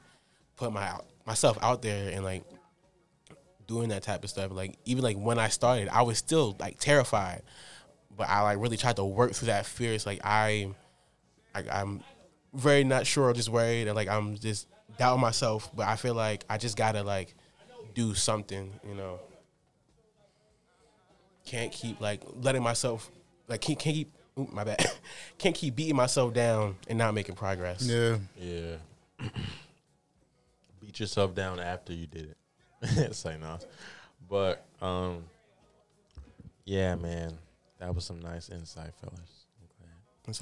[0.57, 2.43] putting my myself out there and like
[3.67, 4.51] doing that type of stuff.
[4.51, 7.41] Like even like when I started, I was still like terrified,
[8.17, 9.93] but I like really tried to work through that fear.
[9.93, 10.69] It's like I,
[11.55, 12.03] like I'm
[12.53, 14.67] very not sure, just worried, and like I'm just
[14.97, 15.69] doubting myself.
[15.75, 17.35] But I feel like I just gotta like
[17.93, 19.19] do something, you know
[21.45, 23.11] can't keep like letting myself
[23.47, 24.85] like can't, can't keep ooh, my bad
[25.37, 27.83] can't keep beating myself down and not making progress.
[27.83, 28.75] Yeah, Yeah.
[30.79, 32.35] Beat yourself down after you did
[32.81, 33.15] it.
[33.15, 33.59] Say no.
[34.29, 35.25] But um
[36.65, 37.37] yeah, man.
[37.81, 39.45] That was some nice insight, fellas.
[40.27, 40.33] I'm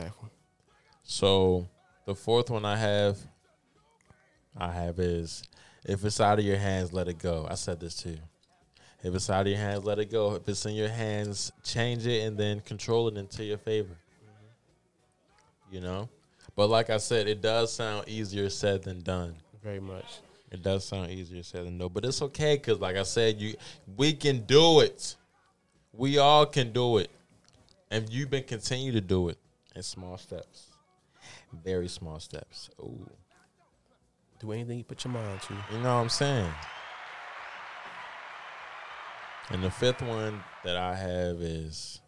[1.04, 1.68] So
[2.06, 3.18] the fourth one I have
[4.58, 5.44] I have is
[5.86, 7.48] if it's out of your hands, let it go.
[7.50, 8.18] I said this too.
[9.02, 10.36] If it's out of your hands, let it go.
[10.36, 13.96] If it's in your hands, change it and then control it into your favor.
[13.96, 15.76] Mm-hmm.
[15.76, 16.10] You know?
[16.58, 19.34] But like I said, it does sound easier said than done.
[19.64, 20.20] Very much.
[20.52, 23.56] It does sound easier said than done, but it's okay because, like I said, you
[23.96, 25.16] we can do it.
[25.94, 27.10] We all can do it,
[27.92, 29.38] and you've been continue to do it
[29.76, 30.68] in small steps.
[31.64, 32.70] Very small steps.
[32.82, 32.98] Oh,
[34.40, 35.54] Do anything you put your mind to.
[35.54, 36.52] you know what I'm saying.
[39.52, 42.02] And the fifth one that I have is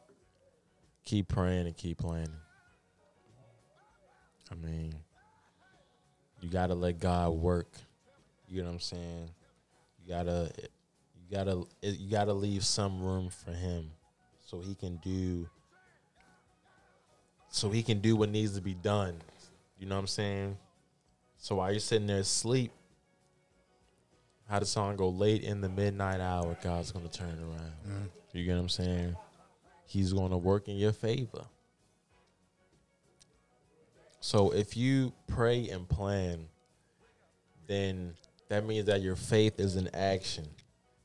[1.06, 2.30] keep praying and keep planning.
[4.52, 4.94] I mean,
[6.40, 7.72] you gotta let God work.
[8.48, 9.30] You know what I'm saying?
[10.04, 10.52] You gotta,
[11.16, 13.92] you gotta, you gotta leave some room for Him,
[14.46, 15.48] so He can do,
[17.52, 19.16] so He can do what needs to be done.
[19.78, 20.58] You know what I'm saying?
[21.38, 22.72] So while you're sitting there asleep,
[24.50, 25.10] how the song go?
[25.10, 27.74] Late in the midnight hour, God's gonna turn around.
[27.88, 28.10] Mm.
[28.34, 29.16] You get what I'm saying?
[29.86, 31.46] He's gonna work in your favor.
[34.20, 36.48] So if you pray and plan,
[37.68, 38.14] then
[38.50, 40.48] that means that your faith is in action.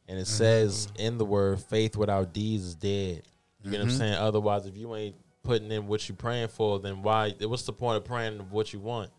[0.08, 0.30] And it mm-hmm.
[0.30, 3.22] says in the word, faith without deeds is dead.
[3.62, 3.98] You get what I'm mm-hmm.
[3.98, 4.14] saying?
[4.14, 5.16] Otherwise, if you ain't
[5.46, 7.32] putting in what you're praying for, then why?
[7.40, 9.10] What's the point of praying of what you want?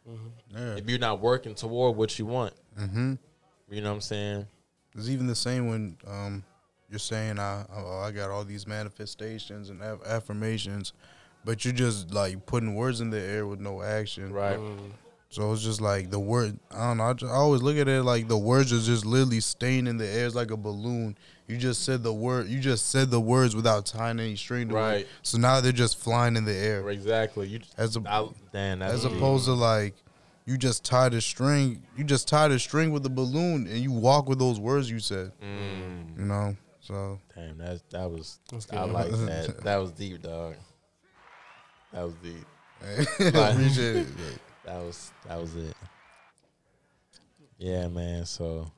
[0.56, 0.76] Yeah.
[0.76, 3.14] If you're not working toward what you want, Mm-hmm.
[3.70, 4.46] you know what I'm saying?
[4.96, 6.44] It's even the same when um,
[6.90, 10.94] you're saying I oh, I got all these manifestations and aff- affirmations,
[11.46, 14.32] but you're just like putting words in the air with no action.
[14.32, 14.60] Right.
[15.30, 16.58] So it's just like the word.
[16.72, 17.04] I don't know.
[17.04, 19.98] I, just, I always look at it like the words are just literally staying in
[19.98, 20.26] the air.
[20.26, 21.18] It's like a balloon.
[21.48, 22.48] You just said the word.
[22.48, 24.80] You just said the words without tying any string to it.
[24.80, 25.08] Right.
[25.24, 26.90] So now they're just flying in the air.
[26.90, 27.48] Exactly.
[27.48, 29.12] You As a, I, damn, as deep.
[29.14, 29.96] opposed to like
[30.46, 31.84] you just tied a string.
[31.98, 35.00] You just tied a string with a balloon and you walk with those words you
[35.00, 35.34] said.
[35.44, 36.56] Mm, You know.
[36.80, 38.40] So damn, that that was
[38.72, 39.60] I like that.
[39.64, 40.56] That was deep, dog.
[41.92, 42.46] That was deep.
[43.36, 44.08] I appreciate it.
[44.68, 45.74] That was that was it.
[47.58, 48.26] Yeah, man.
[48.26, 48.70] So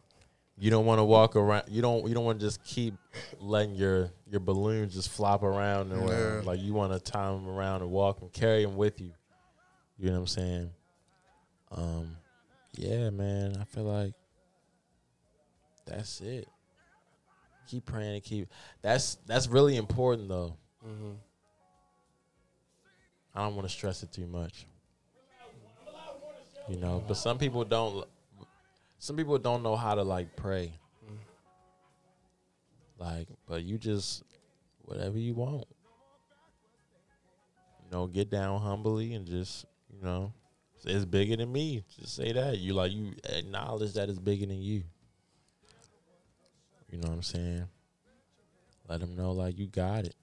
[0.56, 1.64] you don't want to walk around.
[1.68, 2.07] You don't.
[2.07, 2.94] You don't want to just keep
[3.40, 6.10] letting your your balloons just flop around and around.
[6.10, 6.41] Yeah.
[6.45, 9.11] Like you want to tie them around and walk and carry them with you.
[9.98, 10.70] You know what I'm saying?
[11.72, 12.18] Um,
[12.76, 13.57] yeah, man.
[13.60, 14.14] I feel like
[15.88, 16.48] that's it.
[17.68, 18.48] Keep praying and keep.
[18.84, 20.56] That's that's really important though.
[20.84, 21.14] hmm
[23.34, 24.68] I don't want to stress it too much.
[26.70, 28.06] You know, but some people don't.
[29.00, 30.74] Some people don't know how to like pray.
[33.00, 34.24] Like, but you just
[34.84, 35.66] whatever you want.
[37.84, 40.32] You know, get down humbly and just you know,
[40.86, 41.84] it's bigger than me.
[42.00, 44.84] Just say that you like you acknowledge that it's bigger than you.
[46.91, 47.66] You know what I'm saying?
[48.88, 50.16] Let them know like you got it.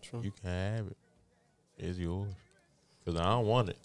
[0.00, 0.22] True.
[0.22, 0.96] You can have it.
[1.78, 2.32] It's yours.
[3.04, 3.78] Cause I don't want it.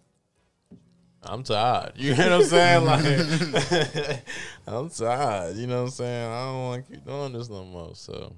[1.26, 1.94] I'm tired.
[1.96, 2.86] You know what I'm saying?
[2.86, 4.24] Like
[4.68, 5.56] I'm tired.
[5.58, 6.32] You know what I'm saying?
[6.32, 7.92] I don't want to keep doing this no more.
[7.96, 8.34] So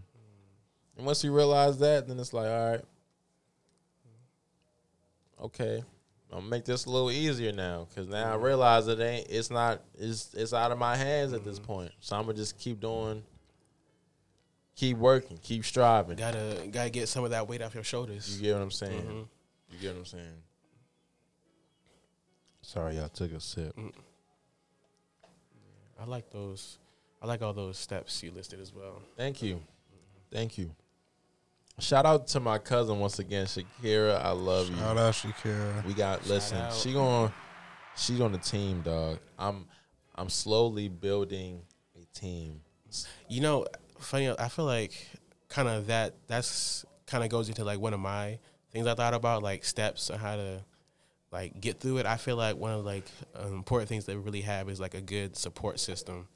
[0.97, 2.81] and once you realize that, then it's like, all right,
[5.43, 5.83] okay,
[6.33, 7.87] I'll make this a little easier now.
[7.95, 9.27] Cause now I realize it ain't.
[9.29, 9.81] It's not.
[9.97, 11.91] It's it's out of my hands at this point.
[11.99, 13.23] So I'm gonna just keep doing.
[14.75, 15.39] Keep working.
[15.41, 16.17] Keep striving.
[16.17, 18.37] Gotta gotta get some of that weight off your shoulders.
[18.37, 19.01] You get what I'm saying?
[19.01, 19.27] Mhm.
[19.71, 20.43] You get what I'm saying?
[22.67, 23.73] Sorry, I took a sip.
[23.77, 23.93] Mm.
[25.97, 26.79] I like those.
[27.21, 29.01] I like all those steps you listed as well.
[29.15, 29.61] Thank you.
[30.29, 30.71] Thank you.
[31.79, 34.21] Shout out to my cousin once again, Shakira.
[34.21, 34.75] I love you.
[34.75, 35.85] Shout out Shakira.
[35.85, 36.57] We got listen.
[36.57, 36.73] out.
[36.73, 37.31] She going
[37.95, 39.19] she's on the team, dog.
[39.39, 39.65] I'm
[40.15, 41.61] I'm slowly building
[41.95, 42.59] a team.
[43.29, 43.65] You know,
[43.97, 44.37] funny.
[44.37, 45.07] I feel like
[45.47, 46.15] kind of that.
[46.27, 48.39] That's kind of goes into like one of my
[48.73, 50.65] things I thought about, like steps on how to
[51.31, 52.05] like get through it.
[52.05, 53.05] I feel like one of like
[53.37, 56.27] uh, important things that we really have is like a good support system,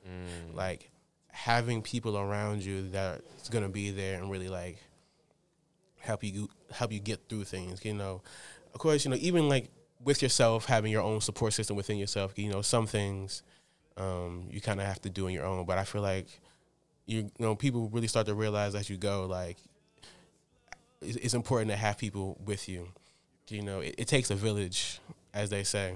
[0.54, 0.90] like
[1.32, 4.78] having people around you that's gonna be there and really like
[6.00, 7.86] help you help you get through things.
[7.86, 8.22] You know,
[8.74, 9.70] of course, you know even like
[10.04, 12.38] with yourself having your own support system within yourself.
[12.38, 13.44] You know, some things
[13.98, 16.28] um, you kind of have to do on your own, but I feel like
[17.06, 19.58] you, you know people really start to realize as you go like
[21.02, 22.90] it's, it's important to have people with you.
[23.52, 25.00] You know, it, it takes a village,
[25.34, 25.96] as they say.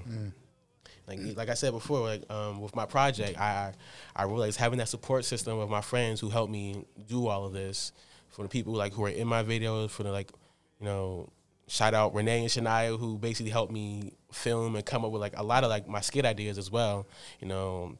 [1.08, 3.72] Like like I said before, like um, with my project, I
[4.14, 7.52] I realized having that support system of my friends who helped me do all of
[7.52, 7.92] this,
[8.28, 10.32] for the people like who are in my videos, for the like,
[10.80, 11.30] you know,
[11.68, 15.34] shout out Renee and Shania who basically helped me film and come up with like
[15.36, 17.06] a lot of like my skit ideas as well.
[17.40, 17.98] You know,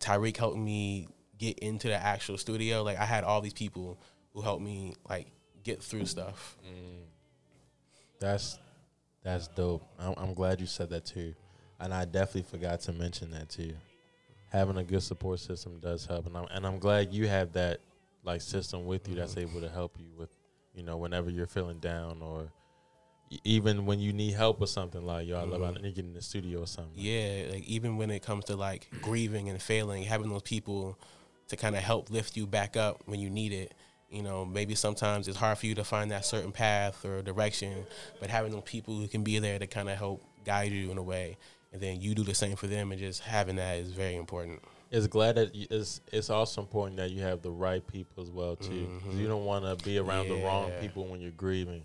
[0.00, 2.82] Tyreek helped me get into the actual studio.
[2.82, 3.98] Like I had all these people
[4.32, 5.26] who helped me like
[5.64, 6.56] get through stuff.
[8.18, 8.58] That's
[9.22, 9.82] that's dope.
[9.98, 11.34] I'm, I'm glad you said that too,
[11.80, 13.74] and I definitely forgot to mention that too.
[14.50, 17.80] Having a good support system does help, and I'm and I'm glad you have that
[18.24, 20.30] like system with you that's able to help you with,
[20.74, 22.50] you know, whenever you're feeling down or,
[23.42, 25.82] Even when you need help or something, like yo, I love you mm-hmm.
[25.88, 26.94] get in the studio or something.
[26.94, 30.96] Yeah, like even when it comes to like grieving and failing, having those people
[31.48, 33.74] to kind of help lift you back up when you need it.
[34.10, 37.86] You know, maybe sometimes it's hard for you to find that certain path or direction,
[38.20, 40.98] but having those people who can be there to kind of help guide you in
[40.98, 41.36] a way,
[41.72, 44.62] and then you do the same for them, and just having that is very important.
[44.92, 48.30] It's glad that you, it's it's also important that you have the right people as
[48.30, 48.66] well too.
[49.02, 49.28] 'Cause You mm-hmm.
[49.28, 51.82] don't want to be around the wrong people when you're grieving,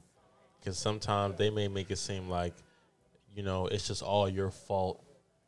[0.60, 2.53] because sometimes they may make it seem like,
[3.35, 5.03] you know, it's just all your fault.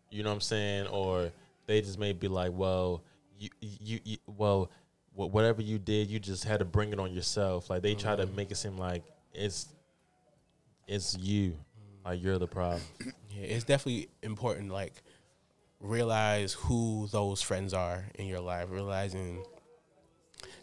[0.10, 0.88] You know what I'm saying?
[0.88, 1.32] Or
[1.68, 3.04] they just may be like, well,
[3.38, 4.72] you you, you well,
[5.16, 7.70] whatever you did, you just had to bring it on yourself.
[7.70, 8.36] Like they try to mm.
[8.36, 9.04] make it seem like
[9.34, 9.68] it's
[10.88, 12.06] it's you, mm.
[12.06, 12.82] like you're the problem.
[13.30, 14.72] Yeah, it's definitely important.
[14.72, 14.94] Like
[15.80, 18.68] realize who those friends are in your life.
[18.70, 19.44] Realizing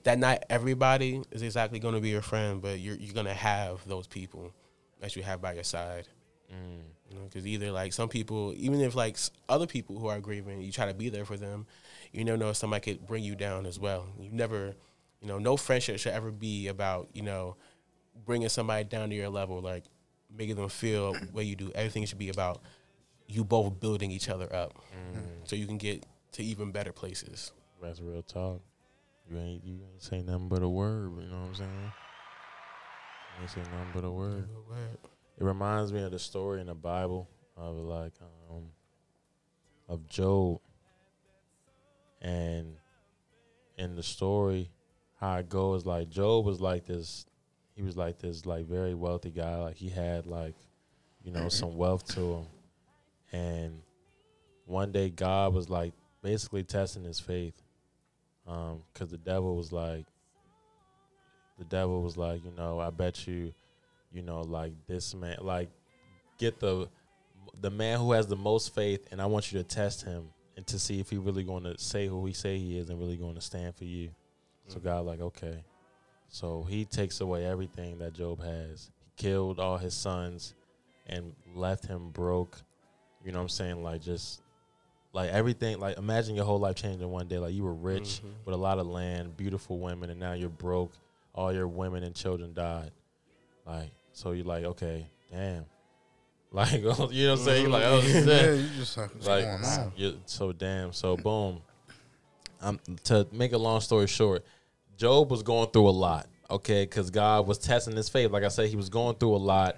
[0.05, 3.87] that not everybody is exactly going to be your friend, but you're you're gonna have
[3.87, 4.53] those people
[5.01, 6.09] that you have by your side.
[6.53, 7.25] Mm.
[7.25, 9.17] Because either like some people, even if like
[9.49, 11.67] other people who are grieving, you try to be there for them.
[12.13, 14.07] You never know if somebody could bring you down as well.
[14.19, 14.75] You never,
[15.21, 17.57] you know, no friendship should ever be about you know
[18.27, 19.85] bringing somebody down to your level, like
[20.35, 21.71] making them feel what you do.
[21.75, 22.61] Everything should be about
[23.27, 24.75] you both building each other up,
[25.45, 27.53] so you can get to even better places.
[27.83, 28.61] That's real talk.
[29.31, 31.13] You ain't you ain't say nothing but a word.
[31.21, 31.93] You know what I'm saying?
[33.37, 34.49] You ain't say nothing but a word.
[35.39, 38.13] It reminds me of the story in the Bible of like
[38.51, 38.65] um
[39.89, 40.61] of Job.
[42.21, 42.77] And
[43.77, 44.71] in the story,
[45.19, 47.27] how it goes, like Job was like this
[47.75, 49.57] he was like this like very wealthy guy.
[49.57, 50.55] Like he had like,
[51.23, 52.47] you know, some wealth to him.
[53.33, 53.83] And
[54.67, 57.61] one day God was like basically testing his faith.
[58.47, 60.07] Um, cause the devil was like
[61.59, 63.53] the devil was like, you know, I bet you
[64.13, 65.71] you know, like this man, like
[66.39, 66.89] get the
[67.61, 70.31] the man who has the most faith, and I want you to test him
[70.61, 72.99] and to see if he really going to say who he say he is and
[72.99, 74.11] really going to stand for you.
[74.69, 74.85] So mm.
[74.85, 75.65] God, like, okay,
[76.29, 78.91] so he takes away everything that Job has.
[79.01, 80.53] He killed all his sons
[81.07, 82.59] and left him broke.
[83.25, 83.83] You know what I'm saying?
[83.83, 84.43] Like just
[85.15, 85.79] like everything.
[85.79, 87.39] Like imagine your whole life changing one day.
[87.39, 88.29] Like you were rich mm-hmm.
[88.45, 90.93] with a lot of land, beautiful women, and now you're broke.
[91.35, 92.91] All your women and children died.
[93.67, 95.65] Like so, you're like, okay, damn.
[96.53, 97.71] Like you know what I'm saying?
[97.71, 98.59] Like, oh yeah, shit.
[98.59, 100.93] you just like, like so damn.
[100.93, 101.61] So boom.
[102.61, 104.45] Um, to make a long story short,
[104.97, 106.27] Job was going through a lot.
[106.51, 108.33] Okay, because God was testing his faith.
[108.33, 109.77] Like I said, he was going through a lot,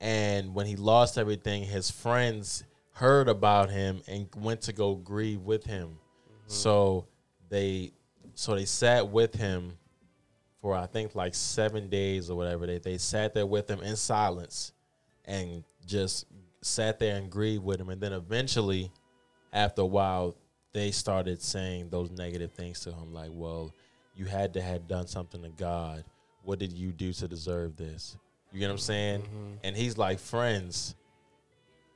[0.00, 2.62] and when he lost everything, his friends
[2.92, 5.98] heard about him and went to go grieve with him.
[6.46, 7.06] So
[7.48, 7.90] they,
[8.34, 9.76] so they sat with him
[10.60, 12.64] for I think like seven days or whatever.
[12.64, 14.72] They they sat there with him in silence
[15.24, 16.26] and just
[16.62, 17.90] sat there and grieved with him.
[17.90, 18.90] And then eventually,
[19.52, 20.36] after a while,
[20.72, 23.74] they started saying those negative things to him, like, "Well,
[24.14, 26.04] you had to have done something to God.
[26.42, 28.16] What did you do to deserve this?"
[28.52, 29.22] You get what I'm saying?
[29.22, 29.52] Mm-hmm.
[29.64, 30.94] And he's like, "Friends."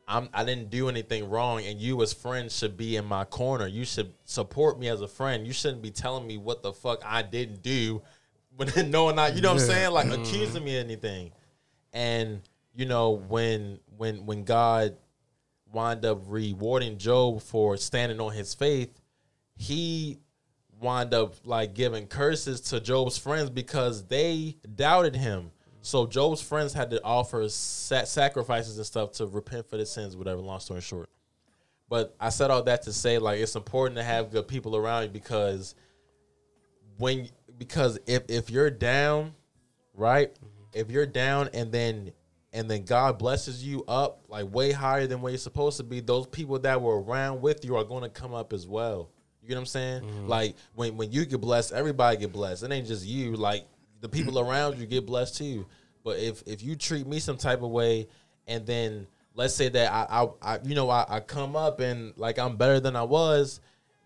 [0.08, 3.66] I'm, I didn't do anything wrong, and you as friends should be in my corner.
[3.66, 5.44] You should support me as a friend.
[5.44, 8.02] You shouldn't be telling me what the fuck I didn't do,
[8.56, 10.22] but then knowing I, you know what I'm saying, like mm-hmm.
[10.22, 11.32] accusing me of anything.
[11.92, 12.40] And
[12.76, 14.96] you know when when when God
[15.72, 19.00] wound up rewarding Job for standing on his faith,
[19.56, 20.18] he
[20.78, 25.50] wound up like giving curses to Job's friends because they doubted him.
[25.80, 30.16] So Job's friends had to offer sa- sacrifices and stuff to repent for their sins,
[30.16, 30.40] whatever.
[30.40, 31.08] Long story short,
[31.88, 35.04] but I said all that to say like it's important to have good people around
[35.04, 35.74] you because
[36.98, 39.34] when because if if you're down,
[39.94, 40.30] right?
[40.74, 42.12] If you're down and then
[42.56, 46.00] and then God blesses you up like way higher than where you're supposed to be,
[46.00, 49.10] those people that were around with you are going to come up as well.
[49.42, 50.02] You get what I'm saying?
[50.02, 50.26] Mm-hmm.
[50.26, 52.62] Like when when you get blessed, everybody get blessed.
[52.62, 53.36] It ain't just you.
[53.36, 53.66] Like
[54.00, 55.66] the people around you get blessed too.
[56.02, 58.08] But if if you treat me some type of way,
[58.46, 62.14] and then let's say that I I, I you know I, I come up and
[62.16, 63.60] like I'm better than I was,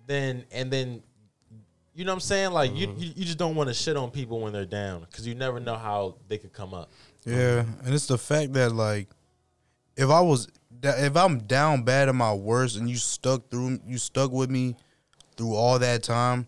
[0.09, 1.05] then and then
[1.95, 2.51] you know what I'm saying?
[2.51, 3.01] Like you, mm-hmm.
[3.01, 5.61] you you just don't want to shit on people when they're down because you never
[5.61, 6.91] know how they could come up.
[7.25, 9.09] Yeah, and it's the fact that like,
[9.97, 10.49] if I was
[10.83, 14.77] if I'm down bad at my worst and you stuck through you stuck with me
[15.37, 16.47] through all that time,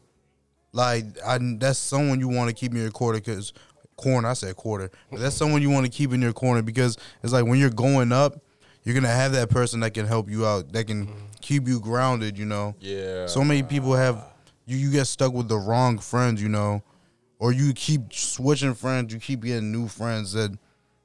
[0.72, 3.52] like I that's someone you want to keep in your corner because
[3.96, 6.96] corner I said quarter, but that's someone you want to keep in your corner because
[7.22, 8.40] it's like when you're going up,
[8.84, 11.26] you're gonna have that person that can help you out, that can mm-hmm.
[11.40, 12.38] keep you grounded.
[12.38, 12.74] You know.
[12.80, 13.26] Yeah.
[13.26, 14.24] So many people have
[14.66, 14.76] you.
[14.76, 16.82] You get stuck with the wrong friends, you know,
[17.43, 19.12] or you keep switching friends.
[19.12, 20.56] You keep getting new friends that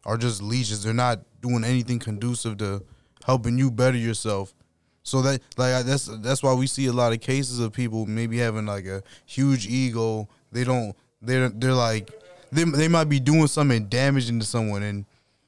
[0.06, 0.84] are just leeches.
[0.84, 2.84] They're not doing anything conducive to
[3.26, 4.54] helping you better yourself.
[5.02, 8.38] So that like that's that's why we see a lot of cases of people maybe
[8.38, 10.30] having like a huge ego.
[10.52, 12.12] They don't they're they're like
[12.52, 15.06] they they might be doing something damaging to someone and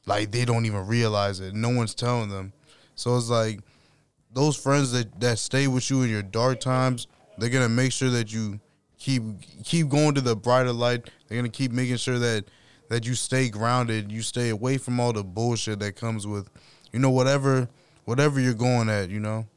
[0.07, 1.53] like they don't even realize it.
[1.53, 2.51] No one's telling them.
[2.95, 3.59] So it's like
[4.33, 7.05] those friends that that stay with you in your dark times,
[7.37, 8.59] they're gonna make sure that you
[8.99, 9.23] keep
[9.63, 11.09] keep going to the brighter light.
[11.27, 12.45] They're gonna keep making sure that
[12.89, 14.11] that you stay grounded.
[14.11, 16.49] You stay away from all the bullshit that comes with,
[16.91, 17.67] you know, whatever
[18.05, 19.09] whatever you're going at.
[19.09, 19.47] You know.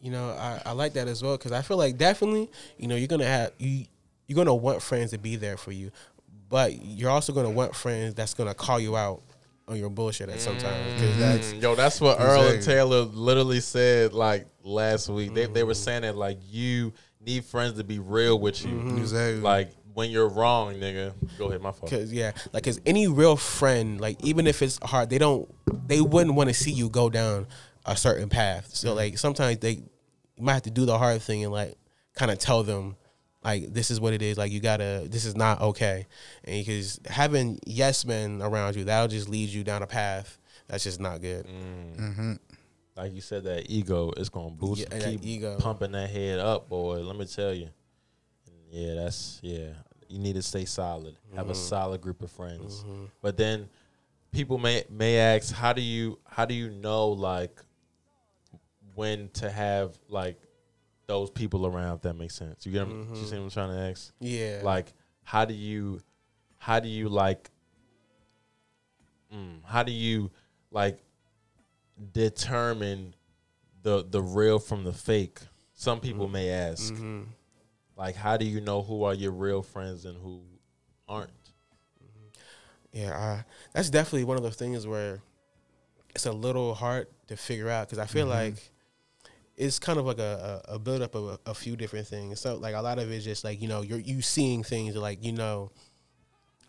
[0.00, 2.48] You know, I, I like that as well because I feel like definitely,
[2.78, 3.84] you know, you're gonna have you
[4.28, 5.90] you're gonna want friends to be there for you,
[6.48, 9.22] but you're also gonna want friends that's gonna call you out
[9.66, 13.00] on your bullshit at some sometimes because that's Mm, Yo, that's what Earl and Taylor
[13.00, 15.34] literally said like last week.
[15.34, 15.82] They they were Mm-hmm.
[15.82, 16.92] saying that like you
[17.28, 18.72] need friends to be real with you.
[18.72, 18.98] Mm-hmm.
[18.98, 19.40] Exactly.
[19.40, 21.12] Like when you're wrong, nigga.
[21.38, 21.90] Go ahead, my fault.
[21.90, 25.52] Cause yeah, like cause any real friend, like even if it's hard, they don't,
[25.86, 27.46] they wouldn't want to see you go down
[27.84, 28.74] a certain path.
[28.74, 29.82] So like sometimes they
[30.36, 31.76] you might have to do the hard thing and like
[32.14, 32.96] kind of tell them
[33.42, 34.38] like this is what it is.
[34.38, 36.06] Like you gotta, this is not okay.
[36.44, 40.38] And because having yes men around you, that'll just lead you down a path
[40.68, 41.46] that's just not good.
[42.98, 45.56] Like you said, that ego is gonna boost, Yeah, that keep ego.
[45.58, 46.98] pumping that head up, boy.
[46.98, 47.68] Let me tell you.
[48.70, 49.68] Yeah, that's yeah.
[50.08, 51.16] You need to stay solid.
[51.34, 51.52] Have Mm-hmm.
[51.52, 52.84] a solid group of friends.
[53.22, 53.68] But then
[54.32, 57.62] people may may ask, how do you how do you know like
[58.94, 60.40] when to have like
[61.06, 61.96] those people around?
[61.96, 62.66] If that makes sense.
[62.66, 64.12] You get what- you see what I'm trying to ask?
[64.20, 64.92] Yeah, Like,
[65.22, 66.00] how do you
[66.58, 67.50] how do you like
[69.32, 70.30] mm, how do you
[70.70, 70.98] like
[72.12, 73.14] determine
[73.82, 75.40] the the real from the fake?
[75.74, 76.32] Some people mm-hmm.
[76.32, 76.92] may ask.
[76.92, 77.22] Mm-hmm.
[77.96, 80.40] Like, how do you know who are your real friends and who
[81.08, 81.30] aren't?
[82.02, 82.98] Mm-hmm.
[82.98, 85.20] Yeah, I, that's definitely one of those things where
[86.14, 88.50] it's a little hard to figure out because I feel mm-hmm.
[88.50, 88.70] like
[89.56, 92.40] it's kind of like a, a, a buildup of a, a few different things.
[92.40, 94.96] So like a lot of it is just like you know you're you seeing things
[94.96, 95.70] like you know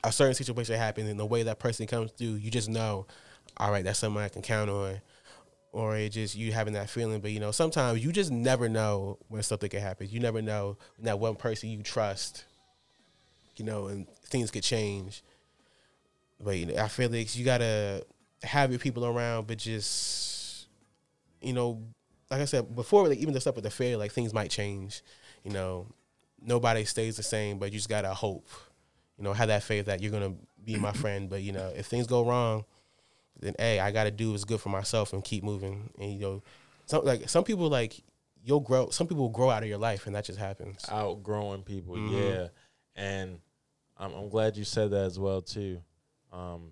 [0.03, 3.06] a certain situation happens and the way that person comes through, you just know,
[3.57, 5.01] all right, that's someone I can count on.
[5.71, 9.19] Or it just you having that feeling, but you know sometimes you just never know
[9.27, 10.07] when something can happen.
[10.09, 12.45] You never know that one person you trust,
[13.55, 15.21] you know, and things could change.
[16.39, 18.03] But you know, I feel like you gotta
[18.41, 20.67] have your people around, but just
[21.41, 21.83] you know,
[22.31, 25.03] like I said before, like even the stuff with the fair, like things might change.
[25.43, 25.87] You know,
[26.41, 28.47] nobody stays the same, but you just gotta hope.
[29.17, 30.33] You know, have that faith that you're gonna
[30.63, 31.29] be my friend.
[31.29, 32.65] But you know, if things go wrong,
[33.39, 35.89] then hey, I gotta do what's good for myself and keep moving.
[35.99, 36.43] And you know,
[36.85, 38.01] some like some people like
[38.43, 38.89] you'll grow.
[38.89, 40.85] Some people grow out of your life, and that just happens.
[40.89, 42.11] Outgrowing people, Mhm.
[42.11, 42.47] yeah.
[42.95, 43.39] And
[43.97, 45.81] I'm, I'm glad you said that as well too,
[46.31, 46.71] um,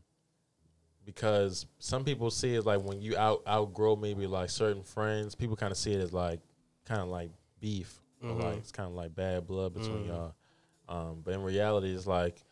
[1.05, 5.55] because some people see it like when you out outgrow maybe like certain friends, people
[5.55, 6.39] kind of see it as like
[6.85, 8.39] kind of like beef, or Mhm.
[8.43, 10.07] like it's kind of like bad blood between Mhm.
[10.07, 10.35] y'all.
[10.89, 12.43] Um, but in reality, it's like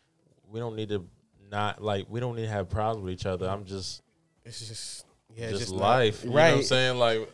[0.49, 1.07] we don't need to
[1.51, 3.47] not like we don't need to have problems with each other.
[3.47, 4.01] I'm just
[4.45, 5.05] It's just
[5.35, 6.23] yeah, just, it's just not- life.
[6.23, 6.97] You know what I'm saying?
[6.97, 7.27] Like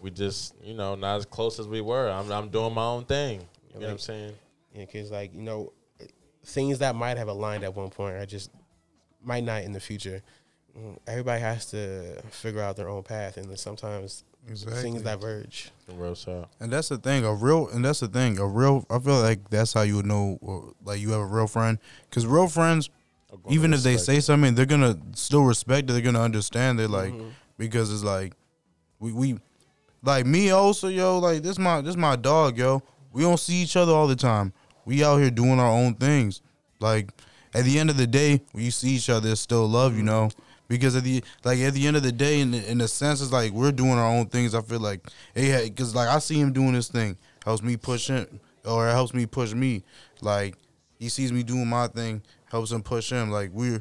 [0.00, 2.08] we just, you know, not as close as we were.
[2.10, 3.40] I'm I'm doing my own thing.
[3.72, 4.34] You know what I'm saying?
[4.74, 5.72] Yeah, because like you know,
[6.44, 8.50] things that might have aligned at one point are just
[9.22, 10.22] might not in the future.
[10.78, 14.80] Mm, Everybody has to figure out their own path, and then sometimes Exactly.
[14.82, 15.70] things diverge.
[15.92, 16.48] Real talk.
[16.60, 18.86] And that's the thing, a real, and that's the thing, a real.
[18.88, 21.78] I feel like that's how you would know, like you have a real friend,
[22.08, 22.88] because real friends,
[23.48, 25.92] even if they say something, they're gonna still respect it.
[25.92, 27.12] They're gonna understand it, like
[27.58, 28.34] because it's like
[28.98, 29.38] we we
[30.02, 31.18] like me also, yo.
[31.18, 32.82] Like this my this my dog, yo.
[33.12, 34.52] We don't see each other all the time.
[34.84, 36.42] We out here doing our own things.
[36.80, 37.10] Like
[37.54, 40.02] at the end of the day, when you see each other, it's still love, you
[40.02, 40.30] know.
[40.68, 43.20] Because at the like at the end of the day, in the, in the sense,
[43.20, 44.54] it's like we're doing our own things.
[44.54, 45.04] I feel like
[45.34, 48.92] hey, because like I see him doing this thing, helps me push him, or it
[48.92, 49.82] helps me push me.
[50.20, 50.54] Like
[50.98, 53.30] he sees me doing my thing, helps him push him.
[53.30, 53.80] Like we're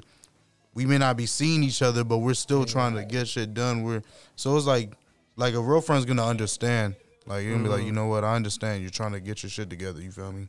[0.73, 3.83] we may not be seeing each other, but we're still trying to get shit done.
[3.83, 4.03] We're
[4.35, 4.93] so it's like
[5.35, 6.95] like a real friend's gonna understand.
[7.25, 8.81] Like you're gonna be like, you know what, I understand.
[8.81, 10.01] You're trying to get your shit together.
[10.01, 10.47] You feel me?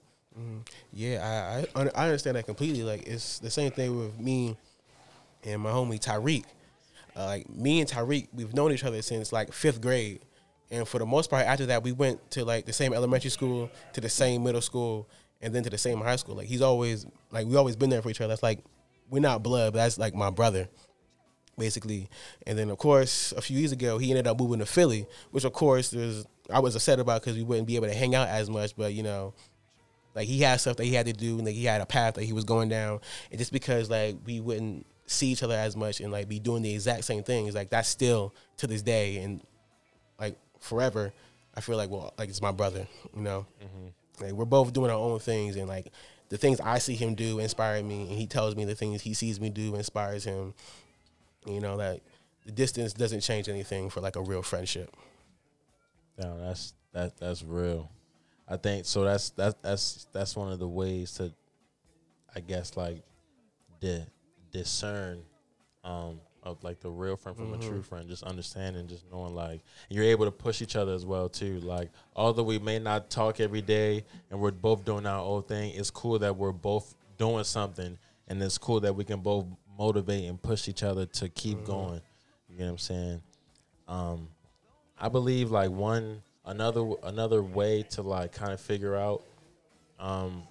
[0.93, 2.83] Yeah, I, I I understand that completely.
[2.83, 4.57] Like it's the same thing with me
[5.45, 6.45] and my homie Tyreek.
[7.17, 10.21] Uh, like me and Tyreek, we've known each other since like fifth grade,
[10.71, 13.71] and for the most part, after that, we went to like the same elementary school,
[13.93, 15.09] to the same middle school,
[15.43, 16.37] and then to the same high school.
[16.37, 18.29] Like he's always like we always been there for each other.
[18.29, 18.65] That's like
[19.11, 20.69] we're not blood, but that's like my brother,
[21.59, 22.09] basically.
[22.47, 25.45] And then of course, a few years ago, he ended up moving to Philly, which
[25.45, 28.29] of course there's I was upset about because we wouldn't be able to hang out
[28.29, 28.77] as much.
[28.77, 29.35] But you know,
[30.15, 32.15] like he had stuff that he had to do and like he had a path
[32.15, 33.01] that he was going down
[33.31, 36.63] and just because like we wouldn't see each other as much and like be doing
[36.63, 37.55] the exact same things.
[37.55, 39.41] Like that's still to this day and
[40.19, 41.13] like forever.
[41.55, 42.87] I feel like well, like it's my brother.
[43.15, 43.89] You know, mm-hmm.
[44.21, 45.93] Like we're both doing our own things and like
[46.29, 49.15] the things I see him do inspire me, and he tells me the things he
[49.15, 50.55] sees me do inspires him.
[51.47, 52.01] You know that
[52.47, 54.95] the distance doesn't change anything for like a real friendship.
[56.19, 57.91] No, that's that that's real.
[58.49, 59.05] I think so.
[59.05, 61.33] That's that's that's that's one of the ways to,
[62.35, 63.03] I guess, like,
[63.81, 64.07] di-
[64.53, 65.23] discern,
[65.85, 68.09] um, of like the real friend from a true friend.
[68.09, 71.61] Just understanding, just knowing, like, you're able to push each other as well too.
[71.61, 75.75] Like, although we may not talk every day and we're both doing our own thing,
[75.75, 77.99] it's cool that we're both doing something,
[78.29, 79.45] and it's cool that we can both
[79.79, 82.01] motivate and push each other to keep going.
[82.49, 83.23] You know what I'm saying?
[83.89, 84.29] Um,
[84.99, 89.23] I believe like one another another way to like kind of figure out
[89.99, 90.43] um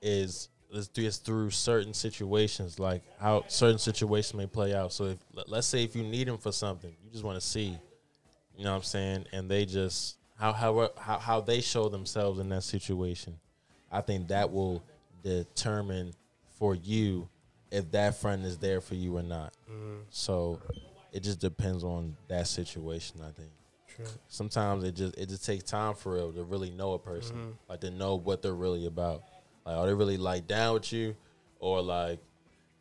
[0.00, 4.92] is is through, certain situations like how certain situations may play out.
[4.92, 7.46] So if let- let's say if you need them for something, you just want to
[7.46, 7.78] see,
[8.56, 12.38] you know what I'm saying, and they just how how how how they show themselves
[12.38, 13.38] in that situation.
[13.90, 14.82] I think that will
[15.22, 16.12] determine
[16.58, 17.28] for you
[17.70, 19.52] if that friend is there for you or not.
[19.70, 20.00] Mm-hmm.
[20.10, 20.60] So
[21.12, 23.20] it just depends on that situation.
[23.22, 23.50] I think
[24.28, 27.50] sometimes it just it just takes time for real to really know a person, mm-hmm.
[27.68, 29.22] like to know what they're really about.
[29.66, 31.16] Like, are they really like down with you,
[31.58, 32.20] or like,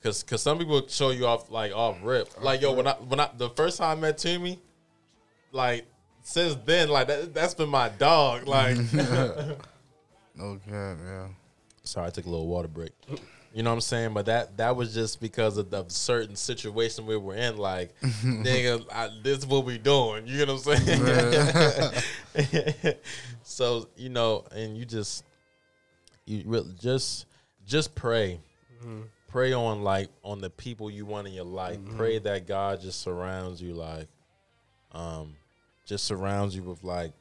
[0.03, 2.29] cause cause some people show you off like off rip.
[2.41, 4.59] Like yo, when I when I the first time I met Timmy,
[5.51, 5.85] like
[6.21, 8.47] since then like that that's been my dog.
[8.47, 8.77] Like,
[10.37, 11.27] No cap, yeah.
[11.83, 12.91] sorry, I took a little water break.
[13.53, 14.13] You know what I'm saying?
[14.13, 17.57] But that that was just because of the certain situation we were in.
[17.57, 20.27] Like, nigga, I, this is what we doing.
[20.27, 20.85] You know what I'm
[22.35, 22.95] saying?
[23.43, 25.23] so you know, and you just
[26.25, 27.25] you really just
[27.65, 28.39] just pray,
[29.27, 31.77] pray on like on the people you want in your life.
[31.97, 34.07] Pray that God just surrounds you like,
[34.91, 35.35] um,
[35.85, 37.11] just surrounds you with like,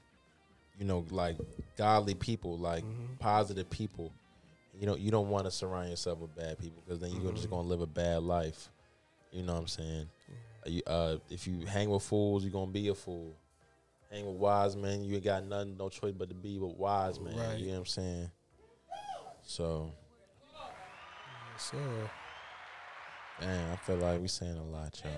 [0.78, 1.36] you know, like
[1.76, 2.84] godly people, like
[3.18, 4.12] positive people.
[4.78, 7.48] You know, you don't want to surround yourself with bad people because then you're just
[7.48, 8.68] gonna live a bad life.
[9.32, 10.08] You know what I'm saying?
[10.66, 13.34] You, uh, if you hang with fools, you're gonna be a fool.
[14.10, 17.20] Hang with wise men, you ain't got nothing, no choice but to be with wise
[17.20, 17.36] men.
[17.36, 17.58] Right.
[17.58, 18.30] You know what I'm saying?
[19.44, 19.92] So,
[21.58, 21.76] So
[23.40, 25.12] man, I feel like we saying a lot, y'all.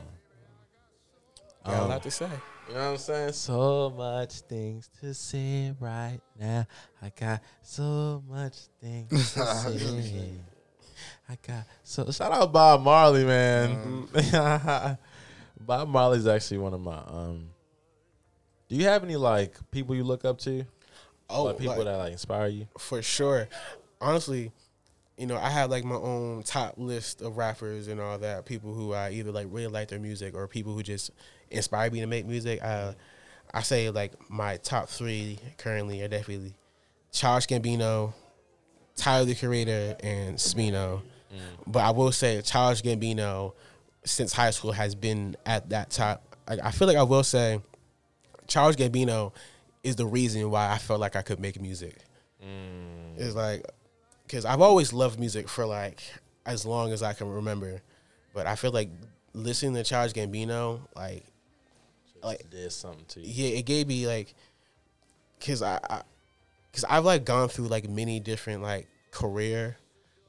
[1.64, 2.28] I got a Um, lot to say.
[2.68, 3.32] You know what I'm saying?
[3.32, 6.66] So much things to say right now.
[7.00, 10.32] I got so much things to say.
[11.28, 14.08] I got so shout out Bob Marley, man.
[15.60, 17.50] Bob Marley's actually one of my um.
[18.68, 20.64] Do you have any like people you look up to?
[21.30, 22.66] Oh, like people like- that like inspire you?
[22.78, 23.48] for sure.
[24.00, 24.52] Honestly,
[25.16, 28.44] you know, I have like my own top list of rappers and all that.
[28.44, 31.10] People who I either like really like their music or people who just
[31.50, 32.62] inspire me to make music.
[32.62, 32.94] I
[33.52, 36.54] I say like my top three currently are definitely
[37.12, 38.12] Childish Gambino,
[38.94, 41.00] Tyler the Creator, and Smino.
[41.32, 41.40] Mm.
[41.66, 43.54] But I will say Childish Gambino,
[44.04, 46.36] since high school, has been at that top.
[46.46, 47.62] I, I feel like I will say
[48.46, 49.32] Childish Gambino
[49.82, 51.96] is the reason why I felt like I could make music.
[52.44, 53.18] Mm.
[53.18, 53.64] It's like
[54.26, 56.02] because I've always loved music for like
[56.44, 57.80] as long as I can remember,
[58.34, 58.90] but I feel like
[59.32, 61.24] listening to Childish Gambino, like,
[62.22, 63.44] like Did something to you?
[63.44, 64.34] yeah, it gave me like,
[65.40, 66.02] cause I, I
[66.72, 69.76] cause I've like gone through like many different like career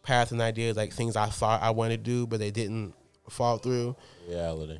[0.03, 2.93] paths and ideas, like things I thought I wanted to do, but they didn't
[3.29, 3.95] fall through.
[4.27, 4.79] Reality.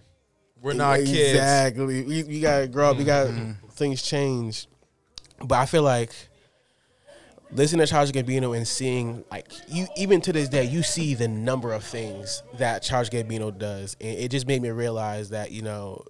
[0.61, 1.10] We're not kids.
[1.11, 2.03] Exactly.
[2.03, 2.98] We, we gotta grow up.
[2.98, 3.68] We got mm-hmm.
[3.69, 4.68] things change.
[5.39, 6.11] But I feel like
[7.51, 11.27] listening to Childish Gambino and seeing like you even to this day you see the
[11.27, 15.61] number of things that Childish Gambino does, and it just made me realize that you
[15.61, 16.03] know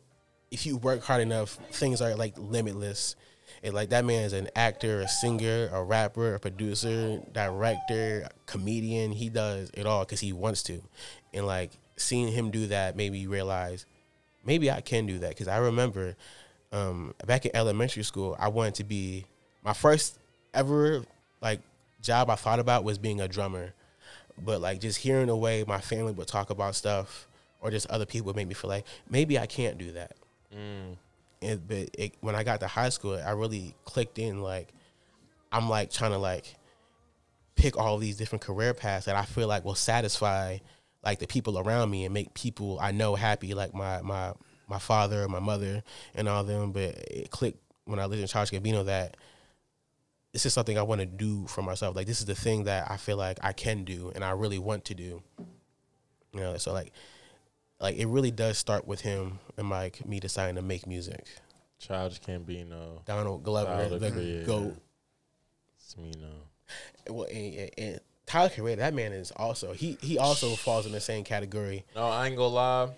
[0.51, 3.15] if you work hard enough, things are like limitless.
[3.64, 9.11] And like that man is an actor, a singer, a rapper, a producer, director, comedian.
[9.11, 10.81] He does it all because he wants to.
[11.34, 13.85] And like seeing him do that made me realize
[14.45, 16.15] maybe I can do that because I remember
[16.72, 19.26] um, back in elementary school, I wanted to be
[19.64, 20.19] my first
[20.53, 21.03] ever
[21.41, 21.61] like
[22.01, 23.73] job I thought about was being a drummer,
[24.43, 27.27] but like just hearing the way my family would talk about stuff
[27.61, 30.15] or just other people would make me feel like maybe I can't do that.
[30.55, 30.97] Mm.
[31.41, 34.69] And but it, when I got to high school, I really clicked in like
[35.51, 36.55] I'm like trying to like
[37.55, 40.57] pick all these different career paths that I feel like will satisfy
[41.03, 44.34] like the people around me and make people I know happy, like my my
[44.68, 45.84] my father, my mother,
[46.15, 46.72] and all them.
[46.72, 49.18] But it clicked when I listened in Childish Gambino that
[50.34, 51.95] this is something I want to do for myself.
[51.95, 54.60] Like this is the thing that I feel like I can do and I really
[54.60, 55.22] want to do.
[56.34, 56.91] You know, so like
[57.80, 61.26] like it really does start with him and like me deciding to make music.
[61.80, 64.45] Childish Gambino, Donald Glover, Tyler the Creator.
[64.45, 64.78] goat.
[65.80, 66.32] Smino.
[67.10, 70.91] Well, and, and, and Tyler Creator, that man is also he he also falls in
[70.91, 71.86] the same category.
[71.95, 72.90] No, I ain't gonna lie.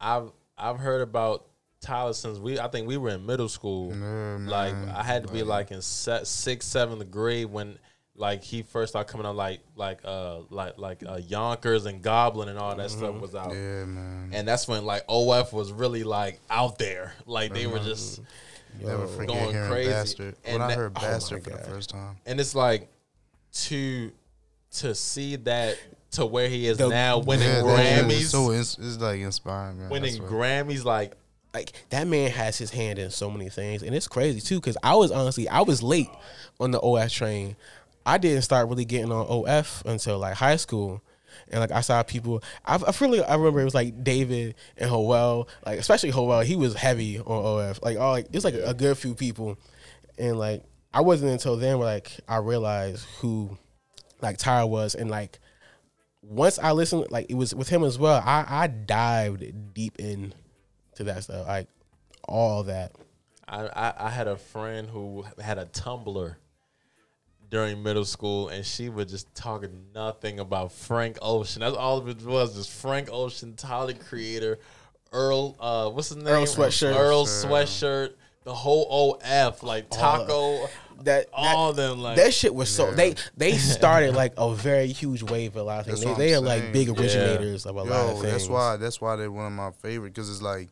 [0.00, 1.46] I've I've heard about
[1.80, 2.58] Tyler since we.
[2.58, 3.90] I think we were in middle school.
[3.90, 4.88] Yeah, like man.
[4.90, 7.78] I had to be like in se- sixth, seventh grade when
[8.16, 9.34] like he first started coming out.
[9.36, 13.52] Like like uh like like uh, Yonkers and Goblin and all that stuff was out.
[13.52, 14.30] Yeah, man.
[14.32, 17.14] And that's when like OF was really like out there.
[17.26, 18.20] Like they were just
[18.80, 19.90] Never forget going hearing crazy.
[19.90, 20.36] Bastard.
[20.44, 22.16] And when I that- heard oh my Bastard for the first time.
[22.26, 22.88] and it's like
[23.52, 24.12] to
[24.72, 25.78] to see that
[26.12, 29.20] to where he is The- now winning Yeah, that is Grammys, so ins- it's like
[29.20, 29.86] inspiring, man.
[29.86, 30.14] I winning.
[30.22, 31.14] Grammys like
[31.52, 34.56] like that man has his hand in so many things, and it's crazy too.
[34.56, 36.10] Because I was honestly, I was late
[36.58, 37.56] on the OF train.
[38.06, 41.02] I didn't start really getting on OF until like high school,
[41.50, 42.42] and like I saw people.
[42.64, 46.40] I, I really, I remember it was like David and Howell, like especially Howell.
[46.40, 47.80] He was heavy on OF.
[47.82, 49.58] Like all, like it's like a good few people,
[50.18, 50.62] and like
[50.94, 53.58] I wasn't until then where like I realized who
[54.22, 55.40] like Tyra was, and like
[56.22, 58.22] once I listened, like it was with him as well.
[58.24, 60.32] I I dived deep in
[61.00, 61.66] to that stuff, like
[62.28, 62.92] all that.
[63.48, 66.36] I, I, I had a friend who had a Tumblr
[67.50, 71.60] during middle school, and she was just talking nothing about Frank Ocean.
[71.60, 74.58] That's all of it was, just Frank Ocean, Tyler Creator,
[75.12, 76.28] Earl, uh, what's his name?
[76.28, 76.94] Earl Sweatshirt.
[76.94, 78.12] Earl Sweatshirt,
[78.44, 80.68] the whole OF, like Taco,
[81.02, 82.94] That all that, them, like that shit was so Yeah.
[82.94, 86.02] they they started like a very huge wave of a lot of things.
[86.04, 86.72] That's They, they are I'm like saying.
[86.72, 86.94] big Yeah.
[87.02, 88.32] originators of a lot of Yo, things.
[88.34, 90.68] that's why that's why they're one of my favorite because it's like,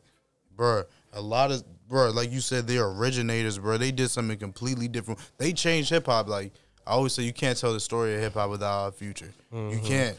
[0.59, 3.79] bruh, a lot of bruh, like you said, they're originators, bruh.
[3.79, 5.19] They did something completely different.
[5.37, 6.27] They changed hip hop.
[6.27, 6.51] Like
[6.85, 9.31] I always say, you can't tell the story of hip hop without Odd Future.
[9.53, 9.77] Mm-hmm.
[9.77, 10.17] You can't.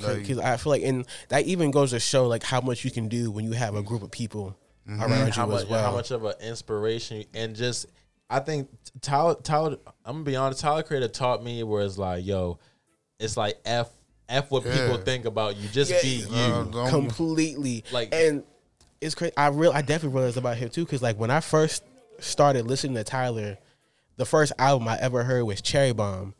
[0.00, 2.90] like- because I feel like and that even goes to show like how much you
[2.90, 4.56] can do when you have a group of people
[4.88, 5.02] Mm-hmm.
[5.02, 5.84] around how you much, as well.
[5.84, 7.86] how much of an inspiration and just
[8.30, 8.68] I think
[9.02, 12.58] Tyler Tyler I'm gonna be honest, Tyler Creator taught me where it's like, yo,
[13.20, 13.90] it's like F
[14.28, 15.68] F what people think about you.
[15.68, 16.00] Just Yeah.
[16.02, 16.80] be you.
[16.80, 18.42] Uh, completely Like- and
[19.00, 21.82] it's crazy i real i definitely realized about him too because like when i first
[22.18, 23.56] started listening to tyler
[24.16, 26.34] the first album i ever heard was cherry bomb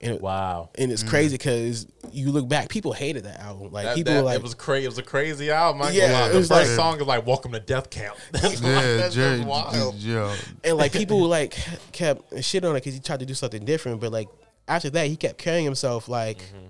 [0.00, 0.70] and, wow.
[0.78, 4.20] and it's crazy because you look back people hated that album like That, people that-
[4.20, 4.84] were like it was crazy.
[4.84, 5.82] It was a crazy album.
[5.82, 8.14] I ain't Yeah, it The was first like- song is like "Welcome to Death Camp."
[8.30, 9.96] That's Yeah, like, that's Jerry, wild.
[9.96, 10.32] yo,
[10.62, 11.56] and like people like
[11.90, 14.28] kept shit on it because he tried to do something different but like
[14.68, 16.66] after that he kept carrying himself like Mm-hmm.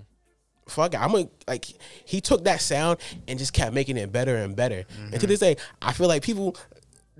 [0.69, 1.65] Fuck it, i'm gonna like
[2.05, 5.27] he took that sound and just kept making it better and better and to Mm-hmm.
[5.27, 6.55] this day i feel like people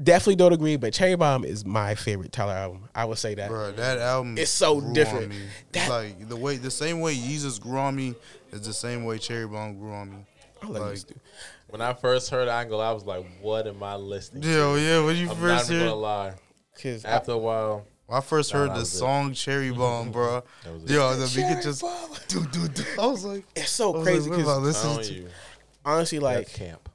[0.01, 3.49] definitely don't agree but cherry bomb is my favorite tyler album i would say that
[3.49, 5.30] Bro, that album It's so grew on different.
[5.30, 5.39] me.
[5.73, 8.15] That- It's like the way the same way Jesus grew on me
[8.51, 10.17] is the same way Cherry Bomb grew on me.
[10.63, 11.19] I like Like, this dude.
[11.67, 14.81] When I first heard Angle, I was like, "What am I listening?" Yo, to?
[14.81, 16.34] yeah, when you I'm first not even heard gonna lie.
[16.81, 18.98] 'Cause I- After a while, When I first Nah, heard the was it.
[18.98, 19.77] song Cherry mm-hmm.
[19.77, 20.44] Bomb, bro.
[20.64, 20.90] That was it.
[20.90, 22.10] Yo, the Cherry beat just Bomb.
[22.27, 22.84] do do do.
[22.99, 25.14] I was like, it's so crazy like, what am I because listening to?
[25.14, 25.30] you,
[25.86, 26.90] honestly like like camp.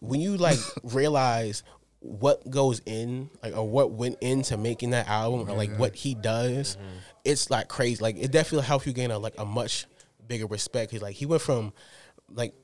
[0.00, 1.62] when you like realize
[2.00, 6.14] what goes in like or what went into making that album or like what he
[6.14, 6.96] does mm-hmm.
[7.24, 9.86] it's like crazy like it definitely helps you gain a like a much
[10.26, 11.72] bigger respect he's like he went from
[12.28, 12.54] like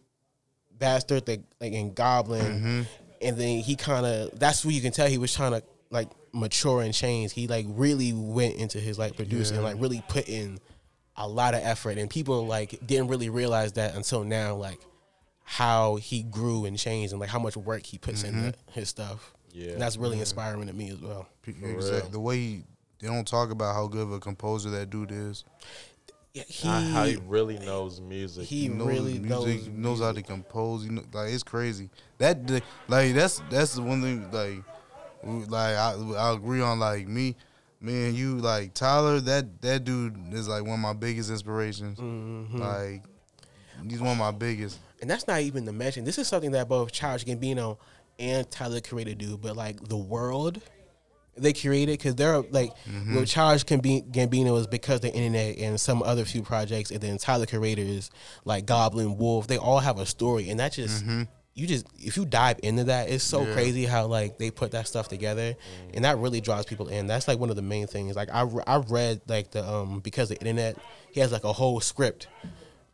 [0.78, 2.82] bastard to, like in goblin mm-hmm.
[3.20, 5.62] and then he kind of that's where you can tell he was trying to
[5.92, 10.02] like mature and change he like really went into his like producing and like really
[10.08, 10.58] put in
[11.16, 14.80] a lot of effort and people like didn't really realize that until now like
[15.44, 18.70] how he grew and changed and like how much work he puts into mm-hmm.
[18.72, 19.34] his stuff.
[19.52, 19.72] Yeah.
[19.72, 21.28] And that's really inspiring to me as well.
[21.46, 22.64] Exact- The way he,
[23.00, 25.44] they don't talk about how good of a composer that dude is.
[26.32, 28.46] He How, how he really knows music.
[28.46, 30.82] he knows really music, knows knows how to compose.
[30.82, 31.90] You know, like it's crazy.
[32.16, 32.50] That
[32.88, 34.30] like that's that's the one thing.
[34.32, 34.71] Like, we-
[35.24, 37.36] like I I agree on like me,
[37.80, 38.36] me and you.
[38.36, 41.98] Like Tyler, that that dude is like one of my biggest inspirations.
[41.98, 42.58] Mm-hmm.
[42.58, 43.02] Like,
[43.88, 44.78] he's one of my biggest.
[45.00, 47.78] and that's not even to mention this is something that both Childish Gambino
[48.18, 50.60] and Tyler Creator do, but like the world
[51.34, 52.70] they created because they're like
[53.14, 57.16] with Childish Gambi- Gambino is because the internet and some other few projects, and then
[57.16, 58.10] Tyler Creator is
[58.44, 59.46] like Goblin Wolf.
[59.46, 61.02] They all have a story, and that just
[61.54, 63.52] you just if you dive into that, it's so Yeah.
[63.52, 65.54] crazy how like they put that stuff together,
[65.92, 67.06] and that really draws people in.
[67.06, 68.16] That's like one of the main things.
[68.16, 70.76] Like I I read like the um because the internet
[71.12, 72.28] he has like a whole script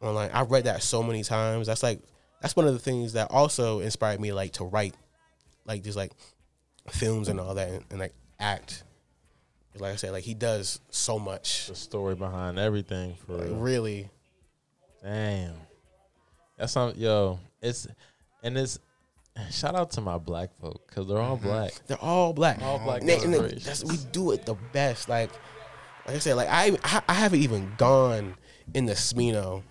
[0.00, 0.30] online.
[0.32, 1.66] I read that so many times.
[1.68, 2.00] That's like
[2.42, 4.94] that's one of the things that also inspired me like to write,
[5.64, 6.12] like just like
[6.90, 8.82] films and all that, and, and like act.
[9.76, 11.68] Like I said, like he does so much.
[11.68, 13.56] the story behind everything for Like real.
[13.56, 14.10] really,
[15.04, 15.54] Damn.
[16.56, 17.38] That's some yo.
[17.62, 17.86] It's
[18.42, 18.78] and it's
[19.50, 21.14] shout out to my black folk because mm-hmm.
[21.14, 21.72] they're all black.
[21.86, 22.60] They're all black.
[22.62, 25.08] All black And they- and they- that's, we do it the best.
[25.08, 25.30] Like,
[26.06, 28.34] like I said, like I, I, I haven't even gone
[28.74, 29.62] in the Smino.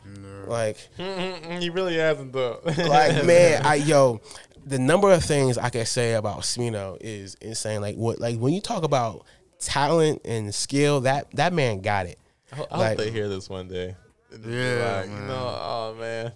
[0.47, 2.61] Like, he really hasn't though.
[2.63, 4.21] like man, I yo,
[4.65, 7.81] the number of things I can say about Smino is insane.
[7.81, 9.25] Like what, like when you talk about
[9.59, 12.19] talent and skill, that that man got it.
[12.51, 13.95] I hope Like- hope they hear this one day.
[14.31, 15.27] And just be Yeah, like, man.
[15.27, 16.31] No, oh man.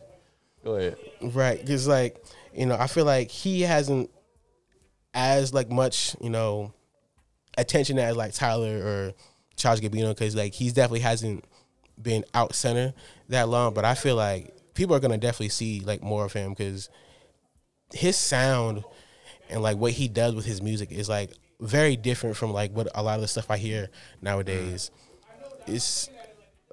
[0.63, 0.97] Go ahead.
[1.21, 2.23] Right, because like
[2.53, 4.09] you know, I feel like he hasn't
[5.13, 6.73] as like much you know
[7.57, 9.13] attention as like Tyler or
[9.55, 11.45] Childish Gambino because like he's definitely hasn't
[12.01, 12.93] been out center
[13.29, 13.73] that long.
[13.73, 16.89] But I feel like people are gonna definitely see like more of him because
[17.93, 18.83] his sound
[19.49, 22.87] and like what he does with his music is like very different from like what
[22.95, 23.89] a lot of the stuff I hear
[24.21, 24.91] nowadays.
[25.67, 26.09] It's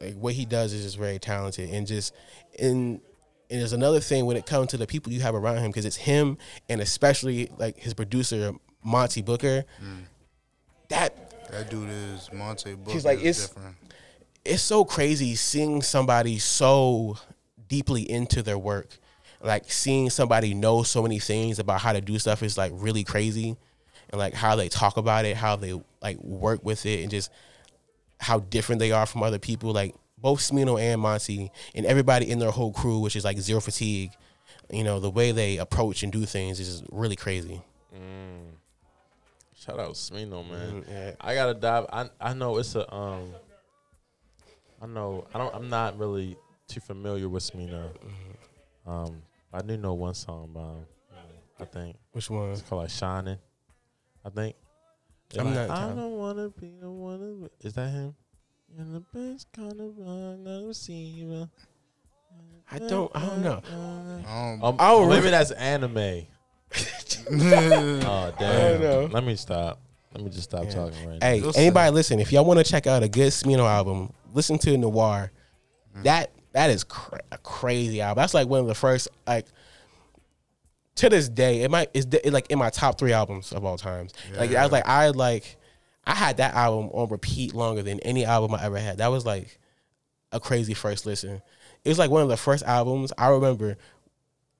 [0.00, 2.14] like what he does is just very talented and just
[2.58, 3.00] and
[3.50, 5.84] and there's another thing when it comes to the people you have around him because
[5.86, 6.36] it's him
[6.68, 8.52] and especially like his producer
[8.84, 9.64] Monte Booker.
[9.82, 10.04] Mm.
[10.88, 12.92] That That dude is Monte Booker.
[12.92, 13.76] He's like, it's- different.
[14.44, 17.16] it's so crazy seeing somebody so
[17.68, 18.98] deeply into their work.
[19.40, 23.04] Like seeing somebody know so many things about how to do stuff is like really
[23.04, 23.56] crazy.
[24.10, 27.30] And like how they talk about it, how they like work with it and just
[28.20, 29.72] how different they are from other people.
[29.72, 33.60] Like both Smino and Monte and everybody in their whole crew, which is like zero
[33.60, 34.12] fatigue,
[34.70, 37.62] you know, the way they approach and do things is really crazy.
[39.68, 40.82] Shout out Smino, man.
[40.82, 41.10] Mm, yeah.
[41.20, 41.86] I gotta dive.
[41.92, 43.34] I I know it's a um.
[44.80, 45.54] I know I don't.
[45.54, 46.36] I'm not really
[46.68, 47.90] too familiar with Smino.
[47.90, 48.90] Mm-hmm.
[48.90, 49.22] Um,
[49.52, 50.86] I do know one song by him.
[51.60, 52.50] I think Which one?
[52.50, 53.36] it's called like Shining.
[54.24, 54.56] I think.
[55.30, 57.18] They're I'm like, not I don't wanna be the one.
[57.18, 58.14] To, is that him?
[58.76, 61.48] You're the best kind of one I receiver.
[62.70, 63.62] I don't I don't know.
[63.72, 66.26] Um, Um, I don't maybe remember- that's anime.
[67.30, 68.80] Oh damn!
[68.80, 69.08] know.
[69.10, 69.80] Let me stop.
[70.14, 70.70] Let me just stop Yeah.
[70.70, 72.20] talking right Hey, You'll anybody listen?
[72.20, 75.30] If y'all want to check out a good Smino album, listen to Noir.
[76.04, 78.22] That that is cra- a crazy album.
[78.22, 79.46] That's like one of the first like
[80.96, 81.62] to this day.
[81.62, 84.12] It might is like in my top three albums of all times.
[84.36, 85.56] Like I was like I like
[86.08, 88.98] I had that album on repeat longer than any album I ever had.
[88.98, 89.58] That was like
[90.32, 91.42] a crazy first listen.
[91.84, 93.76] It was like one of the first albums I remember.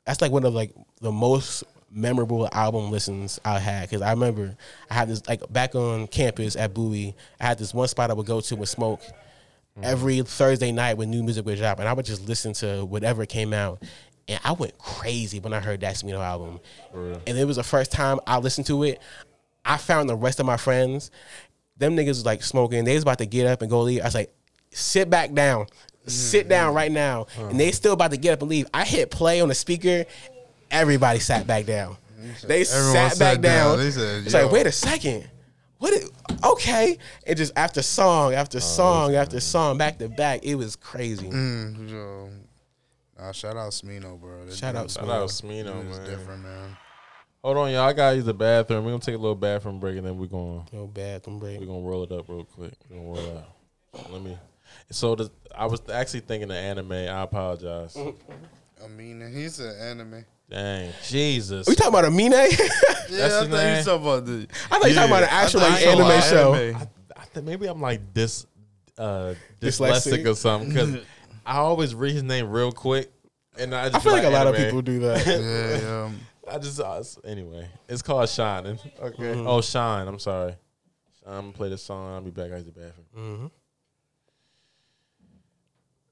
[0.05, 4.55] That's like one of like the most memorable album listens I had because I remember
[4.91, 7.17] I had this like back on campus at Bowie.
[7.41, 9.85] I had this one spot I would go to with Smoke mm.
[9.85, 13.25] every Thursday night when new music would drop, and I would just listen to whatever
[13.25, 13.83] came out.
[14.29, 16.61] And I went crazy when I heard that Smino album,
[16.93, 19.01] and it was the first time I listened to it.
[19.69, 21.11] I found the rest of my friends,
[21.77, 22.85] them niggas was like smoking.
[22.85, 24.01] They was about to get up and go leave.
[24.01, 24.35] I was like,
[24.71, 25.67] sit back down,
[26.07, 28.67] sit down right now, and they still about to get up and leave.
[28.75, 30.05] I hit play on the speaker.
[30.71, 31.97] Everybody sat back down.
[32.47, 33.79] They Everyone sat sat back down.
[33.79, 33.93] down.
[33.93, 35.29] Said, it's like, wait a second.
[35.79, 35.93] What?
[35.93, 36.11] It,
[36.45, 36.99] okay.
[37.27, 41.29] And just after song after song after song back to back, it was crazy.
[41.31, 42.31] mm, yo.
[43.19, 44.45] Nah, shout out Smino, bro.
[44.47, 46.07] That Shout dude- out Shout out Smino, is man.
[46.11, 46.77] different, man.
[47.43, 47.83] Hold on, y'all.
[47.83, 48.85] I gotta use the bathroom.
[48.85, 51.61] We're gonna take a little bathroom break and then we're gonna No bathroom break.
[51.61, 52.73] we're gonna roll it up real quick.
[52.91, 54.11] We're gonna roll it out.
[54.13, 54.37] Let me.
[54.91, 56.93] So the, I was actually thinking of anime.
[56.93, 57.97] I apologize.
[58.85, 60.25] I mean, he's an anime.
[60.51, 61.67] Dang, Jesus.
[61.69, 62.33] We talking about a Mine?
[62.35, 62.47] I
[63.11, 63.77] Yeah, That's I his thought you name?
[63.77, 64.47] was talking about the.
[64.69, 66.55] thought you talking about an actual like, thought you anime talking show.
[66.55, 66.77] anime.
[66.77, 68.47] I, I think maybe I'm like this
[68.99, 70.13] uh Dyslexic?
[70.25, 70.97] dyslexic or something because
[71.47, 73.11] I always read his name real quick,
[73.59, 74.67] and I just I feel be like a lot of anime.
[74.69, 75.27] people do that.
[75.27, 76.11] Yeah, yeah.
[76.51, 77.69] I just uh, s- anyway.
[77.89, 78.79] It's called Shining.
[79.01, 79.23] Okay.
[79.23, 79.47] Mm-hmm.
[79.47, 80.07] Oh, Shine.
[80.09, 80.55] I'm sorry.
[81.27, 82.15] I'm gonna play this song.
[82.15, 82.53] I'll be back.
[82.53, 83.07] I use the bathroom.
[83.15, 83.47] hmm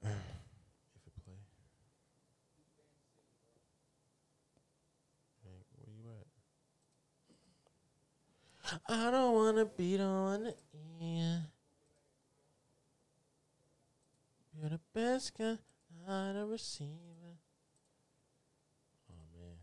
[0.03, 1.33] If it play.
[5.43, 6.09] Where you
[8.71, 8.81] at?
[9.07, 10.53] I don't wanna be the one to
[11.03, 11.43] end.
[14.59, 15.57] You're the best guy
[16.07, 16.97] I'd ever seen.
[19.11, 19.57] Oh man.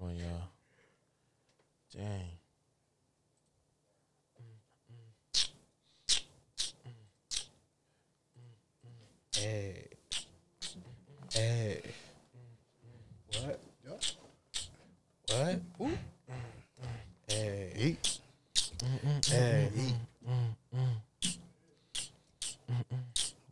[0.00, 0.48] Hold on, y'all.
[1.92, 2.38] Dang.
[9.34, 9.88] Hey.
[11.32, 11.82] Hey.
[13.32, 13.60] What?
[15.78, 15.90] What?
[17.26, 17.72] Hey.
[17.76, 18.20] Eat.
[19.26, 19.70] Hey.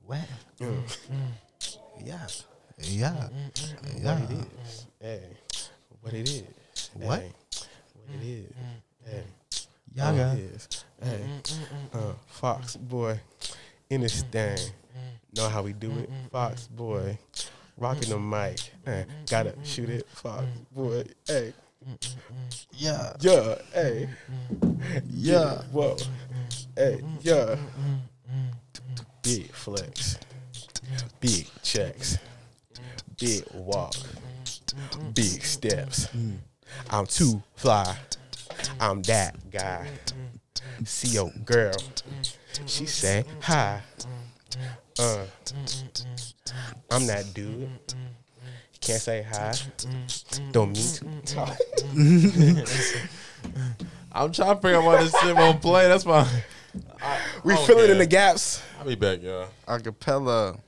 [0.05, 0.29] What?
[2.05, 2.27] Yeah.
[2.79, 3.29] Yeah.
[3.99, 4.19] Yeah.
[5.01, 5.46] Hey.
[6.07, 6.91] What it is.
[6.95, 7.19] What?
[7.19, 7.33] Hey.
[7.95, 8.47] What it is.
[8.47, 9.25] Mm, mm, hey.
[9.51, 9.67] Mm.
[9.97, 10.85] Y'all got it is.
[11.03, 11.21] Hey.
[11.93, 13.19] Uh, Fox boy
[13.91, 14.57] in this thing.
[15.37, 16.09] Know how we do it.
[16.31, 17.19] Fox boy.
[17.77, 18.61] rocking the mic.
[18.87, 21.03] Eh, gotta shoot it, Fox boy.
[21.27, 21.53] Hey,
[22.71, 23.13] Yeah.
[23.19, 24.09] yeah, hey,
[25.11, 25.97] yeah, whoa,
[26.77, 27.57] hey, yeah.
[29.25, 30.19] Big flex,
[31.19, 32.19] big checks,
[33.19, 33.97] big walk,
[35.15, 36.09] big steps.
[36.91, 37.97] I'm too fly.
[38.81, 39.89] I'm that guy.
[40.85, 41.77] See your girl.
[42.67, 43.83] She say hi.
[44.99, 45.25] Uh,
[46.91, 47.69] I'm that dude.
[48.81, 49.53] Can't say hi.
[50.53, 51.59] Don't mean to talk.
[54.13, 55.89] I'm trying to figure out why this shit won't play.
[55.89, 56.27] That's why.
[57.45, 58.63] We don't fill it in the gaps.
[58.79, 59.49] I'll be back, y'all.
[59.67, 60.59] Acapella.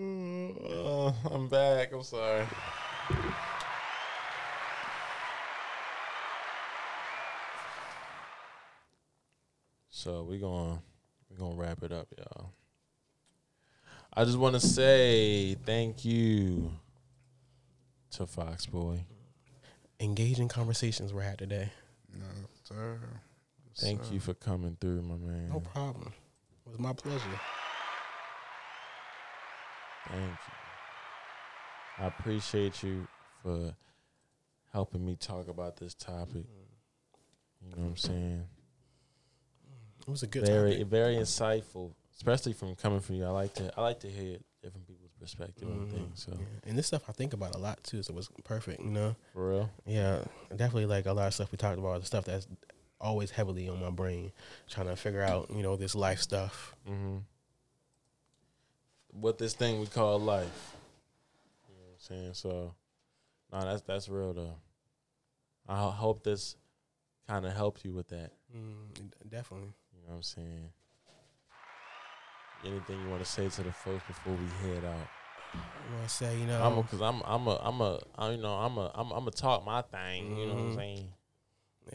[0.00, 1.92] Uh, I'm back.
[1.92, 2.44] I'm sorry.
[9.90, 10.80] So we gonna
[11.30, 12.50] we gonna wrap it up, y'all.
[14.12, 16.70] I just want to say thank you
[18.12, 19.04] to Fox Boy.
[20.00, 21.70] Engaging conversations we had today.
[22.14, 22.24] Yes,
[22.64, 22.98] sir.
[23.66, 24.14] Yes, Thank sir.
[24.14, 25.50] you for coming through, my man.
[25.50, 26.12] No problem.
[26.66, 27.40] It was my pleasure.
[30.10, 32.04] Thank you.
[32.04, 33.06] I appreciate you
[33.42, 33.74] for
[34.72, 36.44] helping me talk about this topic.
[37.62, 38.44] You know what I'm saying?
[40.06, 40.86] It was a good very topic.
[40.86, 43.24] very insightful, especially from coming from you.
[43.24, 45.90] I like to I like to hear different people's perspective on Mhm.
[45.90, 46.22] things.
[46.24, 46.46] So Yeah.
[46.70, 49.16] And this stuff I think about a lot too, so it was perfect, you know?
[49.32, 50.24] for real, Yeah.
[50.50, 52.46] Definitely like a lot of stuff we talked about, the stuff that's
[53.00, 54.32] always heavily on my brain,
[54.68, 56.74] trying to figure out, you know, this life stuff.
[56.86, 57.18] hmm
[59.12, 60.74] what this thing we call life.
[61.68, 62.34] You know what I'm saying?
[62.34, 62.74] So,
[63.52, 64.54] no, that's that's real though.
[65.68, 66.56] I ho- hope this
[67.28, 68.30] kind of helped you with that.
[68.56, 69.68] Mm, definitely.
[69.94, 70.70] You know what I'm saying?
[72.64, 75.06] Anything you want to say to the folks before we head out?
[75.54, 78.30] I want to say, you know, I'm a, cause I'm I'm a I'm a I,
[78.32, 80.36] you know I'm a I'm I'm a talk my thing.
[80.36, 80.76] You know what I'm Mhm.
[80.76, 81.08] saying?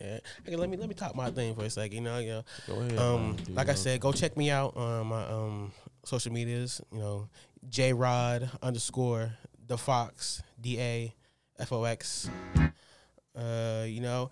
[0.01, 0.19] yeah.
[0.41, 1.93] Okay, let me let me talk my thing for a second.
[1.97, 2.41] You know, yeah.
[2.67, 2.97] Go ahead.
[2.97, 5.71] Um, man, like I said, go check me out on my um
[6.05, 6.81] social medias.
[6.91, 7.29] You know,
[7.69, 9.33] J Rod underscore
[9.67, 11.13] the Fox D A
[11.59, 12.29] F O X.
[13.35, 14.29] Uh, you know,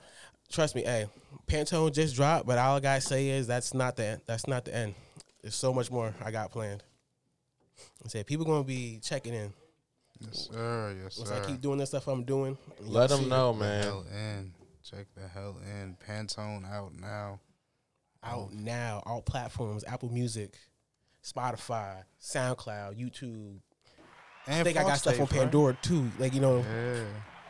[0.52, 1.08] trust me, hey,
[1.48, 4.22] Pantone just dropped, but all I gotta say is that's not the end.
[4.28, 4.94] That's not the end.
[5.42, 6.84] There's so much more I got planned.
[8.06, 9.54] I said people gonna be checking in.
[10.20, 10.96] Yes, sir.
[11.04, 11.24] Yes, sir.
[11.24, 11.32] Once.
[11.32, 13.84] I keep doing the stuff I'm doing, let them see- know, the man.
[13.84, 14.54] hell in.
[14.84, 15.96] Check the hell in.
[16.08, 17.40] Pantone out now.
[18.24, 20.54] out now, all platforms, Apple Music,
[21.24, 23.58] Spotify, SoundCloud, YouTube.
[24.48, 25.40] I And think I got Fox stuff on tapes, right?
[25.42, 26.10] Pandora too.
[26.20, 27.04] Like you know, Yeah.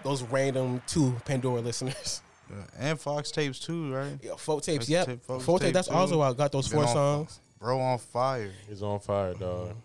[0.03, 2.21] those random two Pandora listeners.
[2.49, 2.57] Yeah.
[2.77, 4.19] And Fox tapes too, right?
[4.21, 5.05] Yeah, folk tapes, That's yep.
[5.07, 5.93] tape- folk folk tape, tape, that's too.
[5.93, 7.39] also I Got those Been four on- songs.
[7.59, 8.51] Bro on fire.
[8.67, 9.69] He's on fire, dog.
[9.69, 9.77] Mm-hmm.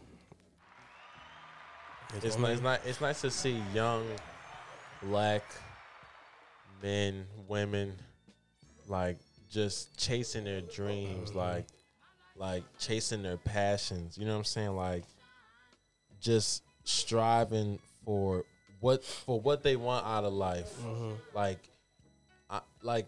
[2.27, 2.53] It's nice.
[2.55, 2.81] It's not.
[2.87, 4.07] It's nice to see young,
[5.03, 5.43] black
[6.83, 7.93] men, women,
[8.89, 9.19] like
[9.51, 11.67] just chasing their dreams, like,
[12.37, 14.19] like chasing their passions.
[14.19, 14.77] You know what I'm saying?
[14.77, 15.05] Like,
[16.21, 18.45] just striving for
[18.81, 20.73] what for what they want out of life.
[21.35, 21.59] Like,
[22.49, 23.07] I, like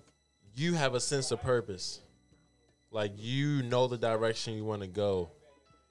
[0.55, 2.01] you have a sense of purpose.
[2.91, 5.31] Like you know the direction you want to go.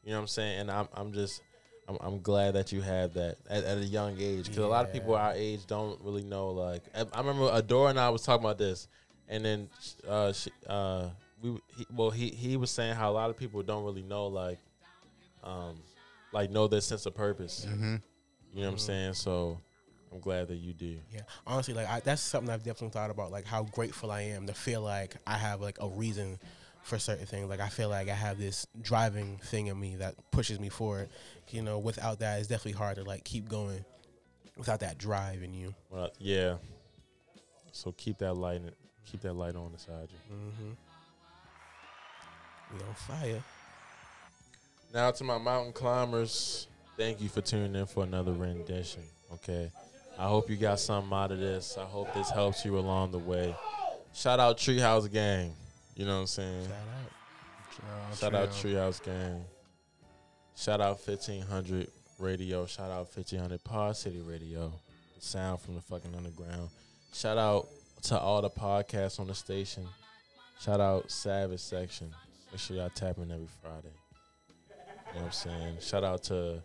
[0.03, 0.59] You know what I'm saying?
[0.61, 1.41] And I'm I'm just
[1.87, 4.85] I'm, I'm glad that you have that at, at a young age because a lot
[4.85, 6.49] of people our age don't really know.
[6.49, 8.87] Like I, I remember Adora and I was talking about this,
[9.27, 9.69] and then
[10.07, 11.09] uh, she, uh,
[11.41, 14.27] we he, well he he was saying how a lot of people don't really know
[14.27, 14.59] like
[15.43, 15.77] um
[16.33, 17.65] like know their sense of purpose.
[17.69, 17.95] Mm-hmm.
[18.53, 19.13] You know what I'm saying?
[19.13, 19.59] So
[20.11, 20.97] I'm glad that you do.
[21.11, 23.31] Yeah, honestly, like I, that's something I've definitely thought about.
[23.31, 26.39] Like how grateful I am to feel like I have like a reason
[26.81, 27.49] for certain things.
[27.49, 31.09] Like I feel like I have this driving thing in me that pushes me forward.
[31.49, 33.83] You know, without that, it's definitely hard to like keep going.
[34.57, 35.75] Without that drive in you.
[35.91, 36.55] Well, yeah.
[37.71, 38.61] So keep that light
[39.05, 40.35] keep that light on inside you.
[40.35, 40.71] Mm-hmm.
[42.73, 43.43] We on fire.
[44.93, 46.67] Now to my mountain climbers,
[46.97, 49.03] thank you for tuning in for another rendition.
[49.33, 49.71] Okay.
[50.19, 51.77] I hope you got something out of this.
[51.77, 53.55] I hope this helps you along the way.
[54.13, 55.53] Shout out Treehouse Gang.
[55.95, 56.63] You know what I'm saying?
[56.63, 58.17] Shout out.
[58.17, 59.45] Shout out Treehouse Gang.
[60.55, 61.87] Shout out 1500
[62.17, 62.65] Radio.
[62.65, 64.73] Shout out 1500 Pod City Radio.
[65.15, 66.69] The sound from the fucking underground.
[67.13, 67.67] Shout out
[68.03, 69.87] to all the podcasts on the station.
[70.59, 72.11] Shout out Savage Section.
[72.51, 73.93] Make sure y'all tap in every Friday.
[74.69, 75.77] You know what I'm saying?
[75.81, 76.61] Shout out to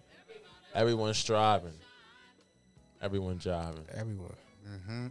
[0.74, 1.74] everyone striving,
[3.00, 3.88] everyone jiving.
[3.94, 4.36] Everyone.
[4.68, 5.06] Mm-hmm.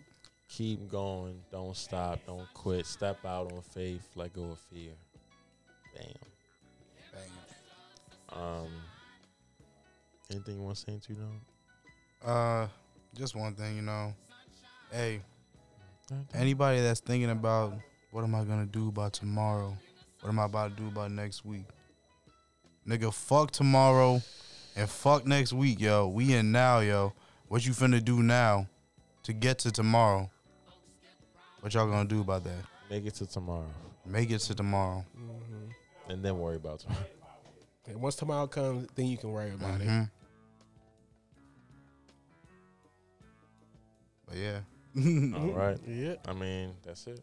[0.50, 1.42] Keep going.
[1.52, 2.20] Don't stop.
[2.26, 2.86] Don't quit.
[2.86, 4.06] Step out on faith.
[4.16, 4.92] Let go of fear.
[5.96, 6.06] Bam.
[8.34, 8.70] Um.
[10.30, 11.42] Anything you want to say to them?
[12.24, 12.68] Uh,
[13.16, 14.14] just one thing, you know.
[14.92, 15.22] Hey,
[16.34, 17.74] anybody that's thinking about
[18.12, 19.76] what am I gonna do about tomorrow?
[20.22, 21.66] What am I about to do about next week?
[22.88, 24.22] Nigga, fuck tomorrow
[24.76, 26.08] and fuck next week, yo.
[26.08, 27.14] We in now, yo.
[27.48, 28.68] What you finna do now
[29.24, 30.30] to get to tomorrow?
[31.62, 32.64] What y'all gonna do about that?
[32.90, 33.68] Make it to tomorrow,
[34.06, 35.06] Make it to tomorrow.
[35.18, 36.12] Mm-hmm.
[36.12, 37.06] and then worry about tomorrow.
[37.88, 39.88] And once tomorrow comes, then you can worry about it.
[39.88, 40.10] Mhm.
[44.28, 44.60] But yeah,
[45.38, 45.78] All right.
[45.88, 46.16] Yeah.
[46.28, 47.22] I mean, that's it.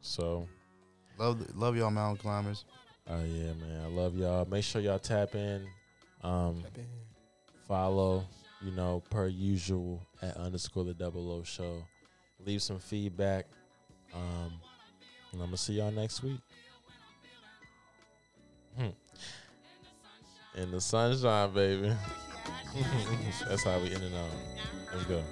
[0.00, 0.46] So,
[1.18, 2.64] love love y'all mountain climbers.
[3.10, 3.82] uh, yeah, man.
[3.84, 4.44] I love y'all.
[4.44, 5.66] Make sure y'all tap in.
[6.22, 6.62] Um,
[7.66, 8.24] follow,
[8.60, 11.84] you know, per usual at underscore the double O show.
[12.44, 13.46] Leave some feedback.
[14.14, 14.52] Um,
[15.32, 16.40] and I'm gonna see y'all next week.
[18.76, 18.88] Hmm.
[20.54, 21.92] In the sunshine, baby.
[23.48, 24.30] That's how we end it on.
[24.92, 25.22] Let's go.